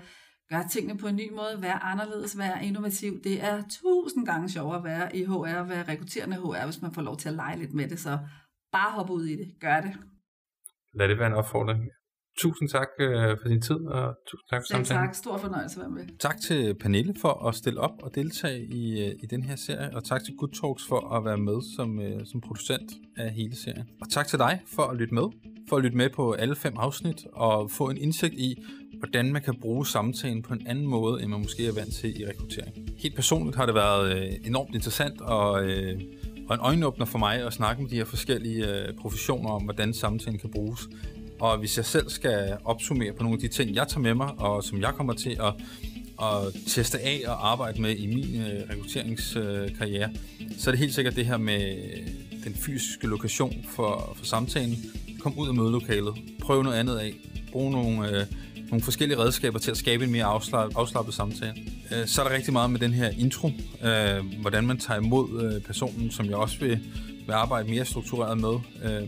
gøre 0.52 0.68
tingene 0.68 0.98
på 0.98 1.08
en 1.08 1.16
ny 1.16 1.28
måde, 1.32 1.62
være 1.62 1.84
anderledes, 1.84 2.38
være 2.38 2.66
innovativ. 2.66 3.24
Det 3.24 3.44
er 3.44 3.64
tusind 3.70 4.26
gange 4.26 4.50
sjovere 4.50 4.78
at 4.78 4.84
være 4.84 5.16
i 5.16 5.24
HR, 5.26 5.64
være 5.74 5.84
rekrutterende 5.84 6.38
HR, 6.38 6.66
hvis 6.66 6.82
man 6.82 6.92
får 6.92 7.02
lov 7.02 7.18
til 7.18 7.30
at 7.30 7.36
lege 7.36 7.58
lidt 7.58 7.74
med 7.74 7.88
det. 7.90 8.00
Så 8.00 8.20
bare 8.72 8.92
hop 8.92 9.10
ud 9.10 9.26
i 9.26 9.36
det. 9.36 9.48
Gør 9.60 9.82
det. 9.82 9.94
Lad 10.94 11.08
det 11.08 11.18
være 11.20 11.28
en 11.28 11.34
opfordring. 11.34 11.82
Tusind 12.38 12.70
tak 12.70 12.88
øh, 13.00 13.38
for 13.42 13.48
din 13.50 13.62
tid, 13.62 13.76
og 13.76 14.16
tusind 14.28 14.50
tak 14.50 14.62
for 14.62 14.68
samtalen. 14.74 15.04
tak. 15.06 15.16
Stor 15.16 15.38
fornøjelse 15.38 15.76
at 15.76 15.82
være 15.82 15.90
med. 15.92 16.18
Tak 16.20 16.38
til 16.42 16.76
Pernille 16.82 17.14
for 17.22 17.48
at 17.48 17.56
stille 17.56 17.80
op 17.80 17.92
og 18.04 18.16
deltage 18.16 18.66
i, 18.66 19.06
øh, 19.06 19.16
i 19.24 19.26
den 19.26 19.44
her 19.44 19.56
serie, 19.56 19.96
og 19.96 20.04
tak 20.04 20.24
til 20.24 20.34
Good 20.38 20.50
Talks 20.62 20.84
for 20.90 21.14
at 21.16 21.26
være 21.26 21.38
med 21.38 21.76
som, 21.76 22.00
øh, 22.00 22.26
som 22.26 22.42
producent 22.42 22.92
af 23.18 23.32
hele 23.32 23.56
serien. 23.56 23.88
Og 24.02 24.10
tak 24.10 24.28
til 24.28 24.40
dig 24.40 24.62
for 24.76 24.84
at 24.84 24.98
lytte 24.98 25.14
med, 25.14 25.24
for 25.70 25.76
at 25.78 25.84
lytte 25.84 25.98
med 25.98 26.10
på 26.10 26.32
alle 26.32 26.56
fem 26.56 26.74
afsnit, 26.78 27.26
og 27.34 27.72
få 27.72 27.90
en 27.90 27.98
indsigt 27.98 28.34
i, 28.34 28.64
hvordan 29.00 29.34
man 29.34 29.42
kan 29.42 29.56
bruge 29.62 29.86
samtalen 29.86 30.42
på 30.42 30.54
en 30.54 30.68
anden 30.68 30.88
måde, 30.88 31.22
end 31.22 31.30
man 31.30 31.40
måske 31.42 31.68
er 31.68 31.74
vant 31.74 31.94
til 31.94 32.22
i 32.22 32.26
rekruttering. 32.26 32.74
Helt 32.98 33.16
personligt 33.16 33.58
har 33.58 33.66
det 33.66 33.76
været 33.76 34.18
øh, 34.18 34.32
enormt 34.46 34.76
interessant 34.76 35.22
og, 35.22 35.64
øh, 35.64 36.02
og 36.48 36.56
en 36.56 36.62
øjenåbner 36.62 37.06
for 37.06 37.20
mig 37.20 37.46
at 37.46 37.54
snakke 37.54 37.82
med 37.82 37.90
de 37.90 37.96
her 37.96 38.06
forskellige 38.06 38.88
øh, 38.88 38.94
professioner 39.02 39.50
om, 39.50 39.64
hvordan 39.64 39.94
samtalen 39.94 40.40
kan 40.40 40.52
bruges. 40.52 40.88
Og 41.42 41.58
hvis 41.58 41.78
jeg 41.78 41.86
selv 41.86 42.10
skal 42.10 42.58
opsummere 42.66 43.14
på 43.14 43.24
nogle 43.24 43.36
af 43.36 43.40
de 43.40 43.48
ting, 43.48 43.76
jeg 43.76 43.88
tager 43.88 44.02
med 44.02 44.14
mig, 44.14 44.30
og 44.38 44.64
som 44.64 44.82
jeg 44.82 44.94
kommer 44.94 45.14
til 45.14 45.30
at, 45.30 45.54
at 46.24 46.54
teste 46.68 47.00
af 47.00 47.22
og 47.28 47.52
arbejde 47.52 47.82
med 47.82 47.96
i 47.96 48.06
min 48.06 48.42
øh, 48.42 48.70
rekrutteringskarriere, 48.70 50.10
øh, 50.42 50.48
så 50.58 50.70
er 50.70 50.72
det 50.72 50.80
helt 50.80 50.94
sikkert 50.94 51.16
det 51.16 51.26
her 51.26 51.38
med 51.38 51.78
den 52.44 52.54
fysiske 52.54 53.08
lokation 53.08 53.66
for, 53.70 54.14
for 54.16 54.26
samtalen. 54.26 54.78
Kom 55.20 55.40
ud 55.40 55.48
af 55.48 55.54
mødelokalet, 55.54 56.14
prøv 56.42 56.64
noget 56.64 56.78
andet 56.78 56.98
af, 56.98 57.14
brug 57.52 57.72
nogle... 57.72 58.20
Øh, 58.20 58.26
nogle 58.72 58.84
forskellige 58.84 59.20
redskaber 59.20 59.60
til 59.60 59.72
at 59.72 59.78
skabe 59.78 60.04
en 60.04 60.12
mere 60.12 60.24
afslappet, 60.24 60.78
afslappet 60.78 61.14
samtale. 61.14 61.54
Øh, 61.92 62.08
så 62.08 62.22
er 62.22 62.28
der 62.28 62.36
rigtig 62.36 62.54
meget 62.54 62.72
med 62.72 62.80
den 62.80 62.94
her 62.94 63.10
intro, 63.10 63.52
øh, 63.84 64.42
hvordan 64.42 64.68
man 64.68 64.78
tager 64.78 65.00
imod 65.00 65.44
øh, 65.44 65.62
personen, 65.62 66.12
som 66.12 66.26
jeg 66.26 66.36
også 66.36 66.60
vil, 66.60 66.80
vil 67.26 67.34
arbejde 67.34 67.70
mere 67.70 67.86
struktureret 67.86 68.38
med. 68.38 68.54
Øh, 68.84 69.08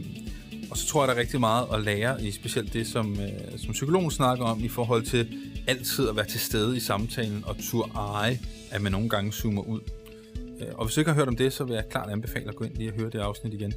og 0.73 0.77
så 0.77 0.87
tror 0.87 1.01
jeg, 1.01 1.07
der 1.07 1.13
er 1.13 1.19
rigtig 1.19 1.39
meget 1.39 1.67
at 1.73 1.81
lære 1.81 2.23
i 2.23 2.31
specielt 2.31 2.73
det, 2.73 2.87
som, 2.87 3.13
øh, 3.19 3.57
som 3.57 3.71
psykologen 3.71 4.11
snakker 4.11 4.45
om, 4.45 4.63
i 4.63 4.67
forhold 4.67 5.03
til 5.03 5.27
altid 5.67 6.09
at 6.09 6.15
være 6.15 6.25
til 6.25 6.39
stede 6.39 6.77
i 6.77 6.79
samtalen 6.79 7.43
og 7.47 7.55
tur 7.71 7.91
eje, 7.95 8.39
at 8.71 8.81
man 8.81 8.91
nogle 8.91 9.09
gange 9.09 9.31
zoomer 9.31 9.61
ud. 9.61 9.79
Øh, 10.61 10.67
og 10.75 10.85
hvis 10.85 10.95
du 10.95 11.01
ikke 11.01 11.11
har 11.11 11.15
hørt 11.15 11.27
om 11.27 11.35
det, 11.35 11.53
så 11.53 11.63
vil 11.63 11.73
jeg 11.73 11.83
klart 11.89 12.09
anbefale 12.09 12.49
at 12.49 12.55
gå 12.55 12.63
ind 12.63 12.75
lige 12.75 12.91
og 12.91 12.95
høre 12.95 13.09
det 13.09 13.19
afsnit 13.19 13.53
igen. 13.53 13.73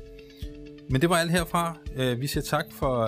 Men 0.90 1.01
det 1.01 1.11
var 1.11 1.16
alt 1.16 1.30
herfra. 1.30 1.78
Øh, 1.97 2.20
vi 2.20 2.26
siger 2.26 2.44
tak 2.44 2.64
for, 2.72 3.07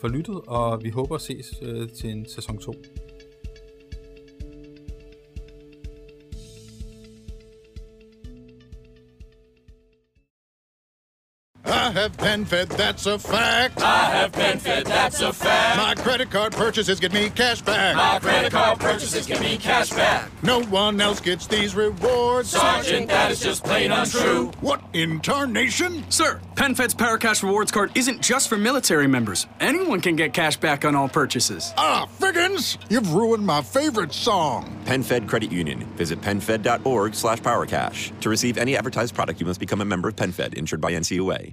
for 0.00 0.08
lyttet, 0.08 0.40
og 0.46 0.84
vi 0.84 0.90
håber 0.90 1.14
at 1.14 1.22
ses 1.22 1.54
til 1.98 2.10
en 2.10 2.28
sæson 2.28 2.58
2. 2.58 2.74
Have 12.06 12.16
been 12.18 12.44
fed, 12.44 12.68
that's 12.68 13.06
a 13.06 13.18
fact. 13.18 13.82
I 13.82 14.04
have 14.10 14.30
been 14.32 14.58
fed, 14.60 14.86
that's 14.86 15.20
a 15.20 15.32
fact. 15.32 15.76
My 15.76 16.00
credit 16.00 16.30
card 16.30 16.52
purchases 16.52 17.00
get 17.00 17.12
me 17.12 17.30
cash 17.30 17.62
back. 17.62 17.96
My 17.96 18.20
credit 18.20 18.52
card 18.52 18.78
purchases 18.78 19.26
give 19.26 19.40
me 19.40 19.58
cash 19.58 19.90
back. 19.90 20.30
No 20.44 20.62
one 20.62 21.00
else 21.00 21.20
gets 21.20 21.48
these 21.48 21.74
rewards. 21.74 22.50
Sergeant, 22.50 23.08
that 23.08 23.32
is 23.32 23.40
just 23.40 23.64
plain 23.64 23.90
untrue. 23.90 24.52
What 24.60 24.82
in 24.92 25.18
tarnation? 25.20 26.08
Sir, 26.08 26.40
PenFed's 26.54 26.94
Paracash 26.94 27.42
Rewards 27.42 27.72
Card 27.72 27.90
isn't 27.96 28.22
just 28.22 28.48
for 28.48 28.56
military 28.56 29.08
members. 29.08 29.48
Anyone 29.58 30.00
can 30.00 30.14
get 30.14 30.32
cash 30.32 30.56
back 30.56 30.84
on 30.84 30.94
all 30.94 31.08
purchases. 31.08 31.74
Ah, 31.76 32.06
Figgins, 32.20 32.78
you've 32.88 33.14
ruined 33.14 33.44
my 33.44 33.62
favorite 33.62 34.12
song. 34.12 34.80
PenFed 34.84 35.28
Credit 35.28 35.50
Union. 35.50 35.80
Visit 35.96 36.20
penfed.org 36.20 37.16
slash 37.16 37.40
powercash. 37.40 38.18
To 38.20 38.28
receive 38.28 38.58
any 38.58 38.76
advertised 38.76 39.12
product, 39.14 39.40
you 39.40 39.46
must 39.46 39.58
become 39.58 39.80
a 39.80 39.84
member 39.84 40.08
of 40.08 40.14
PenFed, 40.14 40.54
insured 40.54 40.80
by 40.80 40.92
NCUA. 40.92 41.52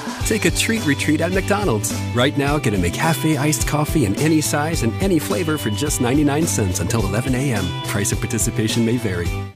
Take 0.31 0.45
a 0.45 0.51
treat 0.51 0.85
retreat 0.85 1.19
at 1.19 1.33
McDonald's. 1.33 1.93
Right 2.15 2.37
now, 2.37 2.57
get 2.57 2.73
a 2.73 2.77
McCafe 2.77 3.37
iced 3.37 3.67
coffee 3.67 4.05
in 4.05 4.15
any 4.21 4.39
size 4.39 4.83
and 4.83 4.93
any 5.03 5.19
flavor 5.19 5.57
for 5.57 5.71
just 5.71 5.99
99 5.99 6.47
cents 6.47 6.79
until 6.79 7.05
11 7.05 7.35
a.m. 7.35 7.65
Price 7.87 8.13
of 8.13 8.19
participation 8.19 8.85
may 8.85 8.95
vary. 8.95 9.51